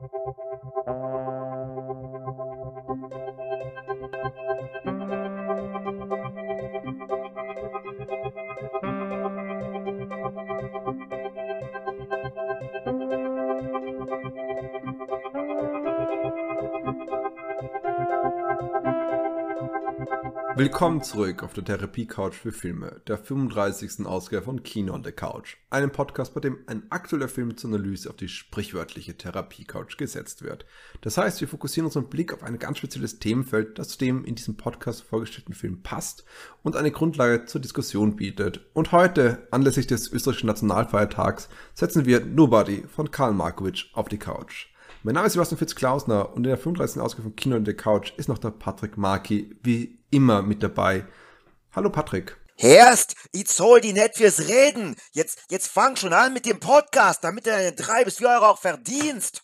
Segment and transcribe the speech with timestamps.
[0.00, 0.12] Thank
[0.86, 1.11] you.
[20.62, 24.06] Willkommen zurück auf der Therapie-Couch für Filme, der 35.
[24.06, 28.08] Ausgabe von Kino on the Couch, einem Podcast, bei dem ein aktueller Film zur Analyse
[28.08, 30.64] auf die sprichwörtliche Therapie-Couch gesetzt wird.
[31.00, 34.36] Das heißt, wir fokussieren unseren Blick auf ein ganz spezielles Themenfeld, das zu dem in
[34.36, 36.24] diesem Podcast vorgestellten Film passt
[36.62, 38.60] und eine Grundlage zur Diskussion bietet.
[38.72, 44.68] Und heute, anlässlich des österreichischen Nationalfeiertags, setzen wir Nobody von Karl Markowitsch auf die Couch.
[45.04, 47.02] Mein Name ist Sebastian Fitz-Klausner und in der 35.
[47.02, 51.04] Ausgabe von Kino on the Couch ist noch der Patrick Marki wie immer mit dabei.
[51.72, 52.36] Hallo Patrick.
[52.56, 54.94] Herst, ich zahl die nicht fürs Reden.
[55.10, 58.46] Jetzt, jetzt fang schon an mit dem Podcast, damit du deine drei bis vier Euro
[58.46, 59.42] auch verdienst.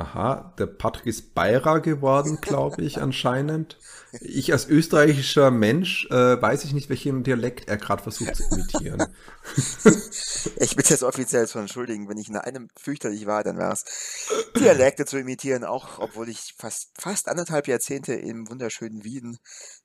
[0.00, 3.76] Aha, der Patrick ist Beira geworden, glaube ich, anscheinend.
[4.22, 9.14] Ich als österreichischer Mensch äh, weiß ich nicht, welchen Dialekt er gerade versucht zu imitieren.
[10.56, 13.84] ich bitte es offiziell zu entschuldigen, wenn ich in einem fürchterlich war, dann war es
[14.56, 19.36] Dialekte zu imitieren, auch obwohl ich fast, fast anderthalb Jahrzehnte im wunderschönen Wien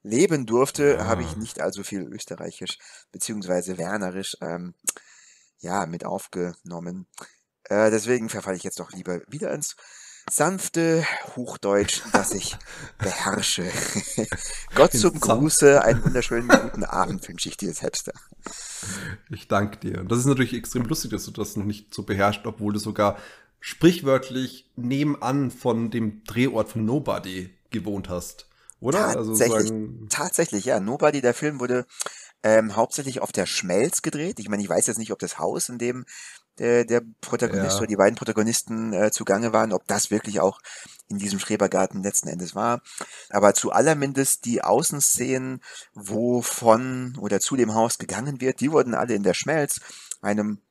[0.01, 1.07] leben durfte, ah.
[1.07, 2.77] habe ich nicht allzu viel Österreichisch
[3.11, 4.75] beziehungsweise Wernerisch ähm,
[5.59, 7.05] ja, mit aufgenommen.
[7.65, 9.75] Äh, deswegen verfalle ich jetzt doch lieber wieder ins
[10.29, 12.57] sanfte Hochdeutsch, das ich
[12.97, 13.69] beherrsche.
[14.75, 18.11] Gott zum Gruße, einen wunderschönen guten Abend wünsche ich dir selbst.
[19.29, 20.01] Ich danke dir.
[20.01, 22.79] Und das ist natürlich extrem lustig, dass du das noch nicht so beherrschst, obwohl du
[22.79, 23.17] sogar
[23.59, 28.47] sprichwörtlich nebenan von dem Drehort von Nobody gewohnt hast.
[28.79, 29.07] Oder?
[29.07, 30.79] Also tatsächlich, also tatsächlich, ja.
[30.79, 31.85] Nobody, der Film wurde
[32.43, 34.39] ähm, hauptsächlich auf der Schmelz gedreht.
[34.39, 36.05] Ich meine, ich weiß jetzt nicht, ob das Haus, in dem
[36.59, 37.77] der, der Protagonist ja.
[37.79, 40.59] oder die beiden Protagonisten äh, zugange waren, ob das wirklich auch
[41.07, 42.81] in diesem Schrebergarten letzten Endes war.
[43.29, 45.61] Aber zu allermindest die Außenszenen,
[45.93, 49.81] wo von oder zu dem Haus gegangen wird, die wurden alle in der Schmelz,
[50.21, 50.61] einem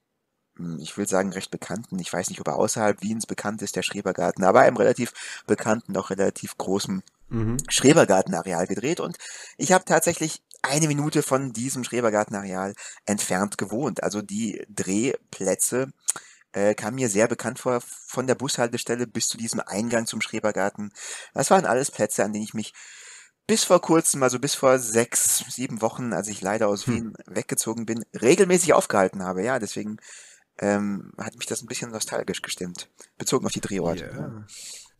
[0.57, 3.77] hm, ich will sagen, recht bekannten, ich weiß nicht, ob er außerhalb Wiens bekannt ist,
[3.77, 5.13] der Schrebergarten, aber einem relativ
[5.47, 7.57] bekannten, auch relativ großen mhm.
[7.69, 9.01] Schrebergartenareal gedreht.
[9.01, 9.19] Und
[9.57, 12.75] ich habe tatsächlich eine Minute von diesem Schrebergartenareal
[13.07, 14.03] entfernt gewohnt.
[14.03, 15.93] Also die Drehplätze
[16.53, 20.93] äh, kam mir sehr bekannt vor, von der Bushaltestelle bis zu diesem Eingang zum Schrebergarten.
[21.35, 22.73] Das waren alles Plätze, an denen ich mich
[23.47, 26.95] bis vor kurzem, also bis vor sechs, sieben Wochen, als ich leider aus hm.
[26.95, 29.43] Wien weggezogen bin, regelmäßig aufgehalten habe.
[29.45, 29.99] Ja, deswegen
[30.59, 32.89] ähm, hat mich das ein bisschen nostalgisch gestimmt,
[33.19, 34.05] bezogen auf die Drehorte.
[34.05, 34.47] Yeah.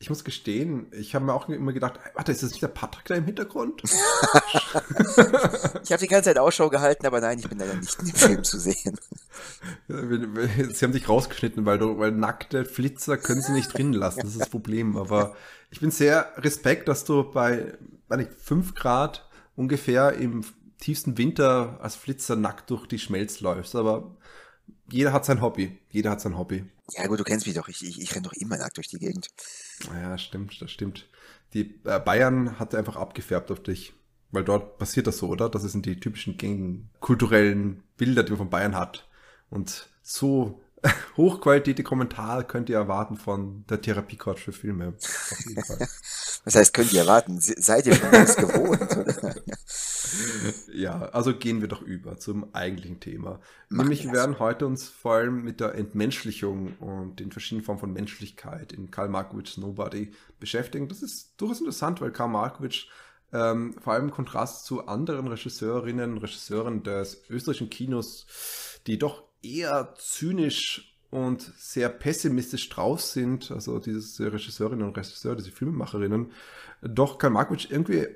[0.05, 3.07] Ich muss gestehen, ich habe mir auch immer gedacht, warte, ist das nicht der Patrick
[3.07, 3.81] da im Hintergrund?
[3.85, 4.45] ich habe
[5.99, 8.61] die ganze Zeit Ausschau gehalten, aber nein, ich bin leider nicht in dem Film zu
[8.61, 9.01] sehen.
[9.89, 14.33] Sie haben dich rausgeschnitten, weil, du, weil nackte Flitzer können sie nicht drin lassen, das
[14.33, 14.99] ist das Problem.
[14.99, 15.35] Aber
[15.71, 17.73] ich bin sehr respekt, dass du bei,
[18.09, 19.27] weiß nicht, 5 Grad
[19.57, 20.45] ungefähr im
[20.81, 23.75] tiefsten Winter als Flitzer nackt durch die Schmelz läufst.
[23.75, 24.15] Aber
[24.91, 25.79] jeder hat sein Hobby.
[25.89, 26.67] Jeder hat sein Hobby.
[26.93, 27.69] Ja gut, du kennst mich doch.
[27.69, 29.29] Ich, ich, ich renne doch immer nackt durch die Gegend.
[29.93, 31.09] Ja, stimmt, das stimmt.
[31.53, 33.95] Die äh, Bayern hat einfach abgefärbt auf dich.
[34.31, 35.49] Weil dort passiert das so, oder?
[35.49, 39.09] Das sind die typischen kulturellen Bilder, die man von Bayern hat.
[39.49, 40.61] Und so
[41.17, 44.95] hochqualitätige Kommentare könnt ihr erwarten von der Therapie-Couch für Filme.
[46.45, 47.41] Was heißt, könnt ihr erwarten?
[47.41, 49.41] Seid ihr schon das gewohnt?
[50.73, 53.41] Ja, also gehen wir doch über zum eigentlichen Thema.
[53.69, 57.81] Mach Nämlich wir werden heute uns vor allem mit der Entmenschlichung und den verschiedenen Formen
[57.81, 60.89] von Menschlichkeit in Karl Markowitsch Nobody beschäftigen.
[60.89, 62.87] Das ist durchaus interessant, weil Karl Markowitsch
[63.33, 68.27] ähm, vor allem im Kontrast zu anderen Regisseurinnen und Regisseuren des österreichischen Kinos,
[68.87, 75.53] die doch eher zynisch und sehr pessimistisch drauf sind, also diese Regisseurinnen und Regisseure, diese
[75.53, 76.33] Filmemacherinnen,
[76.83, 78.07] doch Karl Markovic irgendwie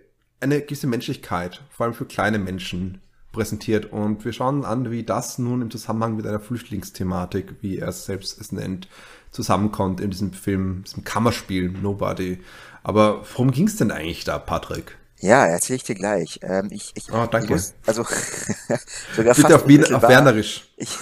[0.40, 3.00] eine gewisse Menschlichkeit, vor allem für kleine Menschen,
[3.32, 3.92] präsentiert.
[3.92, 8.04] Und wir schauen an, wie das nun im Zusammenhang mit einer Flüchtlingsthematik, wie er es
[8.04, 8.88] selbst es nennt,
[9.30, 12.38] zusammenkommt in diesem Film, diesem Kammerspiel Nobody.
[12.82, 14.96] Aber worum ging es denn eigentlich da, Patrick?
[15.20, 16.41] Ja, erzähle ich dir gleich.
[16.43, 17.47] Ähm, ich, ich, oh, danke.
[17.47, 18.05] Ich muss, also
[19.17, 20.73] sogar Bitte auf, Wien, auf Wernerisch.
[20.76, 20.97] Ich,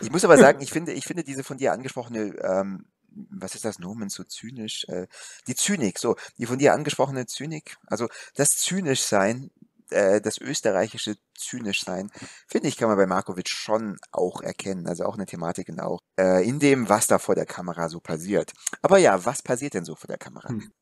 [0.00, 2.86] ich muss aber sagen, ich finde, ich finde diese von dir angesprochene, ähm,
[3.30, 4.84] was ist das Nomen so zynisch?
[4.88, 5.06] Äh,
[5.46, 9.50] die Zynik, so die von dir angesprochene Zynik, also das zynisch sein,
[9.90, 12.10] äh, das österreichische zynisch sein,
[12.48, 14.86] finde ich, kann man bei Markovic schon auch erkennen.
[14.86, 18.52] Also auch eine Thematik auch äh, in dem, was da vor der Kamera so passiert.
[18.80, 20.48] Aber ja, was passiert denn so vor der Kamera?
[20.48, 20.72] Hm.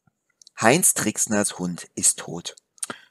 [0.61, 2.55] Heinz Trixners Hund ist tot.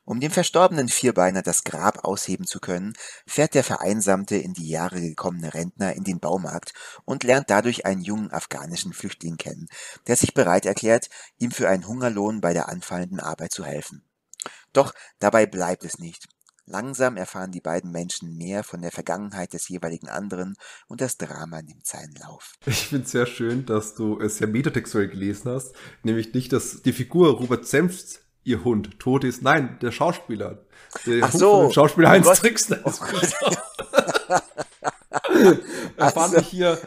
[0.10, 2.94] Um dem verstorbenen Vierbeiner das Grab ausheben zu können,
[3.28, 6.74] fährt der vereinsamte, in die Jahre gekommene Rentner in den Baumarkt
[7.06, 9.68] und lernt dadurch einen jungen afghanischen Flüchtling kennen,
[10.08, 14.02] der sich bereit erklärt, ihm für einen Hungerlohn bei der anfallenden Arbeit zu helfen.
[14.74, 16.28] Doch dabei bleibt es nicht.
[16.66, 20.56] Langsam erfahren die beiden Menschen mehr von der Vergangenheit des jeweiligen anderen
[20.88, 22.56] und das Drama nimmt seinen Lauf.
[22.66, 26.82] Ich finde es sehr schön, dass du es ja metatextuell gelesen hast, nämlich nicht, dass
[26.82, 29.42] die Figur Robert Senft ihr Hund tot ist.
[29.42, 30.66] Nein, der Schauspieler.
[31.06, 31.72] Der Ach Hund so.
[31.72, 32.80] Schauspieler Heinz Trickster.
[32.84, 32.92] Oh
[35.98, 36.80] erfahren wir hier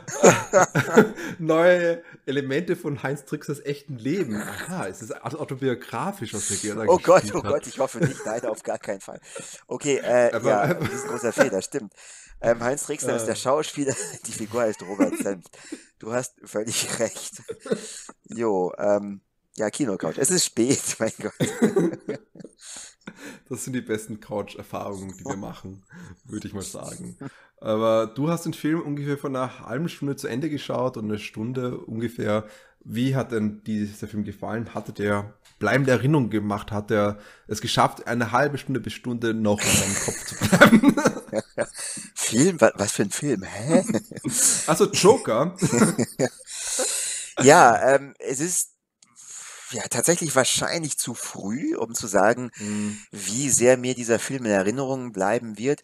[1.38, 4.42] neue Elemente von Heinz Tricksers echten Leben.
[4.42, 7.50] Aha, es ist autobiografisch, was der Gerda Oh Gott, oh hat.
[7.50, 9.20] Gott, ich hoffe nicht, nein, auf gar keinen Fall.
[9.66, 11.92] Okay, äh, aber, ja, das ist ein großer Fehler, stimmt.
[12.40, 13.16] Ähm, Heinz Trickster äh.
[13.16, 13.94] ist der Schauspieler,
[14.26, 15.56] die Figur heißt Robert Senft.
[15.98, 17.42] Du hast völlig recht.
[18.24, 19.20] Jo, ähm,
[19.56, 20.18] ja, Kinocouch.
[20.18, 21.34] Es ist spät, mein Gott.
[23.48, 25.82] Das sind die besten Couch-Erfahrungen, die wir machen,
[26.24, 27.16] würde ich mal sagen.
[27.60, 31.18] Aber du hast den Film ungefähr von einer halben Stunde zu Ende geschaut und eine
[31.18, 32.46] Stunde ungefähr.
[32.84, 34.74] Wie hat denn dieser Film gefallen?
[34.74, 36.72] Hatte der bleibende Erinnerung gemacht?
[36.72, 40.96] Hat er es geschafft, eine halbe Stunde bis Stunde noch in seinem Kopf zu bleiben?
[42.14, 42.60] Film?
[42.60, 43.44] Was für ein Film?
[43.44, 43.84] Hä?
[44.66, 45.56] Also Joker.
[47.42, 48.71] ja, ähm, es ist
[49.72, 52.98] ja, tatsächlich wahrscheinlich zu früh, um zu sagen, mhm.
[53.10, 55.82] wie sehr mir dieser Film in Erinnerung bleiben wird.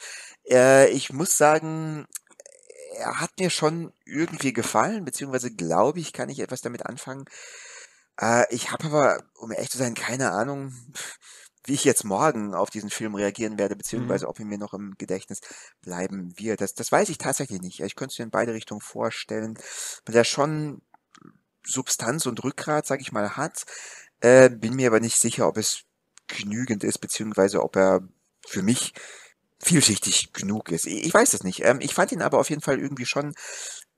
[0.49, 2.07] Äh, ich muss sagen,
[2.97, 7.25] er hat mir schon irgendwie gefallen, beziehungsweise glaube ich, kann ich etwas damit anfangen.
[8.21, 10.73] Äh, ich habe aber, um ehrlich zu sein, keine Ahnung,
[11.65, 14.31] wie ich jetzt morgen auf diesen Film reagieren werde, beziehungsweise mhm.
[14.31, 15.41] ob er mir noch im Gedächtnis
[15.83, 16.61] bleiben wird.
[16.61, 17.81] Das, das weiß ich tatsächlich nicht.
[17.81, 19.59] Ich könnte es mir in beide Richtungen vorstellen,
[20.07, 20.81] weil er schon
[21.69, 23.65] Substanz und Rückgrat, sag ich mal, hat.
[24.21, 25.83] Äh, bin mir aber nicht sicher, ob es
[26.27, 28.03] genügend ist, beziehungsweise ob er
[28.47, 28.95] für mich
[29.61, 30.87] vielschichtig genug ist.
[30.87, 31.65] Ich weiß es nicht.
[31.65, 33.35] Ähm, ich fand ihn aber auf jeden Fall irgendwie schon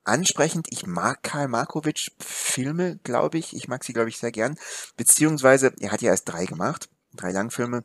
[0.04, 0.66] ansprechend.
[0.70, 3.54] Ich mag Karl Markovic Filme, glaube ich.
[3.54, 4.56] Ich mag sie, glaube ich, sehr gern.
[4.96, 7.84] Beziehungsweise, er hat ja erst drei gemacht, drei Langfilme.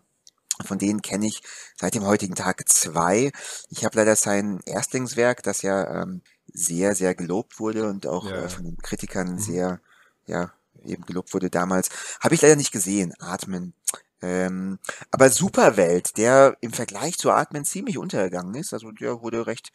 [0.64, 1.42] Von denen kenne ich
[1.78, 3.32] seit dem heutigen Tag zwei.
[3.70, 6.22] Ich habe leider sein Erstlingswerk, das ja ähm,
[6.56, 8.44] sehr, sehr gelobt wurde und auch ja.
[8.44, 9.40] äh, von den Kritikern mhm.
[9.40, 9.80] sehr,
[10.26, 10.52] ja,
[10.84, 13.14] eben gelobt wurde damals, habe ich leider nicht gesehen.
[13.20, 13.74] Atmen
[14.22, 14.80] ähm,
[15.12, 19.72] aber Superwelt, der im Vergleich zu Atmen ziemlich untergegangen ist, also der wurde recht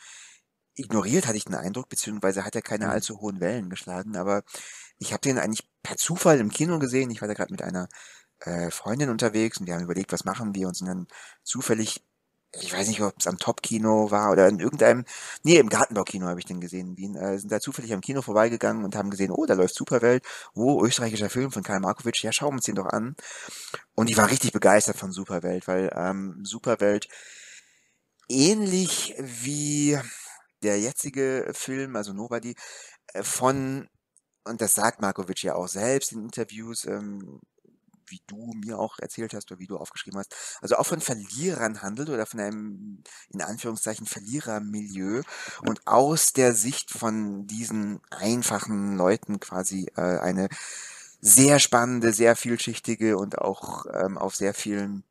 [0.75, 2.91] ignoriert, hatte ich den Eindruck, beziehungsweise hat er keine mhm.
[2.93, 4.43] allzu hohen Wellen geschlagen, aber
[4.99, 7.11] ich habe den eigentlich per Zufall im Kino gesehen.
[7.11, 7.89] Ich war da gerade mit einer
[8.41, 11.07] äh, Freundin unterwegs und wir haben überlegt, was machen wir und sind dann
[11.45, 12.05] zufällig
[12.53, 15.05] ich weiß nicht, ob es am Top-Kino war oder in irgendeinem,
[15.45, 18.23] nee, im Gartenbaukino habe ich den gesehen in Wien, äh, sind da zufällig am Kino
[18.23, 20.25] vorbeigegangen und haben gesehen, oh, da läuft Superwelt,
[20.55, 23.15] oh, österreichischer Film von Karl Markovic, ja, schauen wir uns den doch an.
[23.95, 27.09] Und ich war richtig begeistert von Superwelt, weil ähm, Superwelt
[28.29, 29.99] ähnlich wie
[30.63, 32.55] der jetzige Film, also Nobody,
[33.15, 33.89] äh, von
[34.45, 37.41] und das sagt Markovic ja auch selbst in Interviews, ähm,
[38.11, 41.83] wie du mir auch erzählt hast oder wie du aufgeschrieben hast, also auch von Verlierern
[41.83, 45.23] handelt oder von einem, in Anführungszeichen, Verlierermilieu
[45.67, 50.49] und aus der Sicht von diesen einfachen Leuten quasi äh, eine
[51.21, 55.05] sehr spannende, sehr vielschichtige und auch ähm, auf sehr vielen,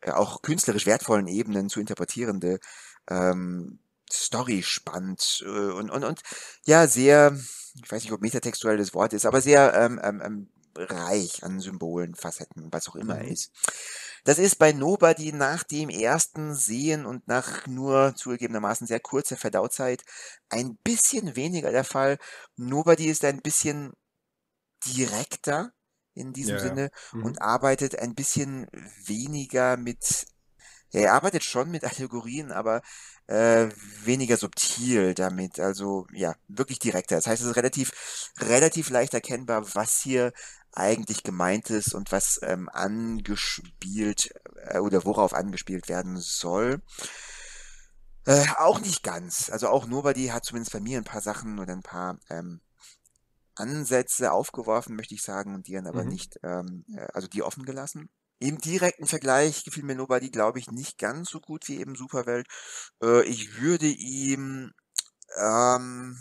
[0.00, 2.60] äh, auch künstlerisch wertvollen Ebenen zu interpretierende
[3.08, 3.80] ähm,
[4.12, 6.20] Story spannt äh, und, und, und
[6.64, 7.36] ja, sehr,
[7.82, 11.60] ich weiß nicht, ob metatextuell das Wort ist, aber sehr ähm, ähm, ähm reich an
[11.60, 13.28] Symbolen, Facetten, was auch immer mhm.
[13.28, 13.52] ist.
[14.24, 20.04] Das ist bei Nobody nach dem ersten Sehen und nach nur zugegebenermaßen sehr kurzer Verdauzeit
[20.48, 22.18] ein bisschen weniger der Fall.
[22.56, 23.92] Nobody ist ein bisschen
[24.86, 25.72] direkter
[26.14, 27.24] in diesem ja, Sinne mhm.
[27.24, 28.68] und arbeitet ein bisschen
[29.06, 30.26] weniger mit
[30.92, 32.82] ja, er arbeitet schon mit Allegorien, aber
[33.32, 33.70] äh,
[34.04, 35.58] weniger subtil damit.
[35.58, 37.16] Also ja, wirklich direkter.
[37.16, 37.92] Das heißt, es ist relativ,
[38.38, 40.32] relativ leicht erkennbar, was hier
[40.72, 44.34] eigentlich gemeint ist und was ähm, angespielt
[44.66, 46.82] äh, oder worauf angespielt werden soll.
[48.26, 49.48] Äh, auch nicht ganz.
[49.50, 52.60] Also auch Nobody hat zumindest bei mir ein paar Sachen oder ein paar ähm,
[53.54, 56.10] Ansätze aufgeworfen, möchte ich sagen, und die dann aber mhm.
[56.10, 58.10] nicht, ähm, äh, also die offen gelassen.
[58.42, 62.48] Im direkten Vergleich gefiel mir Nobody, glaube ich, nicht ganz so gut wie eben Superwelt.
[63.00, 64.72] Äh, ich würde ihm
[65.38, 66.20] ähm,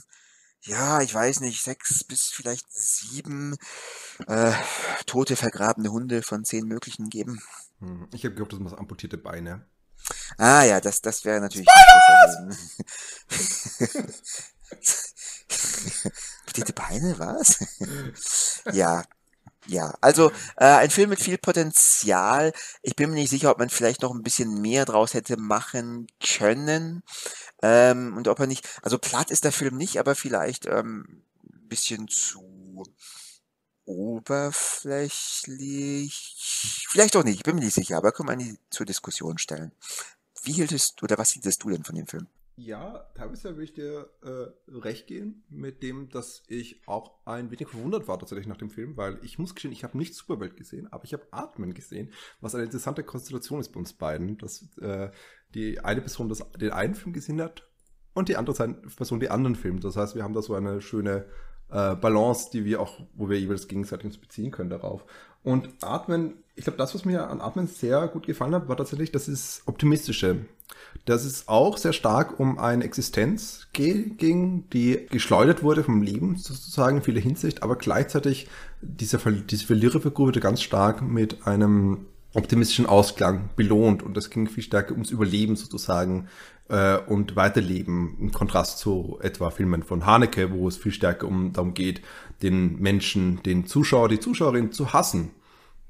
[0.63, 3.57] ja, ich weiß nicht, sechs bis vielleicht sieben
[4.27, 4.53] äh,
[5.07, 7.41] tote, vergrabene Hunde von zehn möglichen geben.
[7.79, 9.65] Hm, ich habe gehofft, das muss amputierte Beine.
[10.37, 11.67] Ah ja, das, das wäre natürlich
[16.41, 17.65] Amputierte Beine, was?
[18.71, 19.03] ja.
[19.67, 22.51] Ja, also äh, ein Film mit viel Potenzial.
[22.81, 26.07] Ich bin mir nicht sicher, ob man vielleicht noch ein bisschen mehr draus hätte machen
[26.19, 27.03] können.
[27.61, 31.67] Ähm, und ob er nicht, also platt ist der Film nicht, aber vielleicht ähm, ein
[31.67, 32.83] bisschen zu
[33.85, 36.85] oberflächlich.
[36.89, 39.71] Vielleicht auch nicht, ich bin mir nicht sicher, aber können wir nicht zur Diskussion stellen.
[40.43, 42.27] Wie hieltest oder was hieltest du denn von dem Film?
[42.55, 47.67] Ja, teilweise würde ich dir äh, recht gehen mit dem, dass ich auch ein wenig
[47.67, 50.91] verwundert war tatsächlich nach dem Film, weil ich muss gestehen, ich habe nicht Superwelt gesehen,
[50.91, 55.11] aber ich habe Atmen gesehen, was eine interessante Konstellation ist bei uns beiden, dass äh,
[55.53, 57.67] die eine Person das, den einen Film gesehen hat
[58.13, 59.79] und die andere Person den anderen Film.
[59.79, 61.25] Das heißt, wir haben da so eine schöne
[61.69, 65.05] äh, Balance, die wir auch, wo wir jeweils gegenseitig uns beziehen können darauf.
[65.43, 69.11] Und Atmen, ich glaube, das, was mir an Atmen sehr gut gefallen hat, war tatsächlich,
[69.11, 70.45] das ist optimistische.
[71.05, 76.97] Dass es auch sehr stark um eine Existenz ging, die geschleudert wurde vom Leben sozusagen
[76.97, 78.47] in vieler Hinsicht, aber gleichzeitig
[78.81, 84.63] diese, diese Verliererfigur wurde ganz stark mit einem optimistischen Ausklang belohnt und das ging viel
[84.63, 86.27] stärker ums Überleben sozusagen
[86.69, 91.51] äh, und Weiterleben im Kontrast zu etwa Filmen von Haneke, wo es viel stärker um
[91.51, 92.01] darum geht,
[92.41, 95.31] den Menschen, den Zuschauer, die Zuschauerin zu hassen.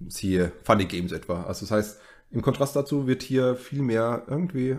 [0.08, 1.44] Siehe Funny Games etwa.
[1.44, 2.00] Also das heißt,
[2.32, 4.78] im Kontrast dazu wird hier viel mehr irgendwie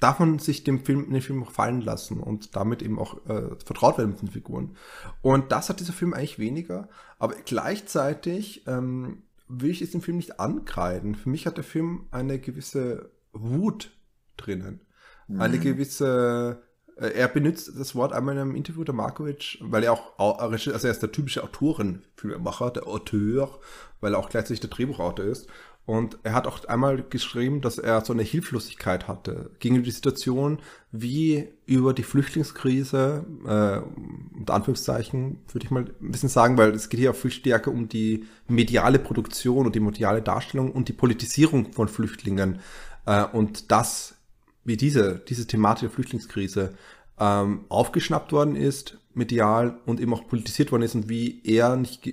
[0.00, 3.56] darf man sich dem Film, den Film auch fallen lassen und damit eben auch äh,
[3.64, 4.76] vertraut werden mit den Figuren.
[5.22, 6.88] Und das hat dieser Film eigentlich weniger,
[7.18, 11.14] aber gleichzeitig ähm, will ich es dem Film nicht ankreiden.
[11.14, 13.92] Für mich hat der Film eine gewisse Wut
[14.36, 14.82] drinnen.
[15.28, 15.40] Mhm.
[15.40, 16.62] Eine gewisse
[16.96, 20.70] äh, er benutzt das Wort einmal in einem Interview der Markovic, weil er auch, also
[20.70, 23.60] er ist der typische Autorenfilmemacher, der Auteur,
[24.00, 25.48] weil er auch gleichzeitig der Drehbuchautor ist.
[25.86, 30.58] Und er hat auch einmal geschrieben, dass er so eine Hilflosigkeit hatte gegenüber die Situation,
[30.90, 36.88] wie über die Flüchtlingskrise, äh, unter Anführungszeichen, würde ich mal ein bisschen sagen, weil es
[36.88, 40.92] geht hier auch viel stärker um die mediale Produktion und die mediale Darstellung und die
[40.92, 42.58] Politisierung von Flüchtlingen.
[43.06, 44.16] Äh, und das,
[44.64, 46.74] wie diese, diese Thematik der Flüchtlingskrise
[47.20, 52.12] ähm, aufgeschnappt worden ist, medial und eben auch politisiert worden ist und wie er nicht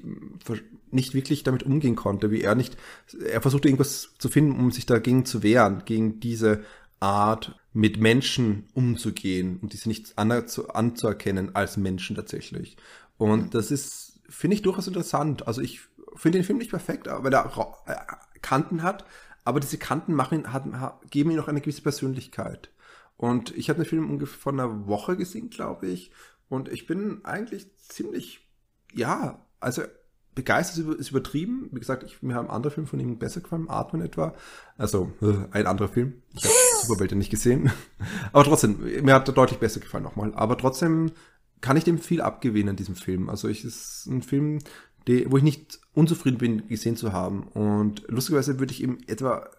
[0.93, 2.77] nicht wirklich damit umgehen konnte, wie er nicht,
[3.25, 6.63] er versuchte irgendwas zu finden, um sich dagegen zu wehren, gegen diese
[7.00, 12.77] Art mit Menschen umzugehen und diese nicht anzuerkennen als Menschen tatsächlich.
[13.17, 15.47] Und das ist, finde ich durchaus interessant.
[15.47, 15.81] Also ich
[16.15, 19.05] finde den Film nicht perfekt, weil er äh, Kanten hat,
[19.43, 20.65] aber diese Kanten machen, hat,
[21.09, 22.69] geben ihm noch eine gewisse Persönlichkeit.
[23.17, 26.12] Und ich habe den Film ungefähr vor einer Woche gesehen, glaube ich.
[26.50, 28.47] Und ich bin eigentlich ziemlich,
[28.93, 29.83] ja, also
[30.35, 31.69] begeistert ist übertrieben.
[31.71, 34.33] Wie gesagt, ich, mir haben andere Filme von ihm besser gefallen, Atmen etwa.
[34.77, 36.21] Also äh, ein anderer Film.
[36.33, 37.71] Ich habe Superwelt ja nicht gesehen.
[38.33, 40.33] Aber trotzdem, mir hat er deutlich besser gefallen nochmal.
[40.35, 41.11] Aber trotzdem
[41.61, 43.29] kann ich dem viel abgewinnen in diesem Film.
[43.29, 44.59] Also ich ist ein Film,
[45.07, 47.43] die, wo ich nicht unzufrieden bin, gesehen zu haben.
[47.43, 49.49] Und lustigerweise würde ich ihm etwa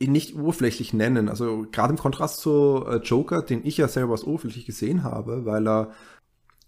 [0.00, 1.28] ihn nicht oberflächlich nennen.
[1.28, 5.44] Also gerade im Kontrast zu äh, Joker, den ich ja selber als oberflächlich gesehen habe,
[5.44, 5.90] weil er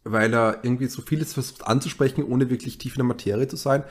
[0.05, 3.85] weil er irgendwie so vieles versucht anzusprechen, ohne wirklich tief in der Materie zu sein,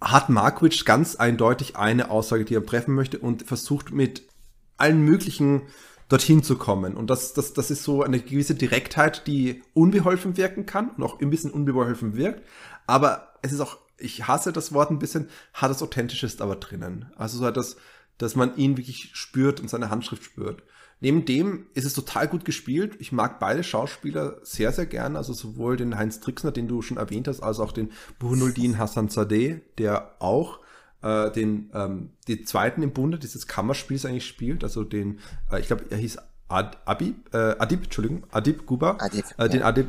[0.00, 4.22] hat Markovic ganz eindeutig eine Aussage, die er treffen möchte und versucht mit
[4.76, 5.62] allen möglichen
[6.08, 6.96] dorthin zu kommen.
[6.96, 11.20] Und das, das, das ist so eine gewisse Direktheit, die unbeholfen wirken kann und auch
[11.20, 12.42] ein bisschen unbeholfen wirkt.
[12.86, 17.12] Aber es ist auch, ich hasse das Wort ein bisschen, hat das Authentisches aber drinnen.
[17.16, 17.76] Also so hat das,
[18.16, 20.62] dass man ihn wirklich spürt und seine Handschrift spürt.
[21.00, 22.96] Neben dem ist es total gut gespielt.
[22.98, 25.16] Ich mag beide Schauspieler sehr, sehr gern.
[25.16, 29.08] Also sowohl den Heinz Trixner, den du schon erwähnt hast, als auch den Burnuldin Hassan
[29.08, 30.60] Zadeh, der auch
[31.02, 34.64] äh, den, ähm, den zweiten im Bunde dieses Kammerspiels eigentlich spielt.
[34.64, 35.20] Also den,
[35.52, 38.96] äh, ich glaube, er hieß Ad, Abib, äh, Adib, Entschuldigung, Adib Guba.
[38.98, 39.66] Adib, äh, den ja.
[39.66, 39.86] Adib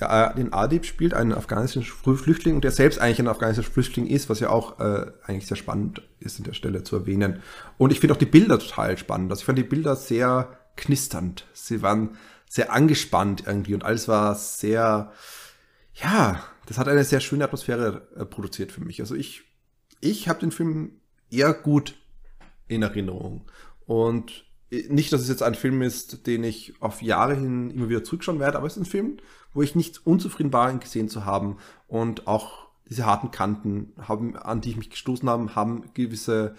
[0.00, 4.40] den Adib spielt, einen afghanischen Flüchtling und der selbst eigentlich ein afghanischer Flüchtling ist, was
[4.40, 7.42] ja auch äh, eigentlich sehr spannend ist in der Stelle zu erwähnen.
[7.76, 9.30] Und ich finde auch die Bilder total spannend.
[9.30, 11.46] Also ich fand die Bilder sehr knisternd.
[11.52, 12.16] Sie waren
[12.48, 15.12] sehr angespannt irgendwie und alles war sehr,
[15.94, 19.00] ja, das hat eine sehr schöne Atmosphäre äh, produziert für mich.
[19.00, 19.42] Also ich,
[20.00, 21.94] ich habe den Film eher gut
[22.68, 23.42] in Erinnerung.
[23.86, 27.88] Und äh, nicht, dass es jetzt ein Film ist, den ich auf Jahre hin immer
[27.88, 29.18] wieder zurückschauen werde, aber es ist ein Film,
[29.52, 31.58] wo ich nicht unzufrieden war, ihn gesehen zu haben.
[31.88, 36.56] Und auch diese harten Kanten, haben, an die ich mich gestoßen habe, haben gewisse,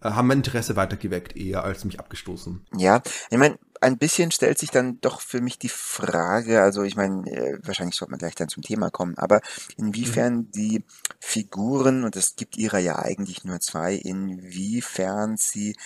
[0.00, 2.66] äh, haben mein Interesse weitergeweckt, eher als mich abgestoßen.
[2.76, 6.96] Ja, ich meine, ein bisschen stellt sich dann doch für mich die Frage, also ich
[6.96, 9.40] meine, äh, wahrscheinlich sollte man gleich dann zum Thema kommen, aber
[9.76, 10.50] inwiefern mhm.
[10.50, 10.84] die
[11.18, 15.76] Figuren, und es gibt ihrer ja eigentlich nur zwei, inwiefern sie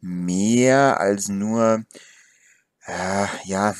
[0.00, 1.84] mehr als nur,
[2.86, 3.74] äh, ja,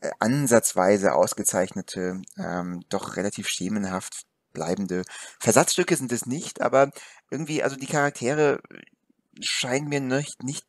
[0.00, 5.02] äh, ansatzweise ausgezeichnete, ähm, doch relativ schemenhaft bleibende
[5.38, 6.90] Versatzstücke sind es nicht, aber
[7.30, 8.60] irgendwie, also die Charaktere
[9.40, 10.66] scheinen mir nicht, nicht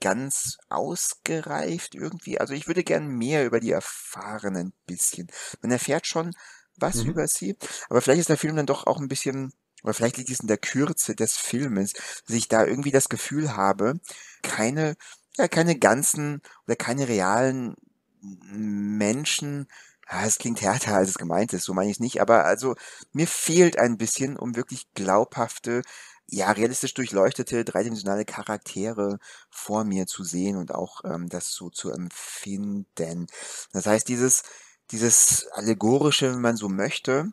[0.00, 2.40] ganz ausgereift irgendwie.
[2.40, 5.28] Also ich würde gern mehr über die erfahren ein bisschen.
[5.62, 6.34] Man erfährt schon
[6.76, 7.10] was mhm.
[7.10, 7.56] über sie,
[7.88, 10.48] aber vielleicht ist der Film dann doch auch ein bisschen oder vielleicht liegt es in
[10.48, 11.92] der Kürze des Filmes,
[12.26, 13.94] dass ich da irgendwie das Gefühl habe,
[14.42, 14.96] keine,
[15.36, 17.76] ja, keine ganzen oder keine realen
[18.20, 19.68] Menschen,
[20.10, 22.74] ja, es klingt härter, als es gemeint ist, so meine ich es nicht, aber also
[23.12, 25.82] mir fehlt ein bisschen, um wirklich glaubhafte,
[26.30, 29.18] ja, realistisch durchleuchtete, dreidimensionale Charaktere
[29.50, 33.26] vor mir zu sehen und auch ähm, das so zu empfinden.
[33.72, 34.42] Das heißt, dieses,
[34.90, 37.32] dieses allegorische, wenn man so möchte,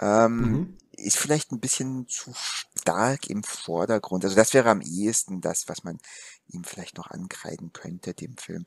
[0.00, 4.24] ähm, mhm ist vielleicht ein bisschen zu stark im Vordergrund.
[4.24, 5.98] Also das wäre am ehesten das, was man
[6.52, 8.64] ihm vielleicht noch ankreiden könnte, dem Film.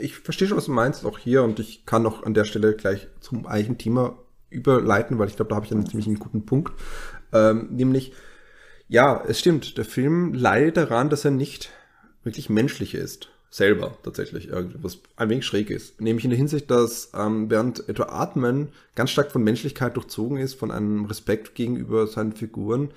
[0.00, 2.74] Ich verstehe schon, was du meinst, auch hier, und ich kann auch an der Stelle
[2.74, 4.18] gleich zum eigentlichen Thema
[4.50, 6.72] überleiten, weil ich glaube, da habe ich einen ziemlich guten Punkt.
[7.32, 8.12] Ähm, nämlich,
[8.88, 11.70] ja, es stimmt, der Film leidet daran, dass er nicht
[12.24, 14.48] wirklich menschlich ist selber tatsächlich
[14.80, 16.00] was ein wenig schräg ist.
[16.00, 20.54] Nämlich in der Hinsicht, dass ähm, während etwa Atmen ganz stark von Menschlichkeit durchzogen ist,
[20.54, 22.90] von einem Respekt gegenüber seinen Figuren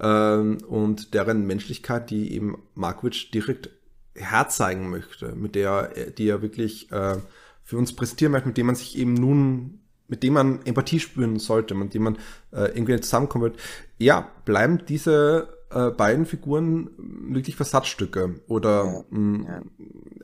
[0.00, 3.70] ähm, und deren Menschlichkeit, die eben Markovic direkt
[4.16, 7.16] herzeigen möchte, mit der, die er wirklich äh,
[7.62, 11.38] für uns präsentieren möchte, mit dem man sich eben nun mit dem man Empathie spüren
[11.38, 12.16] sollte, mit dem man
[12.52, 13.56] äh, irgendwie zusammenkommt,
[13.98, 19.62] ja, bleiben diese äh, beiden Figuren wirklich Versatzstücke oder ja, mh, ja.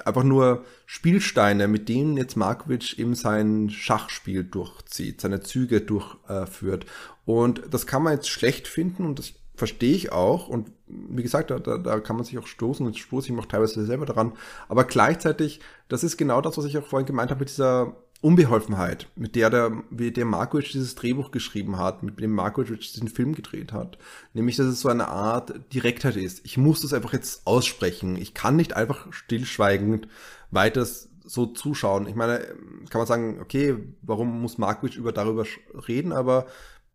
[0.04, 6.86] einfach nur Spielsteine, mit denen jetzt Markovic eben sein Schachspiel durchzieht, seine Züge durchführt.
[7.24, 10.48] und das kann man jetzt schlecht finden und das verstehe ich auch.
[10.48, 13.44] Und wie gesagt, da, da, da kann man sich auch stoßen und stoße ich mich
[13.44, 14.32] auch teilweise selber daran.
[14.68, 19.06] Aber gleichzeitig, das ist genau das, was ich auch vorhin gemeint habe mit dieser Unbeholfenheit,
[19.14, 23.36] mit der der, wie der Markovic dieses Drehbuch geschrieben hat, mit dem Markovic diesen Film
[23.36, 23.98] gedreht hat.
[24.34, 26.40] Nämlich, dass es so eine Art Direktheit ist.
[26.44, 28.16] Ich muss das einfach jetzt aussprechen.
[28.16, 30.08] Ich kann nicht einfach stillschweigend
[30.50, 30.84] weiter
[31.24, 32.08] so zuschauen.
[32.08, 32.40] Ich meine,
[32.90, 35.46] kann man sagen, okay, warum muss Markovic über darüber
[35.86, 36.10] reden?
[36.10, 36.46] Aber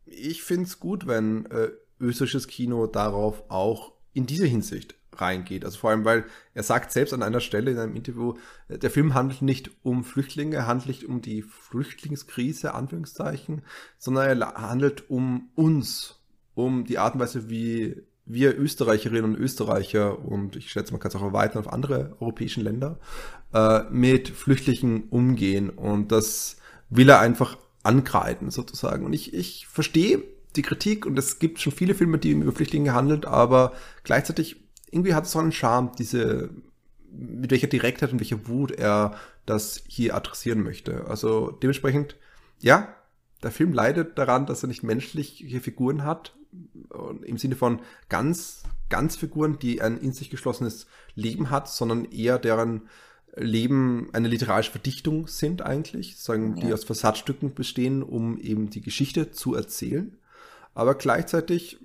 [0.06, 5.66] ich finde es gut, wenn äh, österreichisches Kino darauf auch in dieser Hinsicht reingeht.
[5.66, 8.36] Also vor allem, weil er sagt selbst an einer Stelle in einem Interview,
[8.68, 13.64] äh, der Film handelt nicht um Flüchtlinge, handelt nicht um die Flüchtlingskrise, Anführungszeichen,
[13.98, 16.20] sondern er handelt um uns,
[16.56, 21.10] um die Art und Weise, wie wir Österreicherinnen und Österreicher und ich schätze, man kann
[21.10, 23.00] es auch erweitern auf andere europäischen Länder,
[23.54, 25.70] äh, mit Flüchtlingen umgehen.
[25.70, 26.58] Und das
[26.90, 29.06] will er einfach angreifen, sozusagen.
[29.06, 30.24] Und ich, ich verstehe
[30.58, 34.58] die Kritik und es gibt schon viele Filme, die über Flüchtlinge handelt, aber gleichzeitig
[34.92, 36.50] irgendwie hat es so einen Charme, diese,
[37.12, 39.16] mit welcher Direktheit und welcher Wut er
[39.46, 41.06] das hier adressieren möchte.
[41.08, 42.16] Also dementsprechend,
[42.60, 42.94] ja,
[43.44, 46.36] der Film leidet daran, dass er nicht menschliche Figuren hat,
[47.24, 52.40] im Sinne von ganz, ganz Figuren, die ein in sich geschlossenes Leben hat, sondern eher
[52.40, 52.84] deren
[53.36, 59.32] Leben eine literarische Verdichtung sind eigentlich, sagen, die aus Versatzstücken bestehen, um eben die Geschichte
[59.32, 60.18] zu erzählen.
[60.78, 61.80] Aber gleichzeitig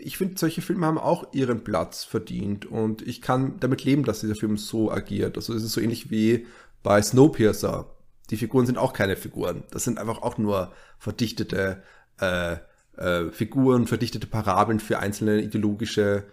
[0.00, 4.20] ich finde, solche Filme haben auch ihren Platz verdient und ich kann damit leben, dass
[4.20, 5.36] dieser Film so agiert.
[5.36, 6.46] Also es ist so ähnlich wie
[6.82, 7.94] bei Snowpiercer.
[8.30, 9.64] Die Figuren sind auch keine Figuren.
[9.70, 11.82] Das sind einfach auch nur verdichtete
[12.20, 12.56] äh,
[12.96, 16.24] äh, Figuren, verdichtete Parabeln für einzelne ideologische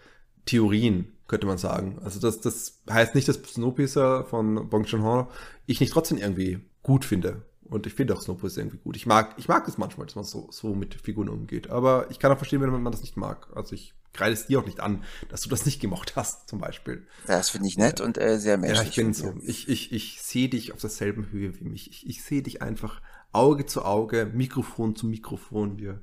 [0.45, 1.99] Theorien, könnte man sagen.
[2.03, 5.27] Also das, das heißt nicht, dass Snowpiercer von Bong Joon-ho
[5.65, 7.41] ich nicht trotzdem irgendwie gut finde.
[7.69, 8.95] Und ich finde auch Snowpiercer irgendwie gut.
[8.95, 11.69] Ich mag, ich mag es manchmal, dass man so, so mit Figuren umgeht.
[11.69, 13.47] Aber ich kann auch verstehen, wenn man das nicht mag.
[13.55, 16.59] Also ich kreide es dir auch nicht an, dass du das nicht gemocht hast, zum
[16.59, 17.05] Beispiel.
[17.27, 18.83] Das finde ich nett und äh, sehr menschlich.
[18.83, 19.33] Ja, ich bin so.
[19.43, 21.89] Ich, ich, ich sehe dich auf derselben Höhe wie mich.
[21.89, 23.01] Ich, ich sehe dich einfach
[23.31, 25.77] Auge zu Auge, Mikrofon zu Mikrofon.
[25.79, 26.01] Wir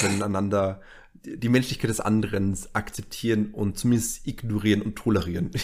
[0.00, 0.82] können einander
[1.24, 5.50] die Menschlichkeit des anderen akzeptieren und zumindest ignorieren und tolerieren.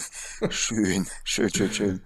[0.50, 2.02] schön, schön, schön, schön.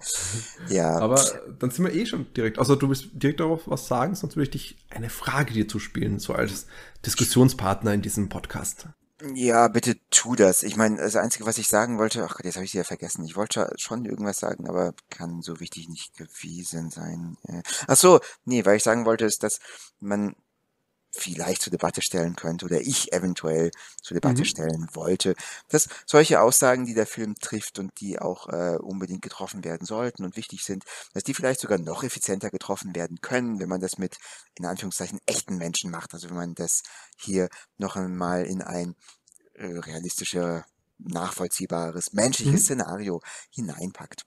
[0.69, 0.99] Ja.
[0.99, 1.23] Aber
[1.59, 2.59] dann sind wir eh schon direkt.
[2.59, 6.19] Also du willst direkt darauf was sagen, sonst würde ich dich eine Frage dir zuspielen,
[6.19, 6.67] so als
[7.05, 8.89] Diskussionspartner in diesem Podcast.
[9.35, 10.63] Ja, bitte tu das.
[10.63, 12.85] Ich meine, das Einzige, was ich sagen wollte, ach Gott, jetzt habe ich sie ja
[12.85, 13.25] vergessen.
[13.25, 17.39] Ich wollte schon irgendwas sagen, aber kann so wichtig nicht gewesen sein.
[17.87, 19.61] Ach so, nee, weil ich sagen wollte, ist, dass
[20.01, 20.37] man
[21.17, 23.71] vielleicht zur Debatte stellen könnte oder ich eventuell
[24.03, 24.45] zur Debatte mhm.
[24.45, 25.35] stellen wollte,
[25.69, 30.25] dass solche Aussagen, die der Film trifft und die auch äh, unbedingt getroffen werden sollten
[30.25, 33.99] und wichtig sind, dass die vielleicht sogar noch effizienter getroffen werden können, wenn man das
[33.99, 34.19] mit
[34.55, 36.15] in Anführungszeichen echten Menschen macht.
[36.15, 36.83] Also wenn man das
[37.17, 37.49] hier
[37.79, 38.95] noch einmal in ein
[39.55, 40.65] äh, realistischer,
[40.99, 42.65] nachvollziehbares, menschliches mhm.
[42.65, 44.23] Szenario hineinpackt.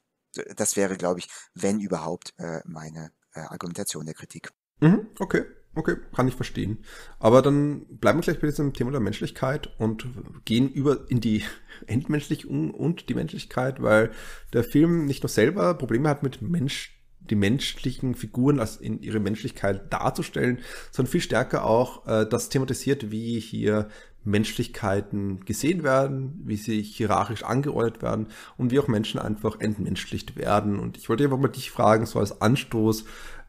[0.55, 4.51] Das wäre, glaube ich, wenn überhaupt, äh, meine äh, Argumentation der Kritik.
[4.79, 5.45] Mhm, okay.
[5.75, 6.79] Okay, kann ich verstehen.
[7.19, 10.05] Aber dann bleiben wir gleich bei diesem Thema der Menschlichkeit und
[10.45, 11.43] gehen über in die
[11.87, 14.11] Entmenschlichung und die Menschlichkeit, weil
[14.53, 19.19] der Film nicht nur selber Probleme hat mit Mensch, die menschlichen Figuren als in ihre
[19.19, 20.59] Menschlichkeit darzustellen,
[20.91, 23.89] sondern viel stärker auch äh, das thematisiert, wie hier
[24.23, 28.27] Menschlichkeiten gesehen werden, wie sie hierarchisch angeordnet werden
[28.57, 30.79] und wie auch Menschen einfach entmenschlicht werden.
[30.79, 33.05] Und ich wollte einfach mal dich fragen, so als Anstoß,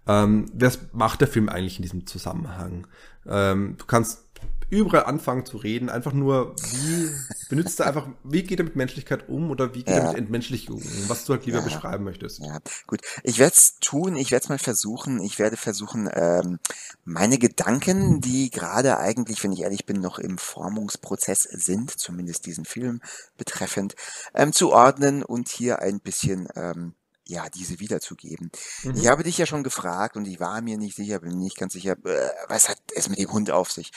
[0.07, 2.87] ähm, was macht der Film eigentlich in diesem Zusammenhang?
[3.27, 4.25] Ähm, du kannst
[4.71, 7.11] überall anfangen zu reden, einfach nur, wie
[7.49, 10.03] benutzt er einfach, wie geht er mit Menschlichkeit um oder wie geht ja.
[10.03, 11.65] er mit Entmenschlichung um, was du halt lieber ja.
[11.65, 12.39] beschreiben möchtest.
[12.39, 13.01] Ja, gut.
[13.25, 16.61] Ich werde es tun, ich werde es mal versuchen, ich werde versuchen, ähm,
[17.05, 22.65] meine Gedanken, die gerade eigentlich, wenn ich ehrlich bin, noch im Formungsprozess sind, zumindest diesen
[22.65, 23.01] Film
[23.37, 23.97] betreffend,
[24.35, 26.95] ähm, zu ordnen und hier ein bisschen ähm,
[27.31, 28.51] ja, diese wiederzugeben.
[28.83, 28.97] Mhm.
[28.97, 31.73] Ich habe dich ja schon gefragt und ich war mir nicht sicher, bin nicht ganz
[31.73, 33.93] sicher, äh, was hat es mit dem Hund auf sich?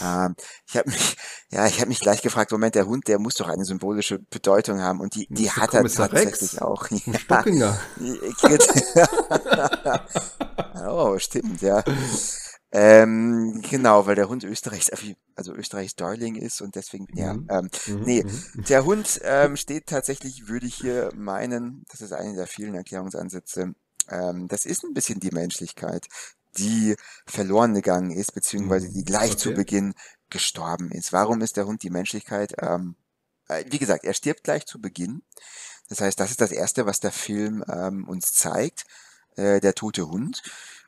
[0.00, 1.16] Ähm, ich habe mich,
[1.50, 4.80] ja, ich habe mich gleich gefragt, Moment, der Hund, der muss doch eine symbolische Bedeutung
[4.80, 6.58] haben und die, die hat er tatsächlich Rex.
[6.58, 6.86] auch.
[7.56, 7.78] Ja.
[10.88, 11.82] oh, stimmt, ja.
[12.72, 14.90] Ähm, genau, weil der Hund Österreichs,
[15.36, 17.48] also Österreichs Darling ist und deswegen, ja, mhm.
[17.50, 18.02] ähm, mhm.
[18.02, 18.64] nee, mhm.
[18.64, 23.74] der Hund ähm, steht tatsächlich, würde ich hier meinen, das ist einer der vielen Erklärungsansätze,
[24.08, 26.06] ähm, das ist ein bisschen die Menschlichkeit,
[26.58, 29.38] die verloren gegangen ist, beziehungsweise die gleich okay.
[29.38, 29.94] zu Beginn
[30.30, 31.12] gestorben ist.
[31.12, 32.54] Warum ist der Hund die Menschlichkeit?
[32.60, 32.96] Ähm,
[33.48, 35.22] äh, wie gesagt, er stirbt gleich zu Beginn.
[35.88, 38.84] Das heißt, das ist das Erste, was der Film ähm, uns zeigt,
[39.36, 40.42] äh, der tote Hund.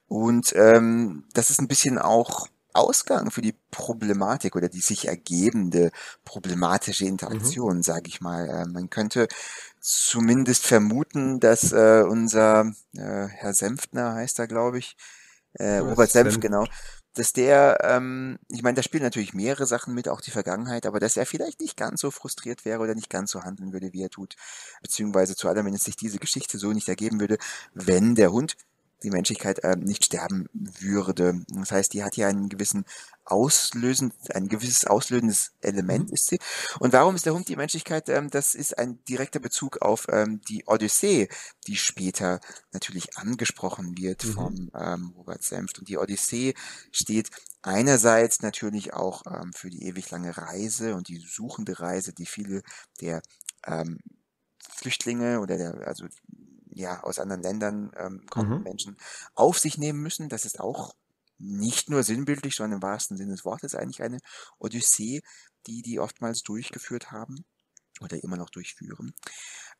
[0.08, 5.90] Und ähm, das ist ein bisschen auch Ausgang für die Problematik oder die sich ergebende
[6.24, 7.04] problematische.
[7.06, 7.82] Interaktion, mhm.
[7.82, 8.48] sage ich mal.
[8.48, 9.28] Äh, man könnte
[9.80, 14.96] zumindest vermuten, dass äh, unser äh, Herr Senftner heißt er, glaube ich,
[15.54, 16.64] äh, Robert Senft, Senft, genau,
[17.14, 21.00] dass der, ähm, ich meine, da spielen natürlich mehrere Sachen mit, auch die Vergangenheit, aber
[21.00, 24.02] dass er vielleicht nicht ganz so frustriert wäre oder nicht ganz so handeln würde, wie
[24.02, 24.36] er tut,
[24.82, 27.38] beziehungsweise zu allem, wenn es sich diese Geschichte so nicht ergeben würde,
[27.74, 28.56] wenn der Hund
[29.02, 31.44] die Menschlichkeit äh, nicht sterben würde.
[31.48, 32.84] Das heißt, die hat hier einen gewissen
[33.24, 36.14] auslösend, ein gewisses auslösendes Element mhm.
[36.14, 36.38] ist sie.
[36.80, 38.08] Und warum ist der Hund die Menschlichkeit?
[38.08, 41.28] Ähm, das ist ein direkter Bezug auf ähm, die Odyssee,
[41.66, 42.40] die später
[42.72, 44.32] natürlich angesprochen wird mhm.
[44.32, 45.78] vom ähm, Robert Senft.
[45.78, 46.54] Und die Odyssee
[46.90, 47.30] steht
[47.62, 52.62] einerseits natürlich auch ähm, für die ewig lange Reise und die suchende Reise, die viele
[53.00, 53.22] der
[53.66, 53.98] ähm,
[54.74, 56.06] Flüchtlinge oder der, also
[56.78, 58.64] ja, aus anderen Ländern ähm, kommenden mhm.
[58.64, 58.96] Menschen
[59.34, 60.28] auf sich nehmen müssen.
[60.28, 60.94] Das ist auch
[61.38, 64.18] nicht nur sinnbildlich, sondern im wahrsten Sinne des Wortes eigentlich eine
[64.58, 65.20] Odyssee,
[65.66, 67.44] die die oftmals durchgeführt haben
[68.00, 69.14] oder immer noch durchführen.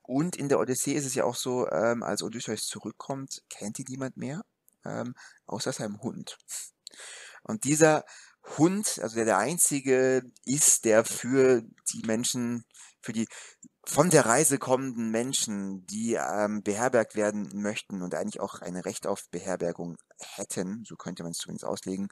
[0.02, 3.87] Und in der Odyssee ist es ja auch so, ähm, als Odysseus zurückkommt, kennt ihn
[3.88, 4.44] niemand mehr,
[4.84, 5.14] ähm,
[5.46, 6.38] außer seinem Hund.
[7.42, 8.04] Und dieser
[8.56, 12.64] Hund, also der der einzige ist, der für die Menschen,
[13.00, 13.28] für die
[13.88, 19.07] von der Reise kommenden Menschen, die ähm, beherbergt werden möchten und eigentlich auch ein Recht
[19.07, 19.96] auf Beherbergung
[20.35, 22.09] hätten, so könnte man es zumindest auslegen,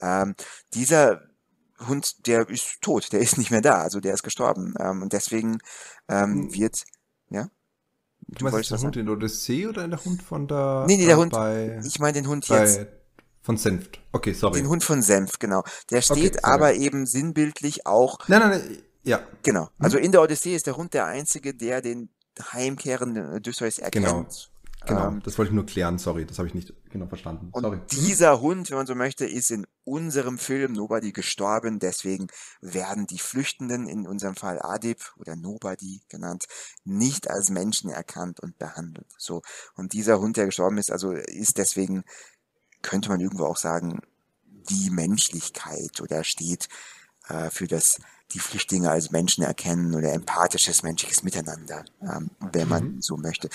[0.00, 0.34] ähm,
[0.72, 1.20] dieser
[1.86, 4.72] Hund, der ist tot, der ist nicht mehr da, also der ist gestorben.
[4.80, 5.58] Ähm, und deswegen
[6.08, 6.54] ähm, hm.
[6.54, 6.84] wird,
[7.28, 7.50] ja?
[8.26, 10.86] Du, du meinst der Hund in Odyssee oder der Hund von der...
[10.88, 12.86] Nee, nee, der äh, Hund, bei, ich meine den Hund jetzt.
[13.42, 14.00] Von Senft.
[14.12, 14.60] Okay, sorry.
[14.60, 15.62] Den Hund von Senft, genau.
[15.90, 18.26] Der steht okay, aber eben sinnbildlich auch...
[18.28, 19.26] Nein, nein, nein ja.
[19.42, 19.66] Genau.
[19.66, 19.70] Hm?
[19.78, 22.10] Also in der Odyssee ist der Hund der Einzige, der den
[22.52, 24.06] heimkehrenden Odysseus erkennt.
[24.06, 24.26] Genau.
[24.86, 27.48] Genau, ähm, das wollte ich nur klären, sorry, das habe ich nicht genau verstanden.
[27.50, 27.80] Und sorry.
[27.90, 32.28] dieser Hund, wenn man so möchte, ist in unserem Film Nobody gestorben, deswegen
[32.60, 36.46] werden die Flüchtenden, in unserem Fall Adib oder Nobody genannt,
[36.84, 39.08] nicht als Menschen erkannt und behandelt.
[39.18, 39.42] So.
[39.74, 42.04] Und dieser Hund, der gestorben ist, also ist deswegen,
[42.80, 44.00] könnte man irgendwo auch sagen,
[44.44, 46.68] die Menschlichkeit oder steht
[47.28, 47.98] äh, für das
[48.32, 53.02] die Flüchtlinge als Menschen erkennen oder empathisches menschliches Miteinander, ähm, wenn man mhm.
[53.02, 53.48] so möchte.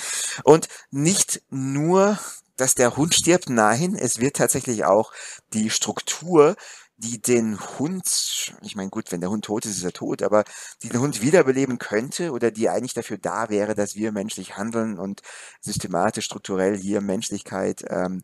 [0.44, 2.18] Und nicht nur,
[2.58, 5.12] dass der Hund stirbt, nein, es wird tatsächlich auch
[5.54, 6.56] die Struktur,
[6.98, 10.44] die den Hund, ich meine, gut, wenn der Hund tot ist, ist er tot, aber
[10.84, 14.98] die den Hund wiederbeleben könnte oder die eigentlich dafür da wäre, dass wir menschlich handeln
[14.98, 15.22] und
[15.60, 18.22] systematisch, strukturell hier Menschlichkeit ähm,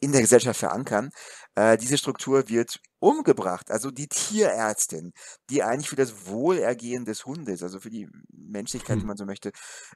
[0.00, 1.10] in der Gesellschaft verankern.
[1.54, 3.70] Äh, diese Struktur wird umgebracht.
[3.70, 5.12] Also die Tierärztin,
[5.50, 9.02] die eigentlich für das Wohlergehen des Hundes, also für die Menschlichkeit, hm.
[9.02, 9.52] wenn man so möchte,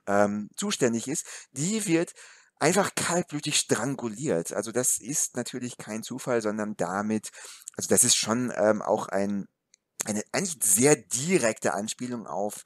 [0.06, 2.12] ähm, zuständig ist, die wird
[2.58, 4.52] einfach kaltblütig stranguliert.
[4.52, 7.30] Also das ist natürlich kein Zufall, sondern damit,
[7.76, 9.46] also das ist schon ähm, auch ein,
[10.04, 12.62] eine eigentlich sehr direkte Anspielung auf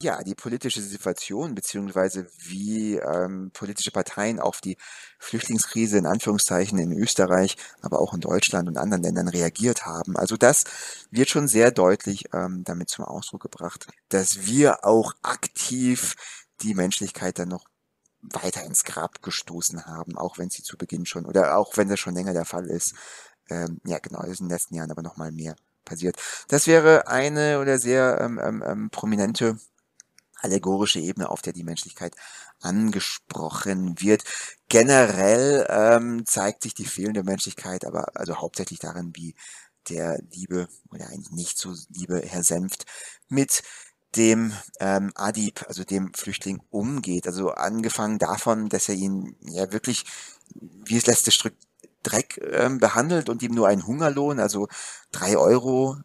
[0.00, 4.76] ja, die politische Situation beziehungsweise wie ähm, politische Parteien auf die
[5.18, 10.16] Flüchtlingskrise in Anführungszeichen in Österreich, aber auch in Deutschland und anderen Ländern reagiert haben.
[10.16, 10.64] Also das
[11.10, 16.14] wird schon sehr deutlich ähm, damit zum Ausdruck gebracht, dass wir auch aktiv
[16.62, 17.66] die Menschlichkeit dann noch
[18.20, 21.98] weiter ins Grab gestoßen haben, auch wenn sie zu Beginn schon oder auch wenn das
[21.98, 22.94] schon länger der Fall ist.
[23.50, 26.16] Ähm, ja, genau, das ist in den letzten Jahren aber noch mal mehr passiert.
[26.48, 29.58] Das wäre eine oder sehr ähm, ähm, ähm prominente
[30.38, 32.14] allegorische Ebene, auf der die Menschlichkeit
[32.60, 34.24] angesprochen wird.
[34.68, 39.34] Generell ähm, zeigt sich die fehlende Menschlichkeit aber also hauptsächlich darin, wie
[39.88, 42.84] der liebe oder eigentlich nicht so liebe Herr Senft
[43.28, 43.62] mit
[44.16, 47.26] dem ähm, Adib, also dem Flüchtling, umgeht.
[47.26, 50.04] Also angefangen davon, dass er ihn ja wirklich
[50.54, 51.54] wie das letzte Stück
[52.02, 54.68] Dreck ähm, behandelt und ihm nur einen Hungerlohn, also
[55.10, 55.96] drei Euro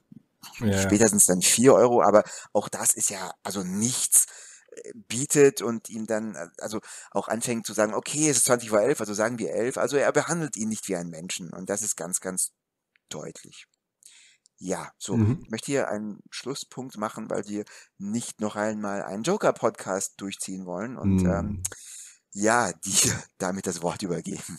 [0.60, 0.82] ja.
[0.82, 4.26] spätestens dann vier Euro, aber auch das ist ja also nichts
[4.72, 6.80] äh, bietet und ihm dann äh, also
[7.12, 9.98] auch anfängt zu sagen, okay, es ist 20 vor 11, also sagen wir 11, also
[9.98, 12.52] er behandelt ihn nicht wie einen Menschen und das ist ganz, ganz
[13.10, 13.68] deutlich.
[14.58, 15.40] Ja, so, mhm.
[15.44, 17.66] ich möchte hier einen Schlusspunkt machen, weil wir
[17.98, 21.30] nicht noch einmal einen Joker-Podcast durchziehen wollen und mhm.
[21.30, 21.64] ähm,
[22.32, 24.58] ja, dir damit das Wort übergeben.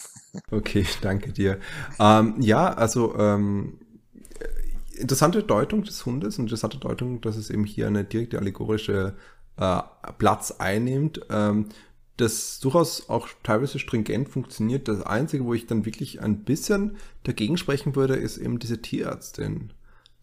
[0.51, 1.61] Okay, danke dir.
[1.99, 3.81] Ähm, ja, also ähm,
[4.99, 9.15] interessante Deutung des Hundes, interessante Deutung, dass es eben hier eine direkte allegorische
[9.57, 9.81] äh,
[10.19, 11.67] Platz einnimmt, ähm,
[12.17, 14.87] das durchaus auch teilweise stringent funktioniert.
[14.87, 19.73] Das Einzige, wo ich dann wirklich ein bisschen dagegen sprechen würde, ist eben diese Tierärztin.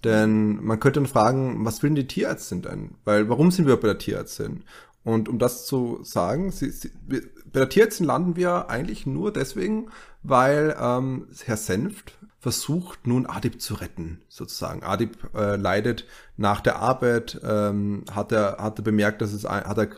[0.03, 2.91] Denn man könnte dann fragen, was will denn die Tierärztin denn?
[3.03, 4.63] Weil warum sind wir bei der Tierärztin?
[5.03, 9.89] Und um das zu sagen, sie, sie, bei der Tierärztin landen wir eigentlich nur deswegen,
[10.23, 14.83] weil ähm, Herr Senft versucht nun Adib zu retten, sozusagen.
[14.83, 19.77] Adib äh, leidet nach der Arbeit, ähm, hat er hat er bemerkt, dass es hat
[19.77, 19.89] er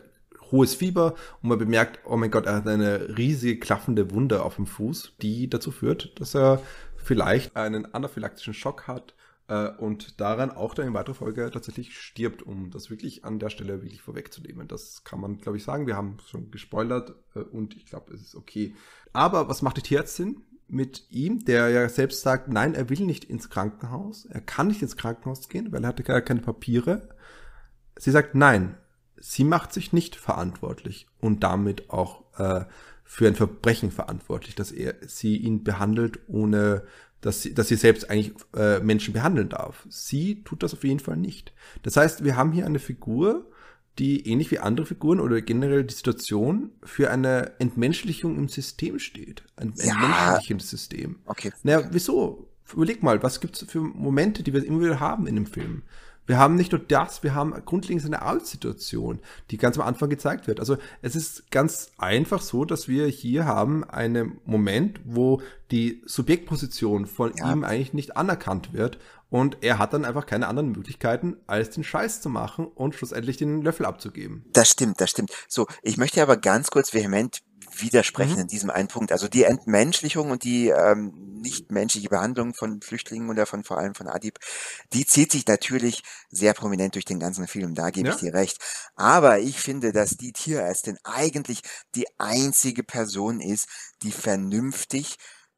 [0.52, 4.56] hohes Fieber und man bemerkt, oh mein Gott, er hat eine riesige klaffende Wunde auf
[4.56, 6.60] dem Fuß, die dazu führt, dass er
[6.96, 9.14] vielleicht einen anaphylaktischen Schock hat
[9.48, 13.48] äh, und daran auch dann in weiterer Folge tatsächlich stirbt, um das wirklich an der
[13.48, 14.68] Stelle wirklich vorwegzunehmen.
[14.68, 15.86] Das kann man, glaube ich, sagen.
[15.86, 18.74] Wir haben schon gespoilert äh, und ich glaube, es ist okay.
[19.14, 20.42] Aber was macht die Tierärztin?
[20.74, 24.82] Mit ihm, der ja selbst sagt, nein, er will nicht ins Krankenhaus, er kann nicht
[24.82, 27.08] ins Krankenhaus gehen, weil er hatte gar keine Papiere.
[27.96, 28.76] Sie sagt, nein,
[29.16, 32.64] sie macht sich nicht verantwortlich und damit auch äh,
[33.04, 36.84] für ein Verbrechen verantwortlich, dass er sie ihn behandelt, ohne
[37.20, 39.86] dass sie, dass sie selbst eigentlich äh, Menschen behandeln darf.
[39.88, 41.54] Sie tut das auf jeden Fall nicht.
[41.82, 43.50] Das heißt, wir haben hier eine Figur,
[43.98, 49.44] die ähnlich wie andere Figuren oder generell die Situation für eine Entmenschlichung im System steht.
[49.56, 49.92] Ein ja.
[49.92, 51.16] entmenschlichendes System.
[51.26, 51.52] Okay.
[51.62, 52.48] Naja, wieso?
[52.72, 55.82] Überleg mal, was gibt es für Momente, die wir immer wieder haben in dem Film?
[56.26, 60.46] Wir haben nicht nur das, wir haben grundlegend eine Arbeitssituation, die ganz am Anfang gezeigt
[60.46, 60.58] wird.
[60.58, 67.06] Also es ist ganz einfach so, dass wir hier haben einen Moment, wo die Subjektposition
[67.06, 67.52] von ja.
[67.52, 68.98] ihm eigentlich nicht anerkannt wird
[69.34, 73.36] und er hat dann einfach keine anderen Möglichkeiten, als den Scheiß zu machen und schlussendlich
[73.36, 74.44] den Löffel abzugeben.
[74.52, 75.32] Das stimmt, das stimmt.
[75.48, 77.42] So, ich möchte aber ganz kurz vehement
[77.76, 78.42] widersprechen mhm.
[78.42, 79.10] in diesem einen Punkt.
[79.10, 84.06] Also die Entmenschlichung und die ähm, nichtmenschliche Behandlung von Flüchtlingen oder von vor allem von
[84.06, 84.38] Adib,
[84.92, 87.74] die zieht sich natürlich sehr prominent durch den ganzen Film.
[87.74, 88.14] Da gebe ja.
[88.14, 88.58] ich dir recht.
[88.94, 91.62] Aber ich finde, dass die Tierärztin eigentlich
[91.96, 93.68] die einzige Person ist,
[94.04, 95.16] die vernünftig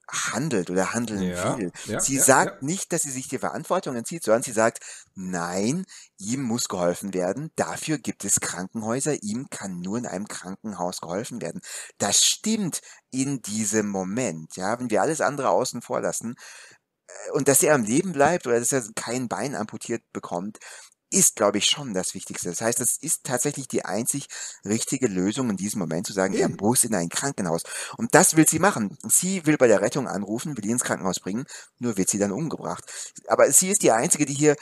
[0.09, 1.73] handelt oder handeln ja, will.
[1.87, 4.81] Ja, sie ja, sagt nicht, dass sie sich die Verantwortung entzieht, sondern sie sagt,
[5.15, 5.85] nein,
[6.19, 11.41] ihm muss geholfen werden, dafür gibt es Krankenhäuser, ihm kann nur in einem Krankenhaus geholfen
[11.43, 11.61] werden.
[11.99, 16.37] Das stimmt in diesem Moment, ja, wenn wir alles andere außen vor lassen,
[17.07, 20.59] äh, und dass er am Leben bleibt oder dass er kein Bein amputiert bekommt,
[21.17, 22.51] ist, glaube ich, schon das Wichtigste.
[22.51, 24.29] Das heißt, es ist tatsächlich die einzig
[24.65, 27.63] richtige Lösung in diesem Moment zu sagen, er muss in ein Krankenhaus.
[27.97, 28.99] Und das will sie machen.
[29.09, 31.47] Sie will bei der Rettung anrufen, will ihn ins Krankenhaus bringen,
[31.79, 32.85] nur wird sie dann umgebracht.
[33.29, 34.57] Aber sie ist die Einzige, die hier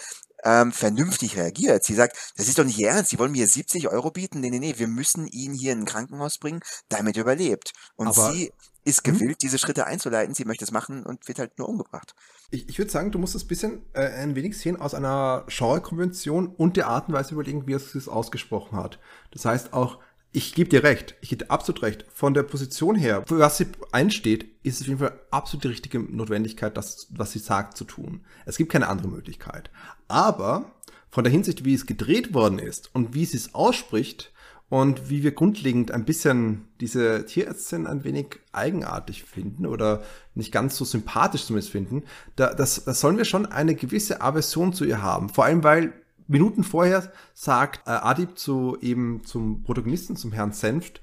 [0.45, 1.85] ähm, vernünftig reagiert.
[1.85, 4.41] Sie sagt, das ist doch nicht ernst, Sie wollen mir 70 Euro bieten?
[4.41, 7.73] Nee, nee, nee, wir müssen ihn hier in ein Krankenhaus bringen, damit er überlebt.
[7.97, 8.53] Und Aber sie
[8.85, 9.15] ist hm?
[9.15, 12.15] gewillt, diese Schritte einzuleiten, sie möchte es machen und wird halt nur umgebracht.
[12.51, 15.47] Ich, ich würde sagen, du musst es ein bisschen äh, ein wenig sehen aus einer
[15.49, 19.01] Genrekonvention und der Art und Weise überlegen, wie er es ausgesprochen hat.
[19.33, 19.99] Das heißt auch,
[20.35, 22.05] ich gebe dir recht, ich gebe absolut recht.
[22.13, 25.69] Von der Position her, für was sie einsteht, ist es auf jeden Fall absolut die
[25.69, 28.23] richtige Notwendigkeit, das, was sie sagt, zu tun.
[28.45, 29.71] Es gibt keine andere Möglichkeit.
[30.09, 30.73] Aber
[31.09, 34.33] von der Hinsicht, wie es gedreht worden ist und wie sie es ausspricht,
[34.71, 40.03] und wie wir grundlegend ein bisschen diese Tierärztin ein wenig eigenartig finden oder
[40.35, 42.03] nicht ganz so sympathisch zumindest finden,
[42.35, 45.29] da, das, das sollen wir schon eine gewisse Aversion zu ihr haben.
[45.29, 45.93] Vor allem, weil
[46.27, 51.03] Minuten vorher sagt äh, Adib zu eben zum Protagonisten, zum Herrn Senft,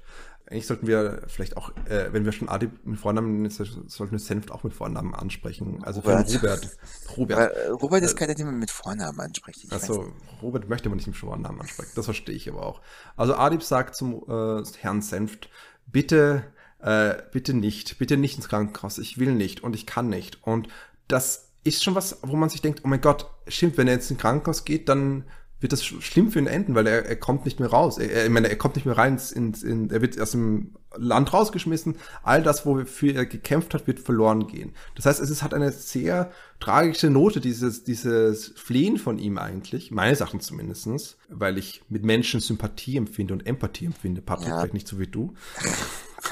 [0.52, 4.50] eigentlich sollten wir vielleicht auch, äh, wenn wir schon Adib mit Vornamen, sollten wir Senft
[4.50, 5.82] auch mit Vornamen ansprechen.
[5.82, 6.34] Also Robert.
[6.34, 6.76] Robert.
[7.16, 7.56] Robert.
[7.56, 9.72] Äh, Robert ist keiner, den man mit Vornamen anspricht.
[9.72, 11.92] Also Robert möchte man nicht mit Vornamen ansprechen.
[11.94, 12.82] Das verstehe ich aber auch.
[13.16, 15.48] Also Adib sagt zum äh, Herrn Senft,
[15.86, 16.44] bitte,
[16.80, 18.98] äh, bitte nicht, bitte nicht ins Krankenhaus.
[18.98, 20.42] Ich will nicht und ich kann nicht.
[20.42, 20.68] Und
[21.08, 24.10] das ist schon was, wo man sich denkt, oh mein Gott, stimmt, wenn er jetzt
[24.10, 25.24] ins Krankenhaus geht, dann
[25.62, 27.98] wird das schlimm für ihn enden, weil er, er kommt nicht mehr raus.
[27.98, 30.74] Er, ich meine, er kommt nicht mehr rein ins, ins, in, er wird aus dem
[30.96, 31.96] Land rausgeschmissen.
[32.24, 34.74] All das, wofür er gekämpft hat, wird verloren gehen.
[34.96, 39.92] Das heißt, es ist, hat eine sehr tragische Note, dieses, dieses Flehen von ihm eigentlich,
[39.92, 44.20] meine Sachen zumindestens, weil ich mit Menschen Sympathie empfinde und Empathie empfinde.
[44.20, 44.58] Patrick, ja.
[44.58, 45.34] vielleicht nicht so wie du.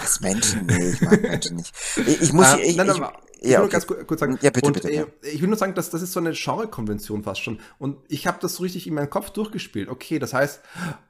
[0.01, 0.67] Was Menschen?
[0.67, 1.75] Nee, ich mag Menschen nicht.
[1.97, 3.01] Ich, ich muss, äh, ich, nein, ich,
[3.43, 3.79] ich ja, will okay.
[3.79, 4.39] nur ganz kurz sagen.
[4.43, 4.93] Ja, bitte, und, bitte.
[4.93, 5.03] Ja.
[5.03, 7.59] Äh, ich will nur sagen, dass das ist so eine Genre-Konvention fast schon.
[7.79, 9.89] Und ich habe das so richtig in meinem Kopf durchgespielt.
[9.89, 10.61] Okay, das heißt,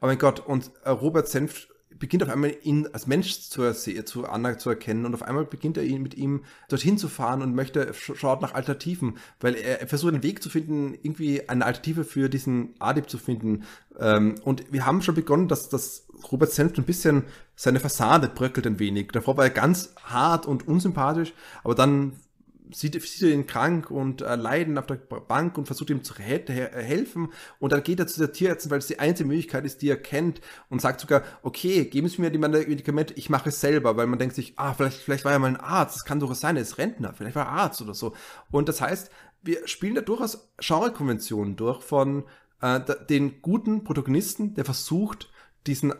[0.01, 1.66] oh mein Gott, und äh, Robert Senf
[1.99, 5.85] beginnt auf einmal ihn als Mensch zu, zu, zu erkennen und auf einmal beginnt er
[5.85, 10.14] ihn mit ihm dorthin zu fahren und möchte schaut nach Alternativen, weil er, er versucht
[10.14, 13.64] einen Weg zu finden, irgendwie eine Alternative für diesen Adib zu finden.
[13.99, 17.25] Ähm, und wir haben schon begonnen, dass das Robert Senft ein bisschen
[17.61, 19.09] seine Fassade bröckelt ein wenig.
[19.12, 22.14] Davor war er ganz hart und unsympathisch, aber dann
[22.73, 26.14] sieht, sieht er ihn krank und äh, leiden auf der Bank und versucht ihm zu
[26.14, 27.35] helfen.
[27.59, 29.99] Und dann geht er zu der Tierärztin, weil es die einzige Möglichkeit ist, die er
[29.99, 34.07] kennt und sagt sogar, okay, geben Sie mir die Medikamente, ich mache es selber, weil
[34.07, 36.57] man denkt sich, ah, vielleicht, vielleicht war er mal ein Arzt, das kann durchaus sein,
[36.57, 38.14] er ist Rentner, vielleicht war er Arzt oder so.
[38.51, 39.11] Und das heißt,
[39.42, 42.25] wir spielen da durchaus Genrekonventionen durch von
[42.62, 45.29] äh, den guten Protagonisten, der versucht,
[45.66, 45.92] diesen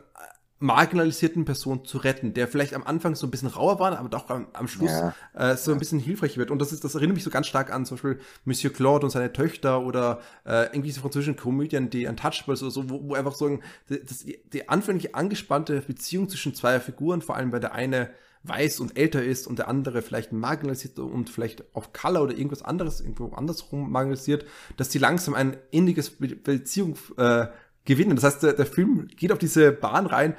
[0.61, 4.29] marginalisierten Person zu retten, der vielleicht am Anfang so ein bisschen rauer war, aber doch
[4.29, 5.15] am, am Schluss ja.
[5.35, 6.51] äh, so ein bisschen hilfreich wird.
[6.51, 9.11] Und das ist, das erinnert mich so ganz stark an zum Beispiel Monsieur Claude und
[9.11, 13.35] seine Töchter oder äh, irgendwie diese französischen Komödien, die Untouchables oder so, wo, wo einfach
[13.35, 18.11] so das, die, die anfängliche angespannte Beziehung zwischen zwei Figuren, vor allem weil der eine
[18.43, 22.63] weiß und älter ist und der andere vielleicht marginalisiert und vielleicht auf Color oder irgendwas
[22.63, 24.47] anderes, irgendwo andersrum marginalisiert,
[24.77, 27.47] dass die langsam ein inniges Beziehung äh,
[27.91, 28.15] gewinnen.
[28.15, 30.37] Das heißt, der, der Film geht auf diese Bahn rein,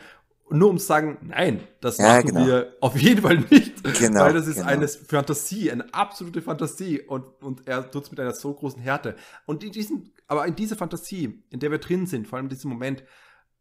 [0.50, 2.46] nur um zu sagen, nein, das ja, machen genau.
[2.46, 3.84] wir auf jeden Fall nicht.
[4.00, 4.68] Genau, weil das ist genau.
[4.68, 7.02] eine Fantasie, eine absolute Fantasie.
[7.02, 9.16] Und, und er tut es mit einer so großen Härte.
[9.46, 12.52] Und in diesem, aber in dieser Fantasie, in der wir drin sind, vor allem in
[12.52, 13.04] diesem Moment,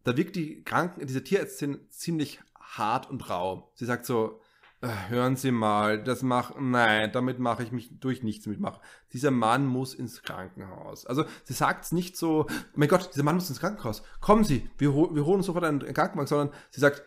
[0.05, 3.73] da wirkt die Kranken, diese Tierärztin ziemlich hart und rau.
[3.75, 4.41] Sie sagt so,
[4.83, 8.81] hören Sie mal, das mach, nein, damit mache ich mich durch nichts mitmachen.
[9.13, 11.05] Dieser Mann muss ins Krankenhaus.
[11.07, 14.03] Also sie sagt es nicht so, mein Gott, dieser Mann muss ins Krankenhaus.
[14.21, 17.03] Kommen Sie, wir, wir holen sofort einen, einen Krankenwagen, sondern sie sagt,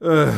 [0.00, 0.30] äh,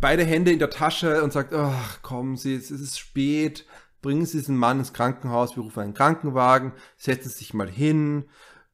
[0.00, 3.66] beide Hände in der Tasche und sagt, ach, kommen Sie, es ist spät,
[4.00, 8.26] bringen Sie diesen Mann ins Krankenhaus, wir rufen einen Krankenwagen, setzen Sie sich mal hin.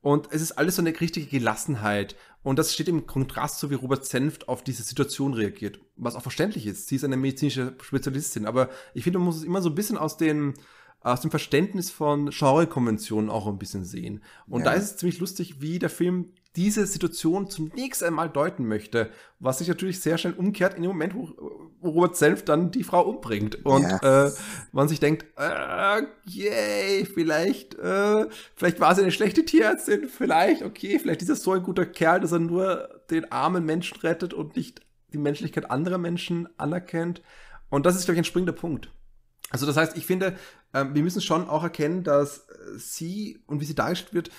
[0.02, 2.16] Und es ist alles so eine richtige Gelassenheit.
[2.42, 5.80] Und das steht im Kontrast so, wie Robert Senft auf diese Situation reagiert.
[6.04, 6.88] Was auch verständlich ist.
[6.88, 8.46] Sie ist eine medizinische Spezialistin.
[8.46, 10.54] Aber ich finde, man muss es immer so ein bisschen aus den,
[11.00, 14.22] aus dem Verständnis von Genrekonventionen auch ein bisschen sehen.
[14.46, 14.66] Und ja.
[14.66, 19.58] da ist es ziemlich lustig, wie der Film diese Situation zunächst einmal deuten möchte, was
[19.58, 21.30] sich natürlich sehr schnell umkehrt in dem Moment, wo,
[21.82, 24.26] Robert Self dann die Frau umbringt und ja.
[24.26, 24.30] äh,
[24.70, 30.98] man sich denkt, äh, yay, vielleicht, äh, vielleicht war sie eine schlechte Tierärztin, vielleicht, okay,
[30.98, 34.54] vielleicht ist er so ein guter Kerl, dass er nur den armen Menschen rettet und
[34.54, 37.22] nicht die Menschlichkeit anderer Menschen anerkennt.
[37.70, 38.90] Und das ist, glaube ich, ein springender Punkt.
[39.50, 40.36] Also das heißt, ich finde,
[40.72, 42.46] äh, wir müssen schon auch erkennen, dass
[42.76, 44.30] sie und wie sie dargestellt wird,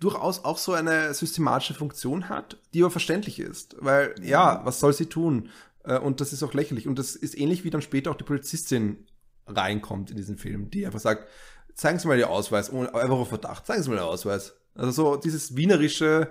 [0.00, 3.76] durchaus auch so eine systematische Funktion hat, die aber verständlich ist.
[3.80, 5.50] Weil, ja, was soll sie tun?
[5.84, 6.86] Äh, und das ist auch lächerlich.
[6.88, 9.06] Und das ist ähnlich wie dann später auch die Polizistin
[9.46, 11.28] reinkommt in diesen Film, die einfach sagt,
[11.74, 14.54] zeigen Sie mal Ihr Ausweis, ohne, einfach auf Verdacht, zeigen Sie mal Ihr Ausweis.
[14.74, 16.30] Also so dieses wienerische,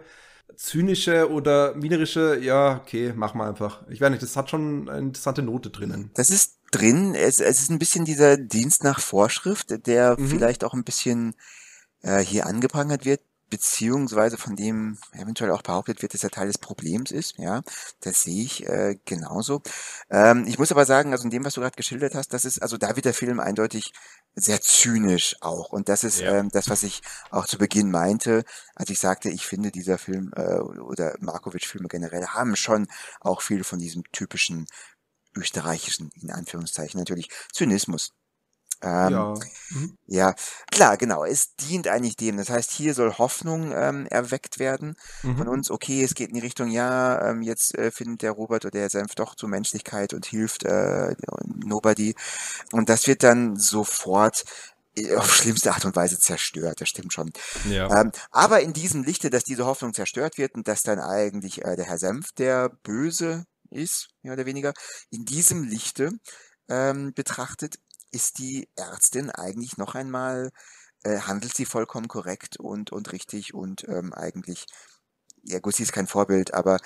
[0.56, 3.84] zynische oder wienerische, ja, okay, machen wir einfach.
[3.90, 6.12] Ich weiß nicht, das hat schon eine interessante Note drinnen.
[6.14, 10.28] Das ist drin, es, es ist ein bisschen dieser Dienst nach Vorschrift, der mhm.
[10.28, 11.36] vielleicht auch ein bisschen
[12.02, 16.58] äh, hier angeprangert wird, beziehungsweise von dem eventuell auch behauptet wird, dass er Teil des
[16.58, 17.38] Problems ist.
[17.38, 17.62] Ja,
[18.02, 19.62] das sehe ich äh, genauso.
[20.10, 22.62] Ähm, ich muss aber sagen, also in dem, was du gerade geschildert hast, das ist,
[22.62, 23.94] also da wird der Film eindeutig
[24.36, 25.70] sehr zynisch auch.
[25.72, 26.36] Und das ist ja.
[26.36, 28.44] ähm, das, was ich auch zu Beginn meinte,
[28.76, 32.88] als ich sagte, ich finde, dieser Film äh, oder Markovic-Filme generell haben schon
[33.22, 34.68] auch viel von diesem typischen
[35.36, 38.14] österreichischen, in Anführungszeichen natürlich, Zynismus
[38.82, 39.34] ähm, ja.
[39.72, 39.98] Mhm.
[40.08, 40.36] ja,
[40.72, 41.26] klar, genau.
[41.26, 42.38] Es dient eigentlich dem.
[42.38, 45.38] Das heißt, hier soll Hoffnung ähm, erweckt werden mhm.
[45.38, 45.72] von uns.
[45.72, 48.90] Okay, es geht in die Richtung, ja, ähm, jetzt äh, findet der Robert oder der
[48.90, 51.16] Senf doch zur Menschlichkeit und hilft äh,
[51.46, 52.16] Nobody.
[52.72, 54.44] Und das wird dann sofort
[55.18, 57.32] auf schlimmste Art und Weise zerstört, das stimmt schon.
[57.70, 58.02] Ja.
[58.02, 61.76] Ähm, aber in diesem Lichte, dass diese Hoffnung zerstört wird und dass dann eigentlich äh,
[61.76, 64.74] der Herr Senf der Böse ist, mehr oder weniger,
[65.10, 66.12] in diesem Lichte
[66.70, 67.76] ähm, betrachtet,
[68.12, 70.52] ist die Ärztin eigentlich noch einmal,
[71.04, 74.66] äh, handelt sie vollkommen korrekt und, und richtig und ähm, eigentlich
[75.48, 76.80] ja gut, sie ist kein Vorbild, aber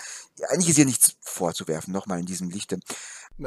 [0.49, 2.79] eigentlich ist ihr nichts vorzuwerfen, nochmal in diesem Lichte.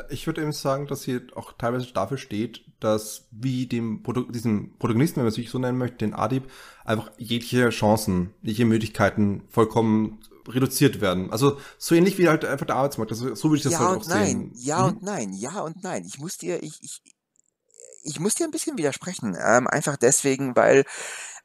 [0.08, 4.78] Ich würde eben sagen, dass sie auch teilweise dafür steht, dass wie dem Produ diesem
[4.78, 6.50] Protagonisten, wenn man es sich so nennen möchte, den Adib,
[6.84, 11.30] einfach jegliche Chancen, jegliche Möglichkeiten vollkommen reduziert werden.
[11.30, 13.12] Also so ähnlich wie halt einfach der Arbeitsmarkt.
[13.12, 14.52] Also, so würde ich das ja halt auch nein, sehen.
[14.54, 14.88] Ja mhm.
[14.88, 16.04] und nein, ja und nein.
[16.06, 17.02] Ich muss dir, ich, ich,
[18.02, 19.36] ich muss dir ein bisschen widersprechen.
[19.40, 20.84] Ähm, einfach deswegen, weil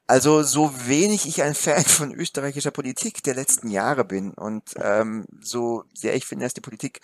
[0.08, 5.26] also so wenig ich ein Fan von österreichischer Politik der letzten Jahre bin und ähm,
[5.41, 7.01] so sehr ich finde, dass die Politik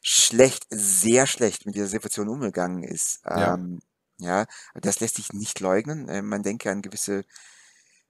[0.00, 3.20] schlecht, sehr schlecht mit dieser Situation umgegangen ist.
[3.26, 3.80] Ähm,
[4.18, 4.40] ja.
[4.40, 4.46] ja,
[4.80, 6.08] das lässt sich nicht leugnen.
[6.08, 7.24] Äh, man denke an gewisse,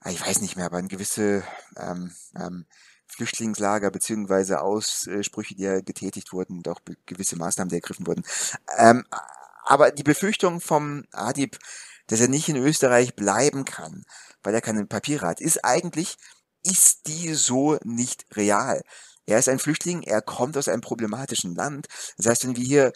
[0.00, 1.42] ah, ich weiß nicht mehr, aber an gewisse
[1.76, 2.66] ähm, ähm,
[3.06, 8.22] Flüchtlingslager beziehungsweise Aussprüche, die ja getätigt wurden und auch gewisse Maßnahmen, die ergriffen wurden.
[8.76, 9.04] Ähm,
[9.68, 11.58] aber die Befürchtung vom Adib,
[12.06, 14.04] dass er nicht in Österreich bleiben kann,
[14.42, 16.16] weil er keine Papiere hat, ist eigentlich,
[16.64, 18.80] ist die so nicht real.
[19.26, 21.86] Er ist ein Flüchtling, er kommt aus einem problematischen Land.
[22.16, 22.92] Das heißt, wenn wir hier,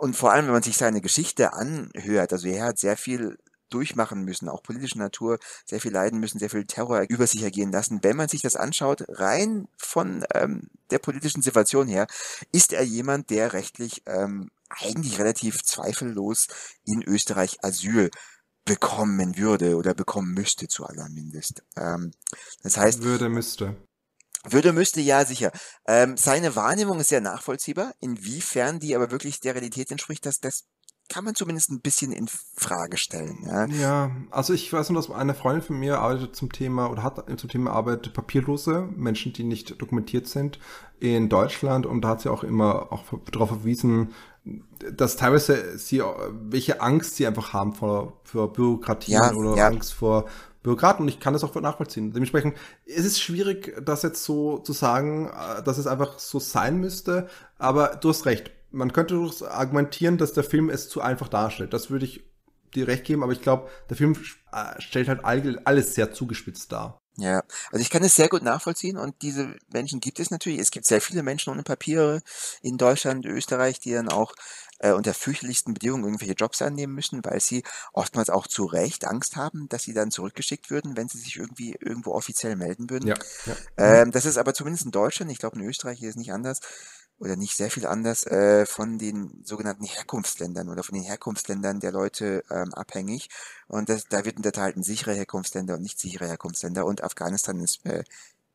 [0.00, 3.36] und vor allem, wenn man sich seine Geschichte anhört, also er hat sehr viel
[3.68, 7.72] durchmachen müssen, auch politischer Natur, sehr viel leiden müssen, sehr viel Terror über sich ergehen
[7.72, 8.02] lassen.
[8.02, 12.06] Wenn man sich das anschaut, rein von ähm, der politischen Situation her,
[12.52, 16.46] ist er jemand, der rechtlich ähm, eigentlich relativ zweifellos
[16.84, 18.10] in Österreich Asyl
[18.64, 21.62] bekommen würde oder bekommen müsste zu allermindest.
[21.76, 22.12] Ähm,
[22.62, 23.02] das heißt.
[23.02, 23.76] Würde, müsste.
[24.44, 25.52] Würde, müsste, ja, sicher.
[25.86, 27.92] Ähm, seine Wahrnehmung ist sehr nachvollziehbar.
[28.00, 30.64] Inwiefern die aber wirklich der Realität entspricht, das, das
[31.10, 33.38] kann man zumindest ein bisschen in Frage stellen.
[33.44, 37.02] Ja, ja also ich weiß nur, dass eine Freundin von mir arbeitet zum Thema oder
[37.02, 40.58] hat zum Thema Arbeit papierlose Menschen, die nicht dokumentiert sind
[41.00, 44.14] in Deutschland und da hat sie auch immer auch darauf verwiesen,
[44.96, 49.66] dass teilweise sie, welche Angst sie einfach haben vor, vor Bürokratie ja, oder ja.
[49.66, 50.26] Angst vor
[50.62, 52.12] Bürokraten und ich kann das auch nachvollziehen.
[52.12, 52.54] Dementsprechend
[52.84, 57.28] ist es schwierig, das jetzt so zu sagen, äh, dass es einfach so sein müsste,
[57.58, 58.52] aber du hast recht.
[58.70, 61.72] Man könnte argumentieren, dass der Film es zu einfach darstellt.
[61.72, 62.24] Das würde ich
[62.74, 64.16] dir recht geben, aber ich glaube, der Film
[64.52, 67.00] äh, stellt halt alles sehr zugespitzt dar.
[67.16, 70.58] Ja, also ich kann es sehr gut nachvollziehen und diese Menschen gibt es natürlich.
[70.58, 72.22] Es gibt sehr viele Menschen ohne Papiere
[72.62, 74.32] in Deutschland, Österreich, die dann auch
[74.78, 77.62] äh, unter fürchterlichsten Bedingungen irgendwelche Jobs annehmen müssen, weil sie
[77.92, 81.76] oftmals auch zu Recht Angst haben, dass sie dann zurückgeschickt würden, wenn sie sich irgendwie
[81.80, 83.08] irgendwo offiziell melden würden.
[83.08, 83.56] Ja, ja.
[83.76, 86.60] Ähm, das ist aber zumindest in Deutschland, ich glaube in Österreich ist es nicht anders,
[87.20, 91.92] oder nicht sehr viel anders äh, von den sogenannten Herkunftsländern oder von den Herkunftsländern der
[91.92, 93.28] Leute ähm, abhängig.
[93.68, 96.86] Und das, da wird unterteilt sichere Herkunftsländer und nicht sichere Herkunftsländer.
[96.86, 98.04] Und Afghanistan ist äh,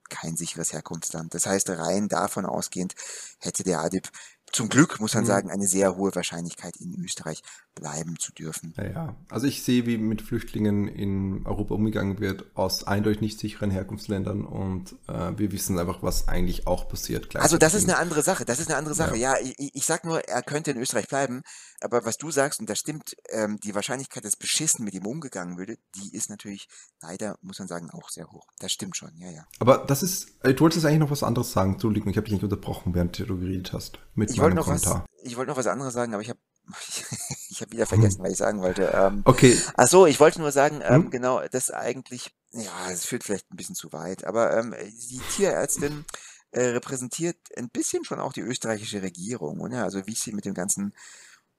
[0.10, 1.34] kein sicheres Herkunftsland.
[1.36, 2.96] Das heißt, rein davon ausgehend
[3.40, 4.10] hätte der Adib
[4.52, 5.28] zum Glück, muss man mhm.
[5.28, 7.44] sagen, eine sehr hohe Wahrscheinlichkeit in Österreich
[7.76, 8.74] bleiben zu dürfen.
[8.78, 9.16] Ja, ja.
[9.30, 14.46] also ich sehe, wie mit Flüchtlingen in Europa umgegangen wird aus eindeutig nicht sicheren Herkunftsländern
[14.46, 17.36] und äh, wir wissen einfach, was eigentlich auch passiert.
[17.36, 19.18] Also das ist eine andere Sache, das ist eine andere Sache.
[19.18, 21.44] Ja, ja ich, ich sag nur, er könnte in Österreich bleiben,
[21.82, 25.58] aber was du sagst, und das stimmt, ähm, die Wahrscheinlichkeit, dass beschissen mit ihm umgegangen
[25.58, 26.68] würde, die ist natürlich
[27.02, 28.48] leider, muss man sagen, auch sehr hoch.
[28.60, 29.46] Das stimmt schon, ja, ja.
[29.60, 32.34] Aber das ist, äh, du wolltest eigentlich noch was anderes sagen, Entschuldigung, ich habe dich
[32.34, 34.00] nicht unterbrochen, während du geredet hast.
[34.14, 35.06] Mit ich noch Kommentar.
[35.08, 36.40] was, ich wollte noch was anderes sagen, aber ich habe
[37.50, 38.92] ich habe wieder vergessen, was ich sagen wollte.
[38.94, 39.60] Ähm, okay.
[39.76, 41.12] Ach so, ich wollte nur sagen, ähm, hm?
[41.12, 44.74] genau, das eigentlich, ja, es führt vielleicht ein bisschen zu weit, aber ähm,
[45.10, 46.06] die Tierärztin
[46.52, 49.84] äh, repräsentiert ein bisschen schon auch die österreichische Regierung, oder?
[49.84, 50.94] Also wie sie mit dem Ganzen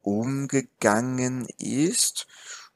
[0.02, 2.26] umgegangen ist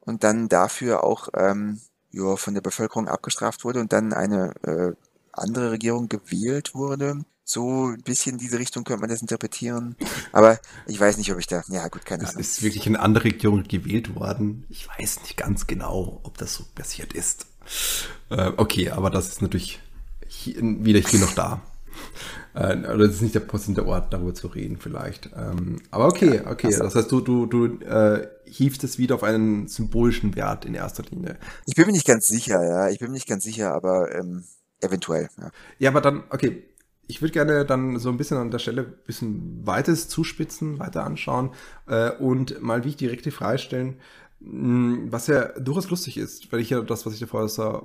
[0.00, 4.92] und dann dafür auch ähm, ja, von der Bevölkerung abgestraft wurde und dann eine äh,
[5.32, 7.24] andere Regierung gewählt wurde.
[7.50, 9.96] So ein bisschen in diese Richtung könnte man das interpretieren.
[10.30, 11.64] Aber ich weiß nicht, ob ich da.
[11.66, 12.40] Ja, gut, keine Ahnung.
[12.40, 14.66] Es ist wirklich eine andere Regierung gewählt worden.
[14.68, 17.46] Ich weiß nicht ganz genau, ob das so passiert ist.
[18.28, 19.80] Äh, okay, aber das ist natürlich
[20.28, 21.62] hier, wieder hier noch da.
[22.52, 25.30] Äh, oder das ist nicht der passende Ort, darüber zu reden, vielleicht.
[25.36, 26.66] Ähm, aber okay, okay.
[26.66, 30.74] Also, das heißt, du, du, du äh, hiefst es wieder auf einen symbolischen Wert in
[30.74, 31.38] erster Linie.
[31.66, 32.88] Ich bin mir nicht ganz sicher, ja.
[32.88, 34.42] Ich bin mir nicht ganz sicher, aber ähm,
[34.80, 35.28] eventuell.
[35.38, 35.50] Ja.
[35.78, 36.64] ja, aber dann, okay,
[37.10, 41.04] ich würde gerne dann so ein bisschen an der Stelle ein bisschen weites zuspitzen, weiter
[41.04, 41.50] anschauen
[41.86, 43.96] äh, und mal wie ich direkte Frage stellen,
[44.40, 47.82] hm, was ja durchaus lustig ist, weil ich ja das, was ich dir vorher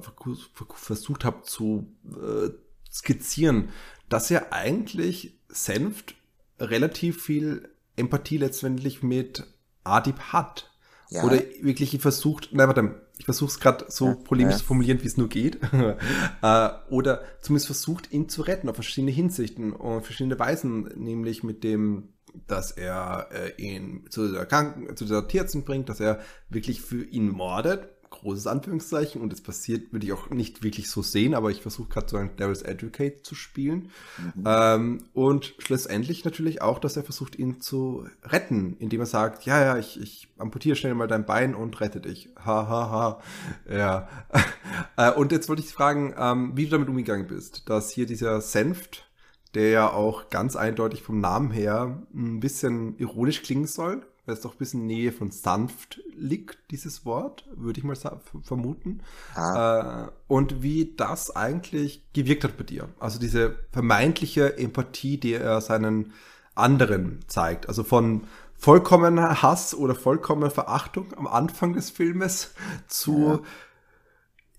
[0.75, 2.49] versucht habe zu äh,
[2.91, 3.69] skizzieren,
[4.07, 6.15] dass ja eigentlich Senft
[6.59, 9.43] relativ viel Empathie letztendlich mit
[9.83, 10.71] Adib hat.
[11.09, 11.23] Ja.
[11.23, 14.59] Oder wirklich versucht, nein, warte, ich versuche es gerade so ja, polemisch ja.
[14.59, 15.59] zu formulieren, wie es nur geht.
[16.41, 21.63] äh, oder zumindest versucht, ihn zu retten auf verschiedene Hinsichten und verschiedene Weisen, nämlich mit
[21.63, 22.09] dem,
[22.47, 27.03] dass er äh, ihn zu der, Kranken zu der Tierärztin bringt, dass er wirklich für
[27.03, 27.89] ihn mordet,
[28.25, 31.89] großes Anführungszeichen und es passiert, würde ich auch nicht wirklich so sehen, aber ich versuche
[31.89, 33.91] gerade so ein Devil's Advocate zu spielen.
[34.35, 34.43] Mhm.
[34.45, 39.61] Ähm, und schlussendlich natürlich auch, dass er versucht, ihn zu retten, indem er sagt, ja,
[39.61, 42.29] ja, ich, ich amputiere schnell mal dein Bein und rette dich.
[42.37, 43.21] Ha, ha, ha.
[43.69, 44.09] Ja.
[44.97, 48.41] äh, und jetzt wollte ich fragen, ähm, wie du damit umgegangen bist, dass hier dieser
[48.41, 49.07] Senft,
[49.53, 54.41] der ja auch ganz eindeutig vom Namen her ein bisschen ironisch klingen soll, weil es
[54.41, 57.95] doch ein bisschen Nähe von sanft liegt, dieses Wort, würde ich mal
[58.43, 59.01] vermuten.
[59.35, 60.05] Ah.
[60.05, 62.89] Äh, und wie das eigentlich gewirkt hat bei dir.
[62.99, 66.13] Also diese vermeintliche Empathie, die er seinen
[66.55, 67.67] anderen zeigt.
[67.67, 68.23] Also von
[68.57, 72.53] vollkommener Hass oder vollkommener Verachtung am Anfang des Filmes
[72.87, 73.39] zu ja.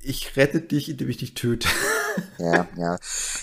[0.00, 1.68] ich rette dich, indem ich dich töte.
[2.38, 2.98] Ja, ja.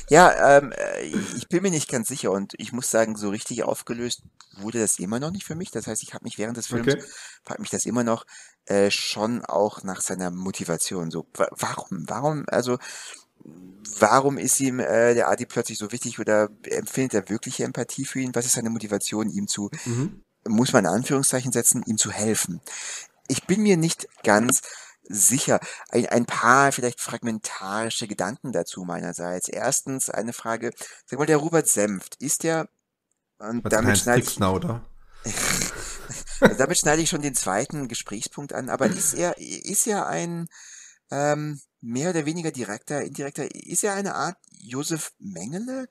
[0.10, 3.64] Ja, ähm, äh, ich bin mir nicht ganz sicher und ich muss sagen, so richtig
[3.64, 4.24] aufgelöst
[4.58, 5.72] wurde das immer noch nicht für mich.
[5.72, 7.04] Das heißt, ich habe mich während des Films, okay.
[7.44, 8.26] frage mich das immer noch,
[8.66, 11.12] äh, schon auch nach seiner Motivation.
[11.12, 12.78] So, warum, warum, also,
[14.00, 18.20] warum ist ihm äh, der Adi plötzlich so wichtig oder empfindet er wirkliche Empathie für
[18.20, 18.36] ihn?
[18.36, 20.24] Was ist seine Motivation, ihm zu, mhm.
[20.48, 22.62] muss man in Anführungszeichen setzen, ihm zu helfen?
[23.28, 24.62] Ich bin mir nicht ganz
[25.04, 25.60] Sicher.
[25.89, 29.47] Ein, ein paar vielleicht fragmentarische Gedanken dazu meinerseits.
[29.49, 30.72] Erstens eine Frage,
[31.06, 32.70] sag mal, der Robert Senft, ist der,
[33.39, 34.86] und damit schneide ich, oder?
[36.58, 40.47] damit schneide ich schon den zweiten Gesprächspunkt an, aber ist er, ist er ein,
[41.12, 45.88] ähm, mehr oder weniger direkter, indirekter, ist er eine Art Josef Mengele?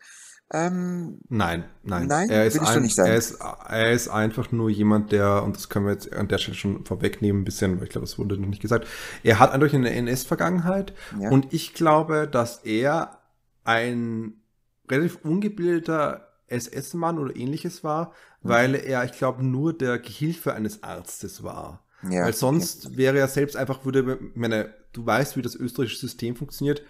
[0.54, 2.28] Ähm, nein, nein, nein.
[2.28, 5.92] Er ist, ein, er, ist, er ist einfach nur jemand, der, und das können wir
[5.92, 8.60] jetzt an der Stelle schon vorwegnehmen, ein bisschen, weil ich glaube, das wurde noch nicht
[8.60, 8.86] gesagt.
[9.22, 11.30] Er hat eindeutig eine NS-Vergangenheit ja.
[11.30, 13.18] und ich glaube, dass er
[13.64, 14.34] ein
[14.90, 18.48] relativ ungebildeter SS-Mann oder ähnliches war, mhm.
[18.48, 21.82] weil er, ich glaube, nur der Gehilfe eines Arztes war.
[22.10, 22.96] Ja, weil sonst okay.
[22.98, 26.82] wäre er selbst einfach, würde, meine, du weißt, wie das österreichische System funktioniert,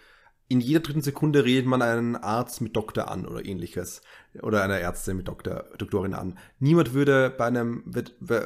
[0.48, 4.02] in jeder dritten Sekunde redet man einen Arzt mit Doktor an oder ähnliches.
[4.42, 6.38] Oder eine Ärztin mit Doktor, Doktorin an.
[6.58, 7.84] Niemand würde bei einem,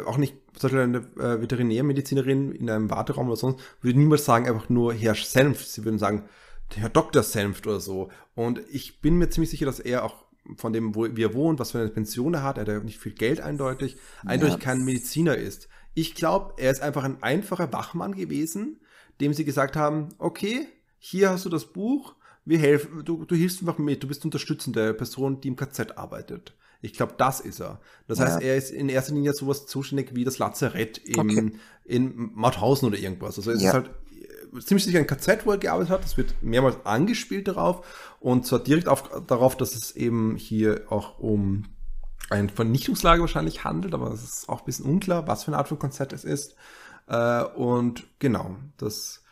[0.07, 4.47] auch nicht zum Beispiel eine äh, Veterinärmedizinerin in einem Warteraum oder sonst, würde niemals sagen
[4.47, 5.69] einfach nur Herr Senft.
[5.69, 6.25] Sie würden sagen,
[6.75, 7.23] Herr Dr.
[7.23, 8.11] Senft oder so.
[8.35, 10.27] Und ich bin mir ziemlich sicher, dass er auch
[10.57, 12.99] von dem, wo er wohnt, was für eine Pension er hat, er hat ja nicht
[12.99, 14.61] viel Geld eindeutig, eindeutig ja.
[14.61, 15.69] kein Mediziner ist.
[15.95, 18.81] Ich glaube, er ist einfach ein einfacher Wachmann gewesen,
[19.21, 20.69] dem sie gesagt haben, okay,
[21.09, 24.93] hier hast du das Buch, wir helfen, du, du hilfst einfach mit, du bist unterstützende
[24.93, 26.57] Person, die im KZ arbeitet.
[26.83, 27.81] Ich glaube, das ist er.
[28.09, 28.27] Das ja.
[28.27, 31.53] heißt, er ist in erster Linie sowas zuständig wie das Lazarett im, okay.
[31.85, 33.39] in Mauthausen oder irgendwas.
[33.39, 33.69] Also es ja.
[33.69, 33.91] ist halt
[34.57, 36.03] äh, ziemlich sicher ein KZ, wo er gearbeitet hat.
[36.03, 37.87] Das wird mehrmals angespielt darauf.
[38.19, 41.67] Und zwar direkt auf, darauf, dass es eben hier auch um
[42.31, 45.69] ein Vernichtungslager wahrscheinlich handelt, aber es ist auch ein bisschen unklar, was für eine Art
[45.69, 46.57] von Konzert es ist.
[47.07, 49.23] Äh, und genau, das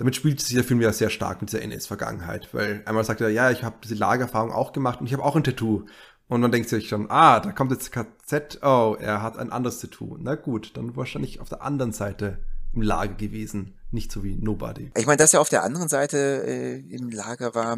[0.00, 3.28] damit spielt sich der Film ja sehr stark mit dieser NS-Vergangenheit, weil einmal sagt er,
[3.28, 5.84] ja, ich habe diese Lagererfahrung auch gemacht und ich habe auch ein Tattoo.
[6.26, 9.78] Und man denkt sich schon, ah, da kommt jetzt KZ, oh, er hat ein anderes
[9.78, 10.16] Tattoo.
[10.18, 12.38] Na gut, dann wahrscheinlich auf der anderen Seite
[12.72, 14.90] im Lager gewesen, nicht so wie Nobody.
[14.96, 17.76] Ich meine, dass er auf der anderen Seite äh, im Lager war,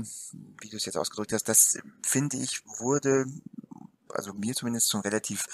[0.60, 3.24] wie du es jetzt ausgedrückt hast, das finde ich wurde,
[4.10, 5.44] also mir zumindest schon relativ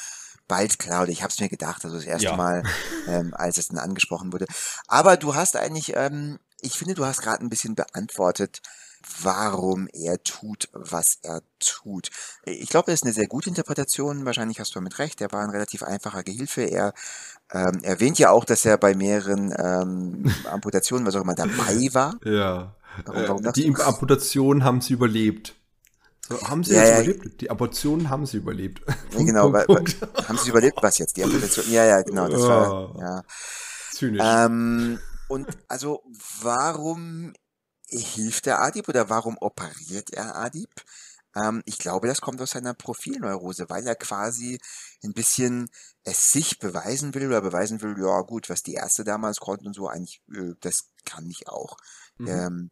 [0.47, 2.37] bald klar, oder ich habe es mir gedacht, also das erste ja.
[2.37, 2.63] Mal,
[3.09, 4.45] ähm, als es dann angesprochen wurde.
[4.87, 8.63] Aber du hast eigentlich ähm, ich finde, du hast gerade ein bisschen beantwortet,
[9.23, 12.11] warum er tut, was er tut.
[12.45, 14.25] Ich glaube, das ist eine sehr gute Interpretation.
[14.25, 15.21] Wahrscheinlich hast du damit recht.
[15.21, 16.63] Er war ein relativ einfacher Gehilfe.
[16.63, 16.95] Er
[17.53, 22.19] ähm, erwähnt ja auch, dass er bei mehreren ähm, Amputationen, was auch immer, dabei war.
[22.25, 22.75] Ja.
[23.05, 25.55] Warum, warum äh, die Amputationen haben sie überlebt.
[26.29, 27.41] So, haben sie ja, jetzt ja, überlebt?
[27.41, 28.83] Die Amputationen haben sie überlebt.
[28.87, 29.51] Ja, genau.
[29.51, 30.29] Punkt, Punkt.
[30.29, 30.79] Haben sie überlebt?
[30.83, 31.17] Was jetzt?
[31.17, 31.71] Die Amputation?
[31.71, 32.29] Ja, ja, genau.
[32.29, 33.23] Das war, ja.
[33.93, 34.23] Zynisch.
[34.25, 34.99] Ähm,
[35.29, 36.03] und also
[36.41, 37.33] warum
[37.89, 40.71] hilft der Adib oder warum operiert er Adib?
[41.35, 44.59] Ähm, ich glaube, das kommt aus seiner Profilneurose, weil er quasi
[45.03, 45.71] ein bisschen
[46.05, 49.75] es sich beweisen will oder beweisen will, ja gut, was die Ärzte damals konnten und
[49.75, 51.77] so, eigentlich, äh, das kann ich auch.
[52.19, 52.29] Mhm.
[52.29, 52.71] Ähm,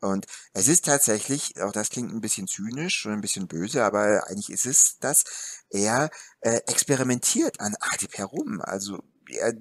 [0.00, 4.26] und es ist tatsächlich, auch das klingt ein bisschen zynisch und ein bisschen böse, aber
[4.28, 5.24] eigentlich ist es das,
[5.70, 6.10] er
[6.40, 8.60] äh, experimentiert an Adib herum.
[8.60, 9.54] Also er,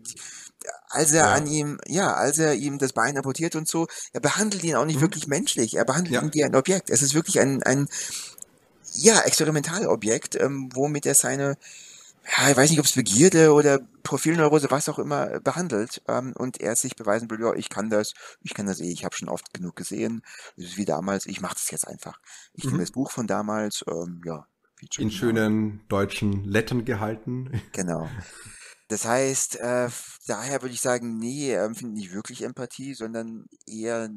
[0.90, 1.34] als er ja.
[1.34, 4.86] an ihm, ja, als er ihm das Bein amputiert und so, er behandelt ihn auch
[4.86, 5.02] nicht mhm.
[5.02, 5.76] wirklich menschlich.
[5.76, 6.22] Er behandelt ja.
[6.22, 6.90] ihn wie ein Objekt.
[6.90, 7.88] Es ist wirklich ein, ein
[8.94, 11.58] ja, Experimentalobjekt, ähm, womit er seine
[12.26, 16.02] ja, ich weiß nicht, ob es Begierde oder Profilneurose, was auch immer, äh, behandelt.
[16.08, 19.06] Ähm, und er sich beweisen will, ja, ich kann das, ich kann das eh, ich
[19.06, 20.22] habe schon oft genug gesehen.
[20.58, 22.20] Es ist wie damals, ich mache das jetzt einfach.
[22.54, 22.72] Ich mhm.
[22.72, 24.48] nehme das Buch von damals, ähm, ja.
[24.98, 27.62] In schönen deutschen Lettern gehalten.
[27.72, 28.10] Genau.
[28.88, 29.90] Das heißt, äh,
[30.28, 34.10] daher würde ich sagen, nee, er empfindet nicht wirklich Empathie, sondern eher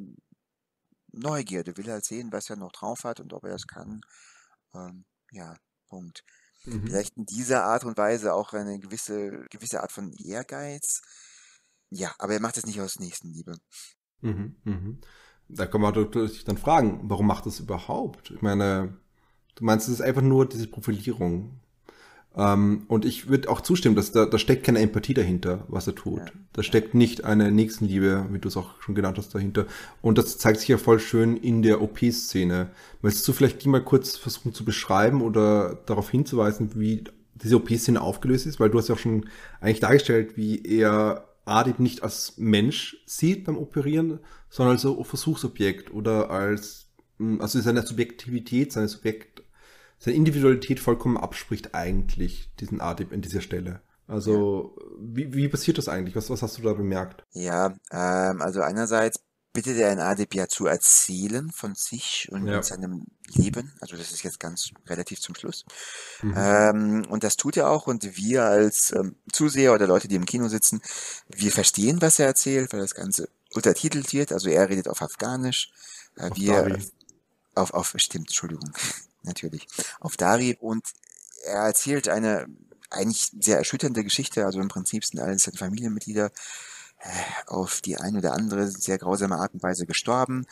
[1.13, 1.77] Neugierde.
[1.77, 4.01] Will halt sehen, was er noch drauf hat und ob er das kann.
[4.75, 5.57] Ähm, ja,
[5.89, 6.23] Punkt.
[6.65, 6.87] Mhm.
[6.87, 11.01] Vielleicht in dieser Art und Weise auch eine gewisse, gewisse Art von Ehrgeiz.
[11.91, 13.57] Ja, aber er macht es nicht aus Nächstenliebe.
[14.21, 15.01] Mhm, mhm.
[15.49, 15.95] Da kann man
[16.29, 18.31] sich dann fragen, warum macht das überhaupt?
[18.31, 18.99] Ich meine,
[19.55, 21.61] du meinst, es ist einfach nur diese Profilierung.
[22.37, 25.95] Ähm, und ich würde auch zustimmen, dass da, da steckt keine Empathie dahinter, was er
[25.95, 26.19] tut.
[26.19, 26.27] Ja.
[26.53, 29.67] Da steckt nicht eine Nächstenliebe, wie du es auch schon genannt hast, dahinter.
[30.03, 32.71] Und das zeigt sich ja voll schön in der OP-Szene.
[33.03, 37.05] Willst du vielleicht die mal kurz versuchen zu beschreiben oder darauf hinzuweisen, wie
[37.35, 38.61] diese OP-Szene aufgelöst ist?
[38.61, 39.27] Weil du hast ja auch schon
[39.61, 44.21] eigentlich dargestellt, wie er Adib nicht als Mensch sieht beim Operieren,
[44.51, 49.43] sondern als Versuchsobjekt oder als, hm, also seine Subjektivität, seine Subjekt,
[49.99, 53.81] seine Individualität vollkommen abspricht eigentlich, diesen Adib in dieser Stelle.
[54.07, 54.87] Also, ja.
[55.01, 56.17] wie, wie passiert das eigentlich?
[56.17, 57.25] Was, was hast du da bemerkt?
[57.33, 59.21] Ja, ähm, also einerseits
[59.53, 62.63] bittet er ein Adib ja zu erzählen von sich und ja.
[62.63, 63.73] seinem Leben.
[63.81, 65.65] Also das ist jetzt ganz relativ zum Schluss.
[66.23, 66.35] Mhm.
[66.37, 67.87] Ähm, und das tut er auch.
[67.87, 70.81] Und wir als ähm, Zuseher oder Leute, die im Kino sitzen,
[71.29, 74.33] wir verstehen, was er erzählt, weil das Ganze untertitelt wird.
[74.33, 75.73] Also er redet auf Afghanisch.
[76.17, 76.83] Äh, auf wir Dari.
[77.55, 78.73] auf, auf, stimmt, Entschuldigung
[79.23, 79.67] natürlich,
[80.01, 80.87] auf Dari und
[81.45, 82.47] er erzählt eine
[82.91, 86.31] eigentlich sehr erschütternde Geschichte, also im Prinzip sind alles seine Familienmitglieder
[87.01, 87.09] äh,
[87.47, 90.47] auf die eine oder andere sehr grausame Art und Weise gestorben.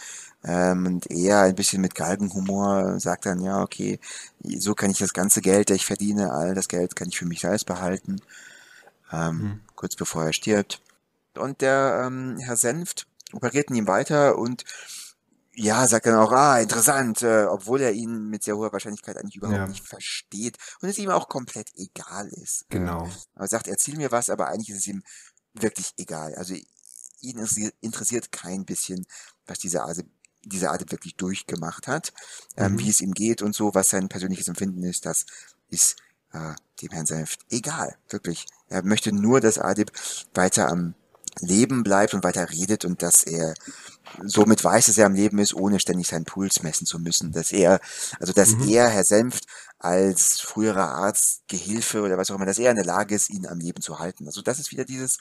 [0.45, 3.99] Ähm, und er ein bisschen mit Galgenhumor sagt dann, ja, okay,
[4.43, 7.27] so kann ich das ganze Geld, das ich verdiene, all das Geld kann ich für
[7.27, 8.21] mich selbst behalten.
[9.12, 9.61] Ähm, mhm.
[9.75, 10.81] Kurz bevor er stirbt.
[11.35, 14.64] Und der ähm, Herr Senft operiert ihn weiter und
[15.59, 19.37] ja, sagt dann auch, ah, interessant, äh, obwohl er ihn mit sehr hoher Wahrscheinlichkeit eigentlich
[19.37, 19.67] überhaupt ja.
[19.67, 22.67] nicht versteht und es ihm auch komplett egal ist.
[22.69, 23.09] Genau.
[23.35, 25.03] Er sagt, erzähl mir was, aber eigentlich ist es ihm
[25.55, 26.35] wirklich egal.
[26.35, 26.55] Also
[27.21, 27.49] ihn
[27.81, 29.07] interessiert kein bisschen,
[29.47, 30.05] was diese Art,
[30.45, 32.13] diese Art wirklich durchgemacht hat,
[32.57, 32.79] ähm, mhm.
[32.81, 35.25] wie es ihm geht und so, was sein persönliches Empfinden ist, das
[35.71, 35.97] ist
[36.33, 38.47] äh, dem Herrn Senft egal, wirklich.
[38.69, 39.91] Er möchte nur, dass Adib
[40.35, 40.95] weiter am
[41.41, 43.55] Leben bleibt und weiter redet und dass er
[44.25, 47.33] somit weiß, dass er am Leben ist, ohne ständig seinen Puls messen zu müssen.
[47.33, 47.81] Dass er,
[48.21, 48.69] also dass mhm.
[48.69, 49.47] er, Herr Senft,
[49.79, 53.47] als früherer Arzt, Gehilfe oder was auch immer, dass er in der Lage ist, ihn
[53.47, 54.27] am Leben zu halten.
[54.27, 55.19] Also das ist wieder dieses,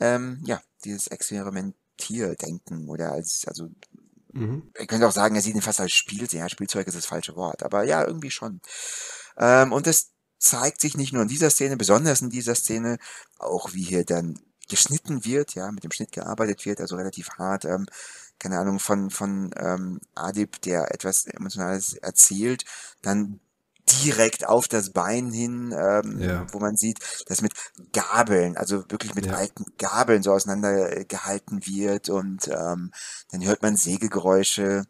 [0.00, 3.68] ähm, ja, dieses Experimentierdenken oder als, also
[4.32, 4.70] mhm.
[4.78, 7.36] ich könnte auch sagen, er sieht ihn fast als Spiel, ja, Spielzeug ist das falsche
[7.36, 8.60] Wort, aber ja, irgendwie schon.
[9.36, 12.98] Ähm, und das zeigt sich nicht nur in dieser Szene, besonders in dieser Szene,
[13.38, 17.64] auch wie hier dann geschnitten wird, ja, mit dem Schnitt gearbeitet wird, also relativ hart,
[17.64, 17.86] ähm,
[18.38, 22.64] keine Ahnung, von, von ähm, Adib, der etwas Emotionales erzählt,
[23.02, 23.40] dann
[24.04, 26.46] direkt auf das Bein hin, ähm, ja.
[26.52, 27.52] wo man sieht, dass mit
[27.92, 29.34] Gabeln, also wirklich mit ja.
[29.34, 32.92] alten Gabeln so auseinandergehalten wird und ähm,
[33.30, 34.84] dann hört man Sägegeräusche,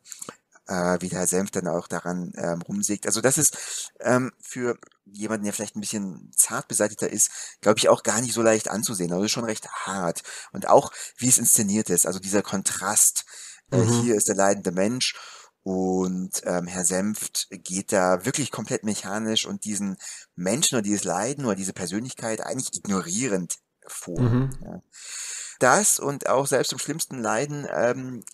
[0.69, 3.07] äh, wie der Senf dann auch daran ähm, rumsägt.
[3.07, 7.89] Also das ist ähm, für jemanden, der vielleicht ein bisschen zart beseitigter ist, glaube ich,
[7.89, 9.13] auch gar nicht so leicht anzusehen.
[9.13, 10.23] Also schon recht hart.
[10.53, 13.25] Und auch, wie es inszeniert ist, also dieser Kontrast.
[13.71, 14.03] Äh, mhm.
[14.03, 15.15] hier ist der leidende Mensch
[15.63, 19.99] und ähm, Herr Senft geht da wirklich komplett mechanisch und diesen
[20.35, 23.57] Menschen oder dieses Leiden oder diese Persönlichkeit eigentlich ignorierend
[23.87, 24.19] vor.
[24.19, 24.51] Mhm.
[24.65, 24.83] Ja.
[25.59, 28.25] Das und auch selbst im schlimmsten Leiden ähm,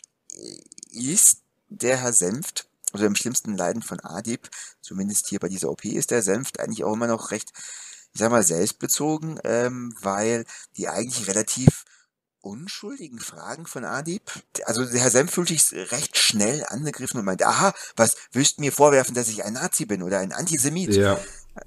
[0.92, 1.43] ist
[1.74, 4.48] der Herr Senft, also im schlimmsten Leiden von Adib,
[4.80, 7.52] zumindest hier bei dieser OP, ist der Senft eigentlich auch immer noch recht,
[8.12, 10.44] ich sag mal, selbstbezogen, ähm, weil
[10.76, 11.84] die eigentlich relativ
[12.40, 14.30] unschuldigen Fragen von Adib.
[14.66, 18.62] Also der Herr Senf fühlt sich recht schnell angegriffen und meint, aha, was willst du
[18.62, 20.94] mir vorwerfen, dass ich ein Nazi bin oder ein Antisemit?
[20.94, 21.18] Ja.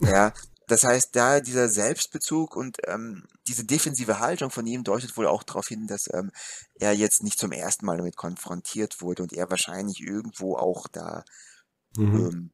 [0.01, 0.33] Ja,
[0.67, 5.43] das heißt, da dieser Selbstbezug und ähm, diese defensive Haltung von ihm deutet wohl auch
[5.43, 6.31] darauf hin, dass ähm,
[6.75, 11.23] er jetzt nicht zum ersten Mal damit konfrontiert wurde und er wahrscheinlich irgendwo auch da
[11.95, 12.15] mhm.
[12.15, 12.51] ähm,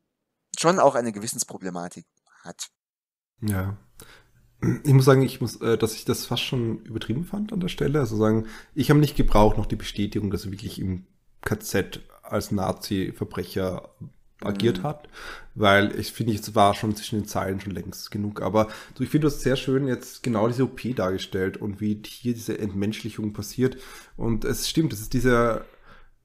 [0.58, 2.06] schon auch eine Gewissensproblematik
[2.44, 2.70] hat.
[3.42, 3.78] Ja.
[4.84, 7.68] Ich muss sagen, ich muss, äh, dass ich das fast schon übertrieben fand an der
[7.68, 8.00] Stelle.
[8.00, 11.08] Also sagen, ich habe nicht gebraucht noch die Bestätigung, dass er wirklich im
[11.42, 13.94] KZ als Nazi-Verbrecher
[14.46, 14.84] agiert mhm.
[14.84, 15.10] hat,
[15.56, 18.42] weil ich finde, es war schon zwischen den Zeilen schon längst genug.
[18.42, 18.68] Aber
[19.00, 22.58] ich finde, du hast sehr schön jetzt genau diese OP dargestellt und wie hier diese
[22.58, 23.78] Entmenschlichung passiert.
[24.18, 25.66] Und es stimmt, es ist dieser,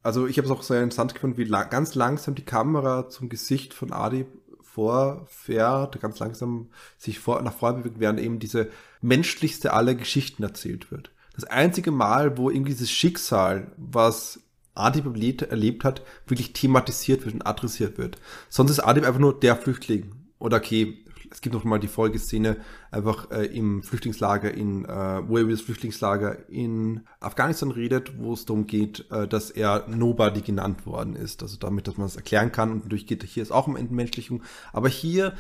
[0.03, 3.29] also ich habe es auch sehr interessant gefunden, wie la ganz langsam die Kamera zum
[3.29, 4.27] Gesicht von Adi
[4.62, 8.69] vorfährt, ganz langsam sich vor, nach vorne bewegt, während eben diese
[9.01, 11.11] menschlichste aller Geschichten erzählt wird.
[11.35, 14.41] Das einzige Mal, wo irgendwie dieses Schicksal, was
[14.79, 15.07] Adib
[15.43, 18.18] erlebt hat, wirklich thematisiert wird und adressiert wird.
[18.49, 20.12] Sonst ist Adib einfach nur der Flüchtling.
[20.39, 22.57] Oder okay, es gibt noch mal die Folgeszene
[22.91, 24.89] einfach äh, im Flüchtlingslager in, äh,
[25.29, 29.87] wo er über das Flüchtlingslager in Afghanistan redet, wo es darum geht, äh, dass er
[29.89, 31.43] Nobody genannt worden ist.
[31.43, 34.43] Also damit, dass man es erklären kann und dadurch geht hier ist auch um Entmenschlichung.
[34.72, 35.35] Aber hier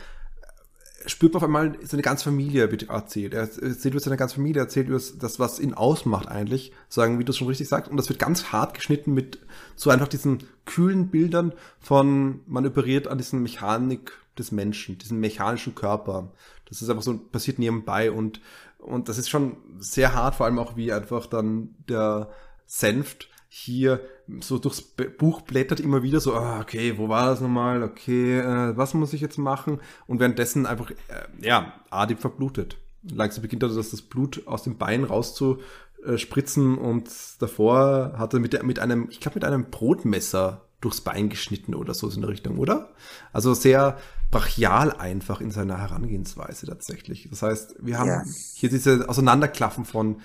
[1.06, 3.34] spürt man auf einmal seine ganze Familie erzählt.
[3.34, 7.24] Er erzählt über seine ganze Familie, erzählt über das, was ihn ausmacht eigentlich, sagen, wie
[7.24, 7.90] du es schon richtig sagst.
[7.90, 9.38] Und das wird ganz hart geschnitten mit
[9.76, 15.74] so einfach diesen kühlen Bildern von, man operiert an diesen Mechanik des Menschen, diesen mechanischen
[15.74, 16.32] Körper.
[16.68, 18.40] Das ist einfach so, passiert nebenbei und,
[18.78, 22.30] und das ist schon sehr hart, vor allem auch wie einfach dann der
[22.66, 24.00] Senft hier
[24.40, 27.82] so durchs Buch blättert immer wieder so, ah, okay, wo war das nochmal?
[27.82, 29.80] Okay, äh, was muss ich jetzt machen?
[30.06, 30.94] Und währenddessen einfach, äh,
[31.40, 32.76] ja, Adib verblutet.
[33.02, 38.62] Langsam beginnt also, dass das Blut aus dem Bein rauszuspritzen und davor hat er mit,
[38.62, 42.58] mit einem, ich glaube, mit einem Brotmesser durchs Bein geschnitten oder so in der Richtung,
[42.58, 42.90] oder?
[43.32, 43.98] Also sehr,
[44.30, 47.28] brachial einfach in seiner Herangehensweise tatsächlich.
[47.30, 48.22] Das heißt, wir haben ja.
[48.54, 50.20] hier diese Auseinanderklaffen von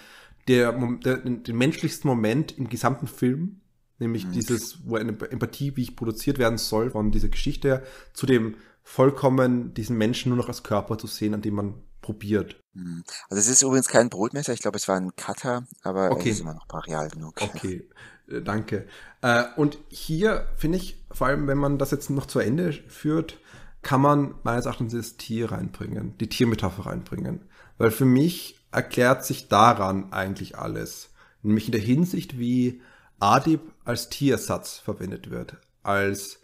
[0.48, 3.62] der, der, den menschlichsten Moment im gesamten Film,
[4.00, 4.32] nämlich mhm.
[4.32, 7.84] dieses, wo eine Empathie, wie ich produziert werden soll, von dieser Geschichte her,
[8.14, 12.60] zu dem vollkommen diesen Menschen nur noch als Körper zu sehen, an dem man probiert.
[12.74, 13.04] Mhm.
[13.30, 16.30] Also es ist übrigens kein Brotmesser, ich glaube, es war ein Cutter, aber okay.
[16.30, 17.41] es ist immer noch brachial genug.
[17.41, 17.88] Okay,
[18.28, 18.86] äh, danke.
[19.22, 23.39] Äh, und hier finde ich, vor allem wenn man das jetzt noch zu Ende führt,
[23.82, 27.41] kann man meines Erachtens das Tier reinbringen, die Tiermetapher reinbringen.
[27.78, 31.09] Weil für mich erklärt sich daran eigentlich alles.
[31.41, 32.82] Nämlich in der Hinsicht, wie
[33.19, 35.57] Adib als Tiersatz verwendet wird.
[35.84, 36.39] Als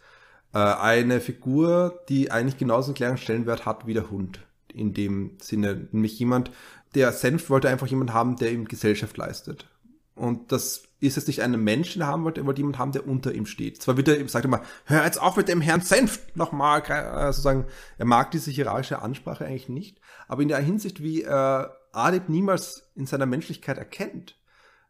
[0.54, 4.40] äh, eine Figur, die eigentlich genauso einen klaren Stellenwert hat wie der Hund.
[4.74, 6.52] In dem Sinne, nämlich jemand,
[6.96, 9.68] der Senf wollte einfach jemand haben, der ihm Gesellschaft leistet.
[10.16, 13.34] Und das ist es nicht einen Menschen haben wollte, er wollte jemanden haben, der unter
[13.34, 13.82] ihm steht.
[13.82, 17.66] Zwar wieder, sagt er mal, hör jetzt auf mit dem Herrn Senft nochmal, äh, sozusagen,
[17.98, 22.90] er mag diese hierarchische Ansprache eigentlich nicht, aber in der Hinsicht, wie äh, Adib niemals
[22.96, 24.36] in seiner Menschlichkeit erkennt,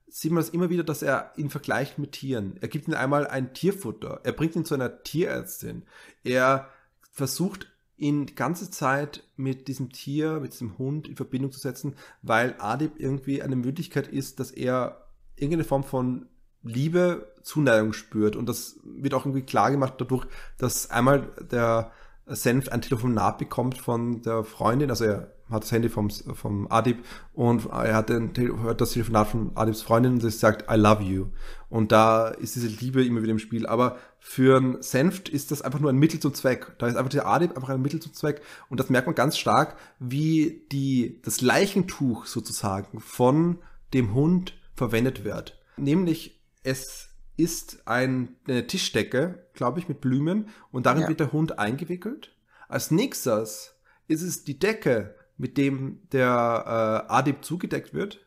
[0.07, 2.57] sieht man es immer wieder, dass er ihn vergleicht mit Tieren.
[2.61, 5.83] Er gibt ihm einmal ein Tierfutter, er bringt ihn zu einer Tierärztin,
[6.23, 6.69] er
[7.11, 11.95] versucht ihn die ganze Zeit mit diesem Tier, mit diesem Hund in Verbindung zu setzen,
[12.21, 16.27] weil Adib irgendwie eine Möglichkeit ist, dass er irgendeine Form von
[16.63, 18.35] Liebe, Zuneigung spürt.
[18.35, 20.27] Und das wird auch irgendwie klar gemacht dadurch,
[20.57, 21.91] dass einmal der
[22.25, 27.03] Senf ein Telefonat bekommt von der Freundin, also er hat das Handy vom, vom Adib
[27.33, 28.31] und er hat den,
[28.61, 31.27] hört das Telefonat von Adibs Freundin und sie sagt, I love you.
[31.69, 33.65] Und da ist diese Liebe immer wieder im Spiel.
[33.65, 36.73] Aber für einen Senft ist das einfach nur ein Mittel zum Zweck.
[36.79, 38.41] Da ist einfach der Adib einfach ein Mittel zum Zweck.
[38.69, 43.59] Und das merkt man ganz stark, wie die, das Leichentuch sozusagen von
[43.93, 45.59] dem Hund verwendet wird.
[45.77, 51.07] Nämlich, es ist ein, eine Tischdecke, glaube ich, mit Blumen und darin ja.
[51.07, 52.35] wird der Hund eingewickelt.
[52.67, 53.75] Als nächstes
[54.07, 58.19] ist es die Decke, mit dem der äh, Adib zugedeckt wird.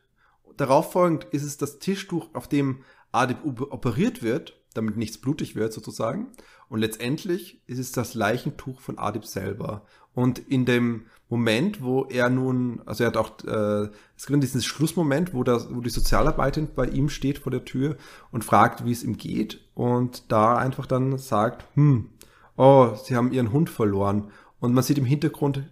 [0.57, 2.79] Darauf folgend ist es das Tischtuch, auf dem
[3.11, 6.31] Adib operiert wird, damit nichts blutig wird sozusagen.
[6.67, 9.85] Und letztendlich ist es das Leichentuch von Adib selber.
[10.15, 14.61] Und in dem Moment, wo er nun, also er hat auch, äh, es gibt diesen
[14.61, 17.97] Schlussmoment, wo, das, wo die Sozialarbeiterin bei ihm steht vor der Tür
[18.31, 22.09] und fragt, wie es ihm geht und da einfach dann sagt, hm,
[22.57, 24.31] oh, sie haben ihren Hund verloren.
[24.59, 25.63] Und man sieht im Hintergrund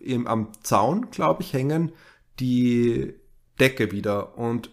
[0.00, 1.92] eben am Zaun, glaube ich, hängen
[2.38, 3.14] die
[3.58, 4.70] Decke wieder und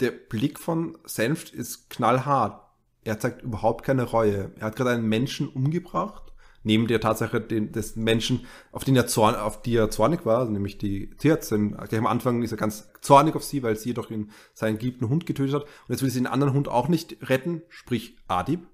[0.00, 2.64] der Blick von Senft ist knallhart.
[3.02, 4.52] Er zeigt überhaupt keine Reue.
[4.58, 6.28] Er hat gerade einen Menschen umgebracht
[6.62, 10.38] neben der Tatsache den, des Menschen, auf, den er zorn, auf die er zornig war,
[10.40, 14.10] also nämlich die gleich am Anfang ist er ganz zornig auf sie, weil sie jedoch
[14.10, 15.62] ihn, seinen geliebten Hund getötet hat.
[15.62, 18.66] Und jetzt will sie den anderen Hund auch nicht retten, sprich Adib.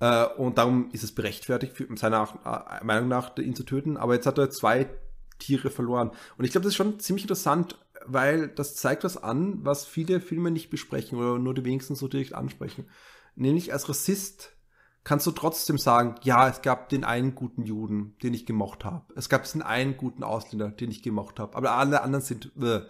[0.00, 3.96] Äh, und darum ist es berechtfertigt, für, seiner äh, Meinung nach, ihn zu töten.
[3.96, 4.88] Aber jetzt hat er zwei
[5.38, 6.10] Tiere verloren.
[6.36, 10.20] Und ich glaube, das ist schon ziemlich interessant, weil das zeigt was an, was viele
[10.20, 12.86] Filme nicht besprechen oder nur die wenigsten so direkt ansprechen.
[13.34, 14.52] Nämlich als Rassist
[15.04, 19.12] kannst du trotzdem sagen, ja, es gab den einen guten Juden, den ich gemocht habe.
[19.14, 21.56] Es gab den einen guten Ausländer, den ich gemocht habe.
[21.56, 22.52] Aber alle anderen sind.
[22.60, 22.82] Äh.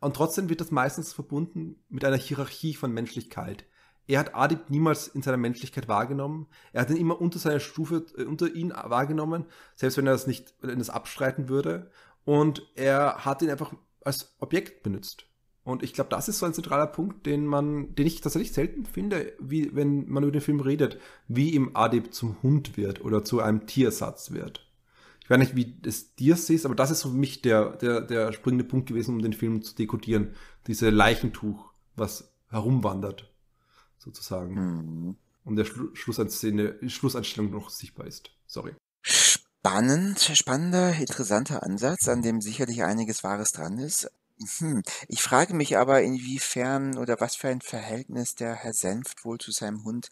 [0.00, 3.66] Und trotzdem wird das meistens verbunden mit einer Hierarchie von Menschlichkeit.
[4.06, 6.46] Er hat Adib niemals in seiner Menschlichkeit wahrgenommen.
[6.72, 10.26] Er hat ihn immer unter seiner Stufe, äh, unter ihn wahrgenommen, selbst wenn er das
[10.26, 11.90] nicht, wenn er das abstreiten würde.
[12.24, 15.26] Und er hat ihn einfach als Objekt benutzt.
[15.64, 18.86] Und ich glaube, das ist so ein zentraler Punkt, den man, den ich tatsächlich selten
[18.86, 23.24] finde, wie wenn man über den Film redet, wie ihm Adib zum Hund wird oder
[23.24, 24.64] zu einem Tiersatz wird.
[25.24, 28.32] Ich weiß nicht, wie es dir siehst, aber das ist für mich der, der, der
[28.32, 30.34] springende Punkt gewesen, um den Film zu dekodieren.
[30.68, 33.34] Diese Leichentuch, was herumwandert,
[34.06, 34.54] sozusagen.
[34.54, 35.16] Mhm.
[35.44, 38.30] Und der Schlu Schlussanszene, Schlusseinstellung noch sichtbar ist.
[38.46, 38.74] Sorry.
[39.02, 44.10] Spannend, spannender, interessanter Ansatz, an dem sicherlich einiges Wahres dran ist.
[44.58, 44.82] Hm.
[45.08, 49.50] Ich frage mich aber, inwiefern oder was für ein Verhältnis der Herr Senft wohl zu
[49.50, 50.08] seinem Hund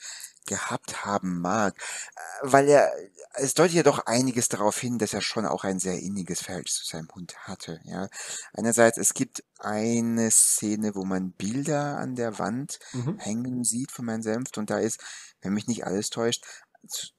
[0.47, 1.75] gehabt haben mag.
[2.16, 2.91] Äh, weil er,
[3.35, 6.75] es deutet ja doch einiges darauf hin, dass er schon auch ein sehr inniges Verhältnis
[6.77, 8.09] zu seinem Hund hatte, ja.
[8.55, 13.18] Einerseits, es gibt eine Szene, wo man Bilder an der Wand Mhm.
[13.18, 15.01] hängen sieht von Herrn Senft und da ist,
[15.43, 16.45] wenn mich nicht alles täuscht,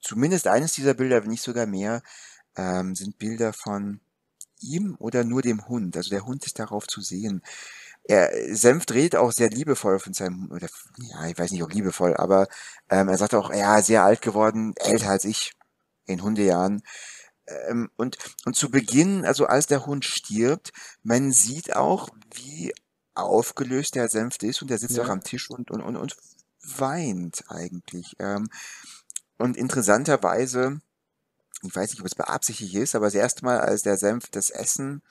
[0.02, 2.02] zumindest eines dieser Bilder, wenn nicht sogar mehr,
[2.56, 4.02] ähm, sind Bilder von
[4.66, 5.96] ihm oder nur dem Hund?
[5.98, 7.42] Also der Hund ist darauf zu sehen.
[8.04, 12.16] Er, Senf dreht auch sehr liebevoll von seinem, oder, ja, ich weiß nicht, ob liebevoll,
[12.16, 12.48] aber
[12.90, 15.54] ähm, er sagt auch, ja, sehr alt geworden, älter als ich
[16.06, 16.84] in Hundejahren.
[17.48, 20.72] Ähm, und, und zu Beginn, also als der Hund stirbt,
[21.04, 22.74] man sieht auch, wie
[23.16, 25.04] aufgelöst der Senft ist und er sitzt ja.
[25.04, 26.16] auch am Tisch und, und, und, und
[26.78, 28.16] weint eigentlich.
[28.20, 28.50] Ähm,
[29.38, 30.80] und interessanterweise
[31.64, 34.50] ich weiß nicht, ob es beabsichtigt ist, aber das erste Mal, als der Senf das
[34.50, 35.02] Essen,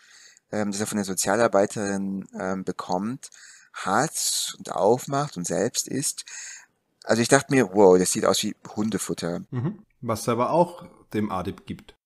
[0.53, 3.31] ähm, das er von der Sozialarbeiterin ähm, bekommt,
[3.73, 6.25] hat und aufmacht und selbst isst.
[7.05, 9.41] Also ich dachte mir, wow, das sieht aus wie Hundefutter.
[9.51, 9.85] Mhm.
[10.01, 11.97] Was er aber auch dem Adib gibt.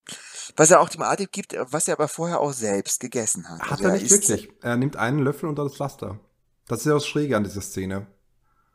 [0.56, 3.60] Was er auch dem Adib gibt, was er aber vorher auch selbst gegessen hat.
[3.60, 4.50] Hat also er nicht wirklich.
[4.62, 6.18] Er nimmt einen Löffel unter das Pflaster.
[6.66, 8.06] Das ist ja das Schräge an dieser Szene.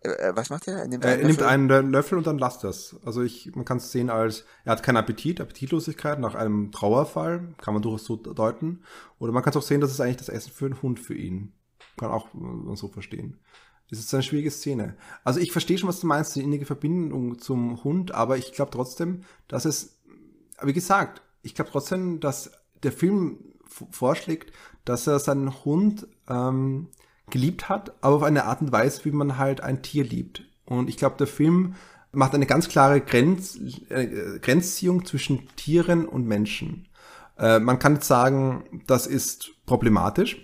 [0.03, 0.79] Äh, äh, was macht er?
[0.79, 2.95] Er nimmt, er einen, nimmt einen Löffel und dann lasst das.
[3.05, 7.53] Also ich, man kann es sehen als, er hat keinen Appetit, Appetitlosigkeit nach einem Trauerfall,
[7.61, 8.83] kann man durchaus so deuten.
[9.19, 11.15] Oder man kann es auch sehen, dass es eigentlich das Essen für einen Hund für
[11.15, 11.53] ihn.
[11.97, 13.39] Kann auch man so verstehen.
[13.89, 14.95] Das ist eine schwierige Szene.
[15.23, 18.71] Also ich verstehe schon, was du meinst, die innige Verbindung zum Hund, aber ich glaube
[18.71, 20.01] trotzdem, dass es,
[20.61, 22.51] wie gesagt, ich glaube trotzdem, dass
[22.81, 23.53] der Film
[23.91, 24.51] vorschlägt,
[24.85, 26.89] dass er seinen Hund ähm,
[27.30, 30.43] geliebt hat, aber auf eine Art und Weise, wie man halt ein Tier liebt.
[30.65, 31.76] Und ich glaube, der Film
[32.11, 33.59] macht eine ganz klare Grenz,
[33.89, 36.88] äh, Grenzziehung zwischen Tieren und Menschen.
[37.38, 40.38] Äh, man kann jetzt sagen, das ist problematisch,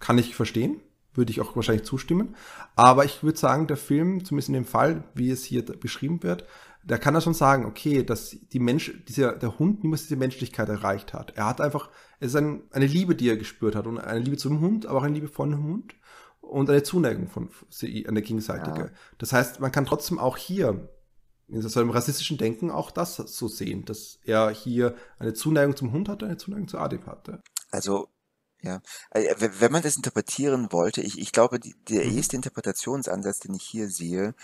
[0.00, 0.80] kann ich verstehen,
[1.14, 2.34] würde ich auch wahrscheinlich zustimmen.
[2.74, 6.44] Aber ich würde sagen, der Film, zumindest in dem Fall, wie es hier beschrieben wird,
[6.86, 10.68] da kann er schon sagen, okay, dass die Mensch, dieser, der Hund niemals diese Menschlichkeit
[10.68, 11.32] erreicht hat.
[11.36, 14.36] Er hat einfach, es ist ein, eine Liebe, die er gespürt hat und eine Liebe
[14.36, 15.96] zum Hund, aber auch eine Liebe von dem Hund
[16.40, 17.50] und eine Zuneigung von
[17.82, 18.80] eine gegenseitige.
[18.80, 18.90] Ja.
[19.18, 20.88] Das heißt, man kann trotzdem auch hier
[21.48, 26.08] in seinem rassistischen Denken auch das so sehen, dass er hier eine Zuneigung zum Hund
[26.08, 27.42] hatte, eine Zuneigung zu Adib hatte.
[27.70, 28.08] Also
[28.62, 28.80] ja,
[29.10, 32.16] äh, wenn man das interpretieren wollte, ich, ich glaube, die, der mhm.
[32.16, 34.34] erste Interpretationsansatz, den ich hier sehe,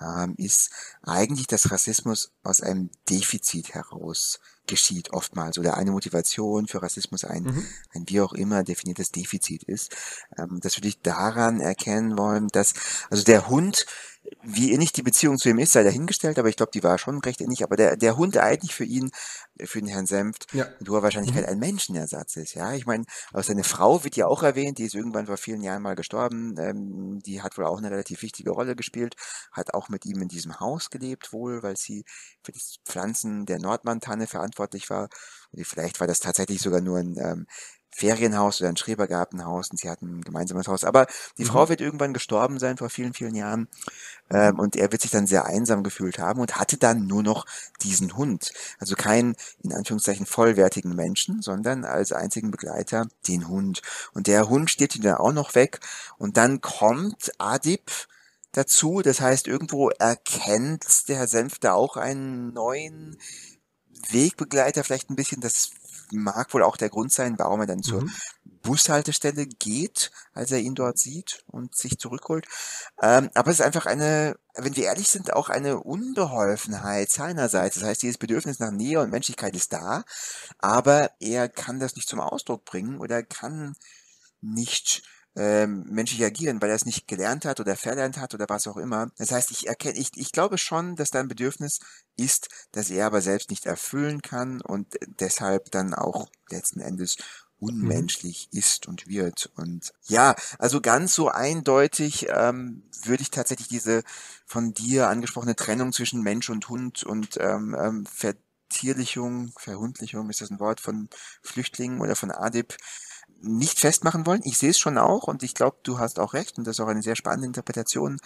[0.00, 0.70] ähm, ist
[1.02, 7.44] eigentlich, dass Rassismus aus einem Defizit heraus geschieht oftmals oder eine Motivation für Rassismus ein,
[7.44, 7.66] mhm.
[7.94, 9.94] ein wie auch immer definiertes Defizit ist.
[10.38, 12.74] Ähm, das würde ich daran erkennen wollen, dass
[13.10, 13.86] also der Hund
[14.42, 17.18] wie innig die Beziehung zu ihm ist, sei dahingestellt, aber ich glaube, die war schon
[17.18, 17.62] recht innig.
[17.64, 19.10] Aber der, der Hund eigentlich für ihn,
[19.60, 20.66] für den Herrn Senft, ja.
[20.78, 21.52] mit hoher Wahrscheinlichkeit mhm.
[21.52, 22.54] ein Menschenersatz ist.
[22.54, 25.62] Ja, ich meine, auch seine Frau wird ja auch erwähnt, die ist irgendwann vor vielen
[25.62, 26.56] Jahren mal gestorben.
[26.58, 29.16] Ähm, die hat wohl auch eine relativ wichtige Rolle gespielt,
[29.52, 32.04] hat auch mit ihm in diesem Haus gelebt wohl, weil sie
[32.42, 35.08] für das Pflanzen der Nordmantanne verantwortlich war.
[35.50, 37.46] Und vielleicht war das tatsächlich sogar nur ein ähm,
[37.94, 40.84] Ferienhaus oder ein Schrebergartenhaus und sie hatten ein gemeinsames Haus.
[40.84, 41.06] Aber
[41.38, 41.48] die mhm.
[41.48, 43.68] Frau wird irgendwann gestorben sein vor vielen, vielen Jahren
[44.30, 47.44] ähm, und er wird sich dann sehr einsam gefühlt haben und hatte dann nur noch
[47.82, 48.52] diesen Hund.
[48.78, 53.82] Also keinen, in Anführungszeichen, vollwertigen Menschen, sondern als einzigen Begleiter den Hund.
[54.14, 55.80] Und der Hund steht ihm dann auch noch weg
[56.18, 57.90] und dann kommt Adib
[58.52, 59.02] dazu.
[59.02, 63.18] Das heißt, irgendwo erkennt der Herr Senf da auch einen neuen
[64.10, 65.70] Wegbegleiter, vielleicht ein bisschen das
[66.18, 68.10] mag wohl auch der Grund sein, warum er dann zur mhm.
[68.62, 72.46] Bushaltestelle geht, als er ihn dort sieht und sich zurückholt.
[73.00, 77.76] Ähm, aber es ist einfach eine, wenn wir ehrlich sind, auch eine Unbeholfenheit seinerseits.
[77.76, 80.04] Das heißt, dieses Bedürfnis nach Nähe und Menschlichkeit ist da,
[80.58, 83.74] aber er kann das nicht zum Ausdruck bringen oder kann
[84.40, 85.02] nicht
[85.34, 88.76] ähm, menschlich agieren, weil er es nicht gelernt hat oder verlernt hat oder was auch
[88.76, 89.10] immer.
[89.16, 91.80] Das heißt, ich erkenne, ich, ich glaube schon, dass da ein Bedürfnis
[92.16, 97.16] ist, das er aber selbst nicht erfüllen kann und deshalb dann auch letzten Endes
[97.62, 98.58] unmenschlich mhm.
[98.58, 99.50] ist und wird.
[99.56, 104.02] Und ja, also ganz so eindeutig ähm, würde ich tatsächlich diese
[104.46, 110.50] von dir angesprochene Trennung zwischen Mensch und Hund und ähm, ähm, Vertierlichung, Verhundlichung, ist das
[110.50, 111.08] ein Wort von
[111.42, 112.76] Flüchtlingen oder von Adib,
[113.40, 114.42] nicht festmachen wollen.
[114.44, 116.80] Ich sehe es schon auch und ich glaube, du hast auch recht und das ist
[116.80, 118.18] auch eine sehr spannende Interpretation,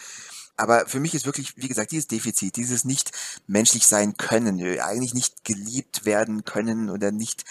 [0.56, 3.12] aber für mich ist wirklich, wie gesagt, dieses Defizit, dieses nicht
[3.46, 7.44] menschlich sein können, äh, eigentlich nicht geliebt werden können oder nicht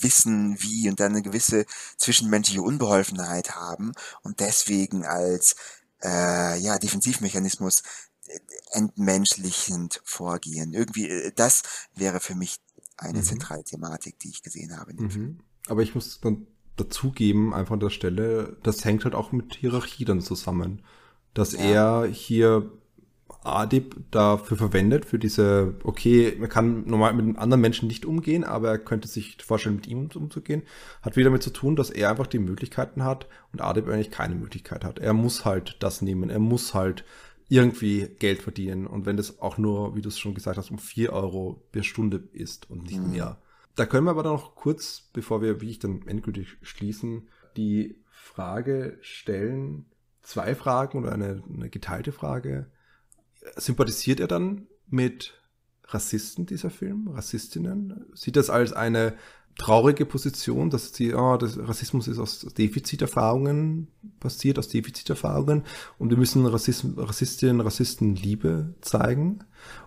[0.00, 1.66] wissen, wie und dann eine gewisse
[1.96, 3.92] zwischenmenschliche Unbeholfenheit haben
[4.22, 5.56] und deswegen als
[6.02, 7.82] äh, ja, Defensivmechanismus
[8.26, 8.38] äh,
[8.72, 10.72] entmenschlichend vorgehen.
[10.72, 11.62] Irgendwie, äh, das
[11.94, 12.58] wäre für mich
[12.96, 13.24] eine mhm.
[13.24, 15.40] zentrale Thematik, die ich gesehen habe mhm.
[15.68, 20.04] Aber ich muss dann dazugeben, einfach an der Stelle, das hängt halt auch mit Hierarchie
[20.04, 20.82] dann zusammen.
[21.36, 22.02] Dass ja.
[22.02, 22.70] er hier
[23.44, 28.42] Adib dafür verwendet, für diese, okay, man kann normal mit einem anderen Menschen nicht umgehen,
[28.42, 30.62] aber er könnte sich vorstellen, mit ihm umzugehen,
[31.02, 34.34] hat wieder damit zu tun, dass er einfach die Möglichkeiten hat und Adib eigentlich keine
[34.34, 34.98] Möglichkeit hat.
[34.98, 37.04] Er muss halt das nehmen, er muss halt
[37.48, 40.78] irgendwie Geld verdienen und wenn das auch nur, wie du es schon gesagt hast, um
[40.78, 43.12] vier Euro per Stunde ist und nicht mhm.
[43.12, 43.38] mehr.
[43.76, 48.98] Da können wir aber noch kurz, bevor wir, wie ich dann endgültig schließen, die Frage
[49.02, 49.86] stellen,
[50.26, 52.66] zwei Fragen oder eine, eine geteilte Frage
[53.56, 55.34] sympathisiert er dann mit
[55.84, 58.06] Rassisten, dieser Film, Rassistinnen?
[58.12, 59.14] Sieht das als eine
[59.56, 65.62] traurige Position, dass die, oh, das Rassismus ist aus Defiziterfahrungen passiert, aus Defiziterfahrungen
[65.96, 69.38] und wir müssen Rassism, Rassistinnen, Rassisten Liebe zeigen.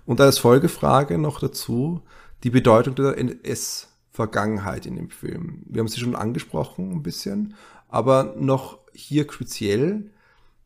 [0.06, 2.02] Und als Folgefrage noch dazu
[2.44, 5.64] die Bedeutung der NS-Vergangenheit in dem Film.
[5.66, 7.56] Wir haben sie schon angesprochen ein bisschen,
[7.90, 10.12] aber noch hier speziell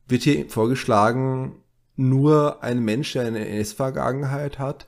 [0.08, 1.64] wird hier vorgeschlagen,
[1.96, 4.88] nur ein Mensch, der eine NS-Vergangenheit hat,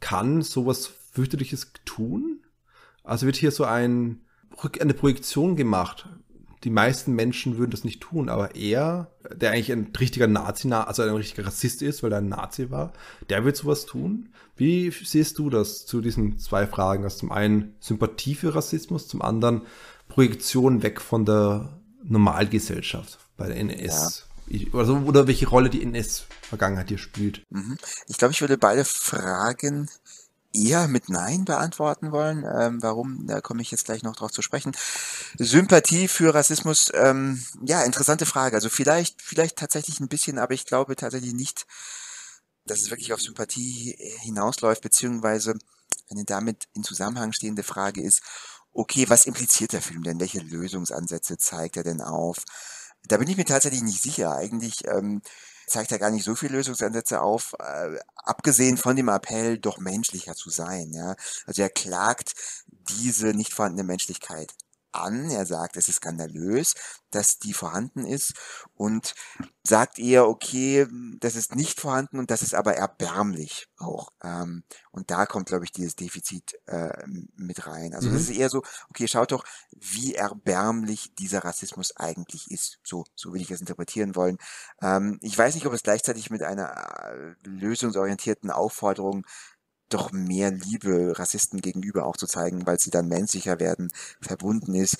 [0.00, 2.40] kann sowas fürchterliches tun?
[3.02, 4.20] Also wird hier so ein,
[4.80, 6.08] eine Projektion gemacht.
[6.62, 11.02] Die meisten Menschen würden das nicht tun, aber er, der eigentlich ein richtiger Nazi, also
[11.02, 12.94] ein richtiger Rassist ist, weil er ein Nazi war,
[13.28, 14.30] der wird sowas tun.
[14.56, 17.04] Wie siehst du das zu diesen zwei Fragen?
[17.04, 19.62] Also zum einen Sympathie für Rassismus, zum anderen
[20.08, 24.26] Projektion weg von der Normalgesellschaft bei der NS.
[24.26, 24.33] Ja
[24.72, 27.42] oder, oder welche Rolle die NS-Vergangenheit hier spielt.
[27.50, 27.78] Mhm.
[28.06, 29.88] Ich glaube, ich würde beide Fragen
[30.54, 32.44] eher mit Nein beantworten wollen.
[32.44, 33.26] Ähm, warum?
[33.26, 34.72] Da komme ich jetzt gleich noch drauf zu sprechen.
[35.38, 38.56] Sympathie für Rassismus, ähm, ja, interessante Frage.
[38.56, 41.66] Also vielleicht, vielleicht tatsächlich ein bisschen, aber ich glaube tatsächlich nicht,
[42.66, 45.54] dass es wirklich auf Sympathie hinausläuft, beziehungsweise
[46.10, 48.22] eine damit in Zusammenhang stehende Frage ist,
[48.72, 50.20] okay, was impliziert der Film denn?
[50.20, 52.44] Welche Lösungsansätze zeigt er denn auf?
[53.06, 54.34] Da bin ich mir tatsächlich nicht sicher.
[54.34, 55.22] Eigentlich ähm,
[55.66, 60.34] zeigt er gar nicht so viele Lösungsansätze auf, äh, abgesehen von dem Appell, doch menschlicher
[60.34, 60.92] zu sein.
[60.92, 61.16] Ja?
[61.46, 62.34] Also er klagt
[62.66, 64.54] diese nicht vorhandene Menschlichkeit
[64.94, 65.30] an.
[65.30, 66.74] Er sagt, es ist skandalös,
[67.10, 68.34] dass die vorhanden ist
[68.74, 69.14] und
[69.62, 70.86] sagt eher, okay,
[71.20, 74.10] das ist nicht vorhanden und das ist aber erbärmlich auch.
[74.22, 77.94] Ähm, und da kommt, glaube ich, dieses Defizit äh, mit rein.
[77.94, 78.14] Also mhm.
[78.14, 82.78] das ist eher so, okay, schaut doch, wie erbärmlich dieser Rassismus eigentlich ist.
[82.82, 84.38] So, so will ich es interpretieren wollen.
[84.82, 89.24] Ähm, ich weiß nicht, ob es gleichzeitig mit einer äh, lösungsorientierten Aufforderung
[89.94, 93.90] doch mehr Liebe Rassisten gegenüber auch zu zeigen, weil sie dann menschlicher werden,
[94.20, 94.98] verbunden ist.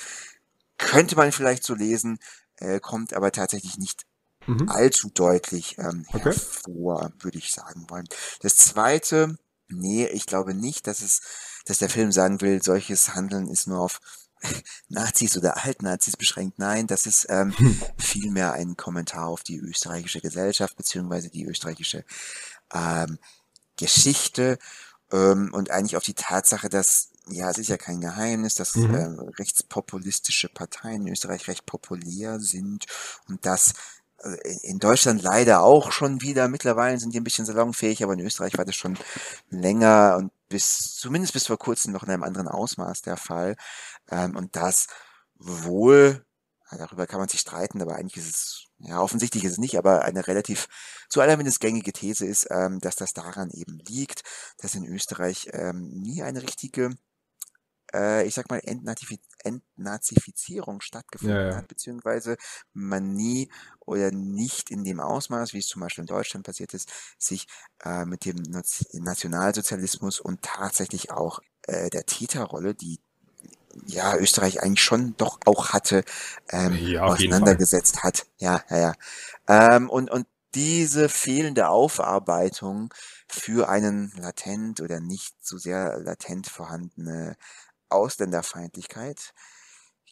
[0.79, 2.19] Könnte man vielleicht so lesen,
[2.57, 4.07] äh, kommt aber tatsächlich nicht
[4.47, 4.69] mhm.
[4.69, 6.25] allzu deutlich ähm, okay.
[6.25, 8.07] hervor, würde ich sagen wollen.
[8.41, 9.37] Das zweite,
[9.69, 11.21] nee, ich glaube nicht, dass es,
[11.67, 14.01] dass der Film sagen will, solches Handeln ist nur auf
[14.89, 16.59] Nazis oder Altnazis beschränkt.
[16.59, 17.55] Nein, das ist ähm,
[17.97, 22.05] vielmehr ein Kommentar auf die österreichische Gesellschaft beziehungsweise die österreichische
[22.73, 23.19] ähm,
[23.77, 24.59] Geschichte
[25.15, 28.95] ähm, und eigentlich auf die Tatsache, dass, ja, es ist ja kein Geheimnis, dass mhm.
[28.95, 29.09] äh,
[29.39, 32.87] rechtspopulistische Parteien in Österreich recht populär sind
[33.29, 33.75] und dass
[34.19, 38.21] äh, in Deutschland leider auch schon wieder, mittlerweile sind die ein bisschen salonfähig, aber in
[38.21, 38.99] Österreich war das schon
[39.51, 43.57] länger und bis, zumindest bis vor kurzem noch in einem anderen Ausmaß der Fall.
[44.11, 44.89] Ähm, und das
[45.37, 46.25] wohl,
[46.73, 50.03] darüber kann man sich streiten, aber eigentlich ist es ja, offensichtlich ist es nicht, aber
[50.03, 50.69] eine relativ
[51.09, 54.23] zu allermindest gängige These ist, ähm, dass das daran eben liegt,
[54.59, 56.91] dass in Österreich ähm, nie eine richtige,
[57.95, 61.57] äh, ich sag mal, Entnazifi Entnazifizierung stattgefunden ja, ja.
[61.57, 62.37] hat, beziehungsweise
[62.73, 63.51] man nie
[63.81, 67.47] oder nicht in dem Ausmaß, wie es zum Beispiel in Deutschland passiert ist, sich
[67.85, 68.37] äh, mit dem
[68.93, 73.01] Nationalsozialismus und tatsächlich auch äh, der Täterrolle, die
[73.87, 76.05] ja, Österreich eigentlich schon doch auch hatte,
[76.51, 78.27] ähm, ja, auseinandergesetzt hat.
[78.39, 78.93] Ja, ja, ja.
[79.49, 82.95] Ähm, und, und diese fehlende Aufarbeitung
[83.29, 87.37] für einen latent oder nicht so sehr latent vorhandene
[87.89, 89.35] Ausländerfeindlichkeit,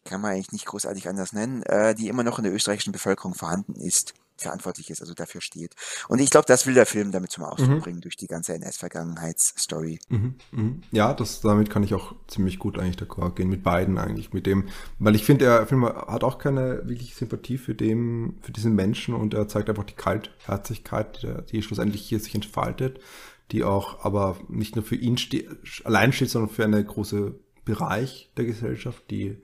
[0.05, 3.35] kann man eigentlich nicht großartig anders nennen, äh, die immer noch in der österreichischen Bevölkerung
[3.35, 5.75] vorhanden ist, verantwortlich ist, also dafür steht.
[6.09, 7.81] Und ich glaube, das will der Film damit zum Ausdruck mhm.
[7.81, 9.99] bringen, durch die ganze NS-Vergangenheitsstory.
[10.09, 10.73] Mhm, mh.
[10.91, 14.47] Ja, das, damit kann ich auch ziemlich gut eigentlich d'accord gehen, mit beiden eigentlich, mit
[14.47, 14.69] dem,
[14.99, 19.15] weil ich finde, der Film hat auch keine wirklich Sympathie für dem, für diesen Menschen
[19.15, 23.01] und er zeigt einfach die Kaltherzigkeit, die, die schlussendlich hier sich entfaltet,
[23.51, 28.31] die auch aber nicht nur für ihn ste allein steht, sondern für eine große Bereich
[28.37, 29.39] der Gesellschaft, die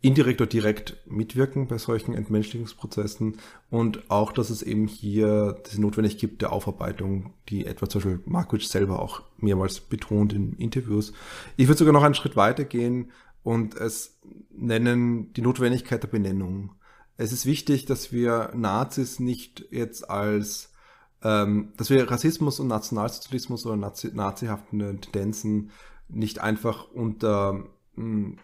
[0.00, 3.38] indirekt oder direkt mitwirken bei solchen Entmenschlichungsprozessen
[3.68, 8.20] und auch, dass es eben hier diese Notwendigkeit gibt der Aufarbeitung, die etwa zum Beispiel
[8.26, 11.12] Markovic selber auch mehrmals betont in Interviews.
[11.56, 13.10] Ich würde sogar noch einen Schritt weiter gehen
[13.42, 14.20] und es
[14.50, 16.74] nennen die Notwendigkeit der Benennung.
[17.16, 20.72] Es ist wichtig, dass wir Nazis nicht jetzt als
[21.22, 25.70] ähm, dass wir Rassismus und Nationalsozialismus oder Nazi nazihaften Tendenzen
[26.08, 27.64] nicht einfach unter mh,
[27.96, 28.36] hm,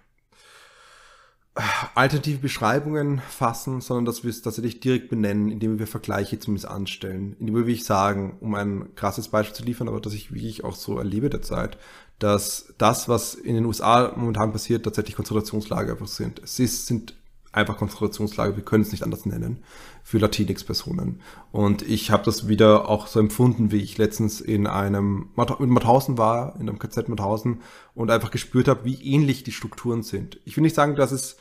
[1.95, 7.37] alternative Beschreibungen fassen, sondern dass wir es tatsächlich direkt benennen, indem wir Vergleiche zumindest anstellen.
[7.39, 10.75] Indem wir wirklich sagen, um ein krasses Beispiel zu liefern, aber dass ich wirklich auch
[10.75, 11.79] so erlebe derzeit,
[12.19, 16.41] dass das, was in den USA momentan passiert, tatsächlich Konzentrationslager einfach sind.
[16.43, 17.15] Es ist, sind
[17.55, 19.63] einfach Konzentrationslager, wir können es nicht anders nennen,
[20.03, 21.21] für Latinx-Personen.
[21.53, 25.31] Und ich habe das wieder auch so empfunden, wie ich letztens in einem
[25.61, 27.61] in Mauthausen war, in einem KZ Mauthausen
[27.95, 30.41] und einfach gespürt habe, wie ähnlich die Strukturen sind.
[30.45, 31.37] Ich will nicht sagen, dass es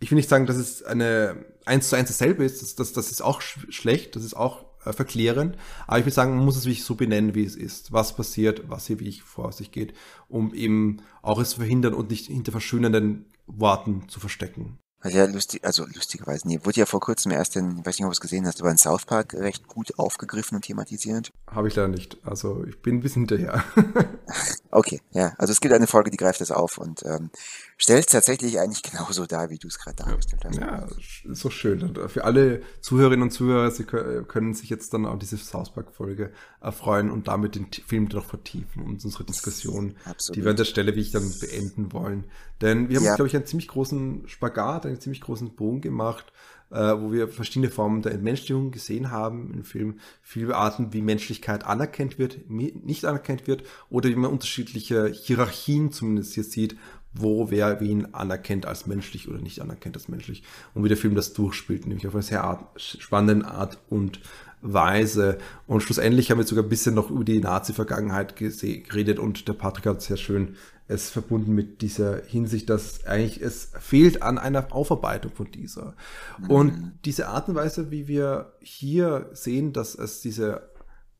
[0.00, 3.10] ich will nicht sagen, dass es eine eins zu eins dasselbe ist, das, das, das
[3.10, 5.56] ist auch sch schlecht, das ist auch äh, verklärend,
[5.86, 8.68] aber ich will sagen, man muss es wirklich so benennen, wie es ist, was passiert,
[8.68, 9.94] was hier wirklich vor sich geht,
[10.28, 14.78] um eben auch es zu verhindern und nicht hinter verschönernden Worten zu verstecken.
[15.00, 18.04] Also ja, lustig, also lustigerweise, nee, wurde ja vor kurzem erst in, ich weiß nicht,
[18.04, 21.32] ob du es gesehen hast, aber in South Park recht gut aufgegriffen und thematisiert.
[21.46, 22.18] Habe ich leider nicht.
[22.24, 23.62] Also ich bin ein bisschen hinterher.
[24.72, 25.34] okay, ja.
[25.38, 27.30] Also es gibt eine Folge, die greift das auf und ähm,
[27.78, 30.58] stellt es tatsächlich eigentlich genauso dar, wie du es gerade dargestellt hast.
[30.58, 30.88] Ja,
[31.30, 31.94] ist doch schön.
[32.08, 37.10] Für alle Zuhörerinnen und Zuhörer, sie können sich jetzt dann auf diese South Park-Folge erfreuen
[37.10, 40.36] und damit den Film noch vertiefen und unsere Diskussion, Absolut.
[40.36, 42.24] die wir an der Stelle, wie ich dann beenden wollen.
[42.60, 43.14] Denn wir haben, ja.
[43.14, 46.32] glaube ich, einen ziemlich großen Spagat, einen ziemlich großen Bogen gemacht,
[46.70, 50.00] äh, wo wir verschiedene Formen der Entmenschlichung gesehen haben im Film.
[50.22, 56.34] Viele Arten, wie Menschlichkeit anerkannt wird, nicht anerkannt wird oder wie man unterschiedliche Hierarchien zumindest
[56.34, 56.76] hier sieht,
[57.12, 60.42] wo wer wen anerkennt als menschlich oder nicht anerkennt als menschlich
[60.74, 64.20] und wie der Film das durchspielt, nämlich auf eine sehr Art, spannende Art und
[64.60, 65.38] Weise.
[65.66, 69.86] Und schlussendlich haben wir sogar ein bisschen noch über die Nazi-Vergangenheit geredet und der Patrick
[69.86, 70.56] hat sehr schön
[70.88, 75.94] es verbunden mit dieser Hinsicht, dass eigentlich es fehlt an einer Aufarbeitung von dieser.
[76.38, 76.50] Mhm.
[76.50, 80.70] Und diese Art und Weise, wie wir hier sehen, dass es diese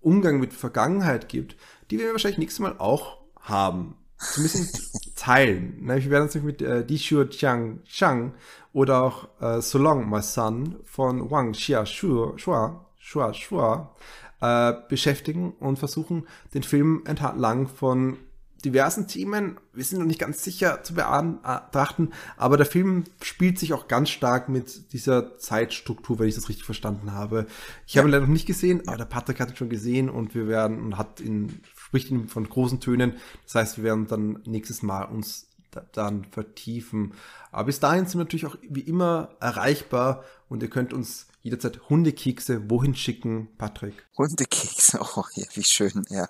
[0.00, 1.56] Umgang mit Vergangenheit gibt,
[1.90, 3.97] die wir wahrscheinlich nächstes Mal auch haben.
[4.18, 5.78] Zumindest in Teilen.
[5.80, 8.34] Wir werden uns mit äh, Dixuo Jiang Shang
[8.72, 13.94] oder auch äh, So Long My Son von Wang Xia Shua, Shua, Shua, Shua
[14.40, 18.18] äh, beschäftigen und versuchen, den Film entlang von
[18.64, 23.72] diversen Themen, wir sind noch nicht ganz sicher zu betrachten, aber der Film spielt sich
[23.72, 27.46] auch ganz stark mit dieser Zeitstruktur, wenn ich das richtig verstanden habe.
[27.86, 28.00] Ich ja.
[28.00, 30.48] habe ihn leider noch nicht gesehen, aber der Patrick hat ihn schon gesehen und wir
[30.48, 33.14] werden und hat ihn, spricht ihn von großen Tönen.
[33.44, 35.48] Das heißt, wir werden dann nächstes Mal uns
[35.92, 37.14] dann vertiefen.
[37.50, 41.88] Aber bis dahin sind wir natürlich auch wie immer erreichbar und ihr könnt uns jederzeit
[41.88, 44.06] Hundekekse wohin schicken, Patrick?
[44.16, 46.28] Hundekekse, oh ja, wie schön, ja.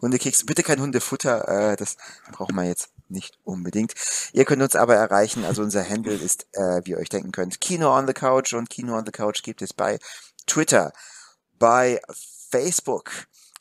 [0.00, 1.96] Hundekekse, bitte kein Hundefutter, äh, das
[2.32, 3.94] brauchen wir jetzt nicht unbedingt.
[4.32, 7.60] Ihr könnt uns aber erreichen, also unser Handle ist, äh, wie ihr euch denken könnt,
[7.60, 9.98] Kino on the Couch und Kino on the Couch gibt es bei
[10.46, 10.92] Twitter,
[11.58, 12.00] bei
[12.50, 13.10] Facebook.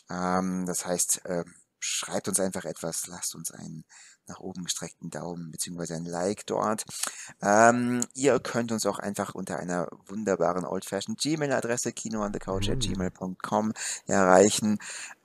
[0.09, 1.43] Ähm, das heißt, äh,
[1.79, 3.85] schreibt uns einfach etwas, lasst uns einen
[4.27, 6.85] nach oben gestreckten Daumen beziehungsweise ein Like dort.
[7.41, 13.73] Ähm, ihr könnt uns auch einfach unter einer wunderbaren old-fashioned Gmail-Adresse kinoonthecouch.gmail.com mhm.
[14.07, 14.77] erreichen.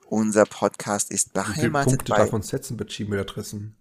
[0.07, 2.17] Unser Podcast ist beheimatet Wie viele Punkte bei...
[2.17, 3.75] darf man setzen bei Gmail-Adressen?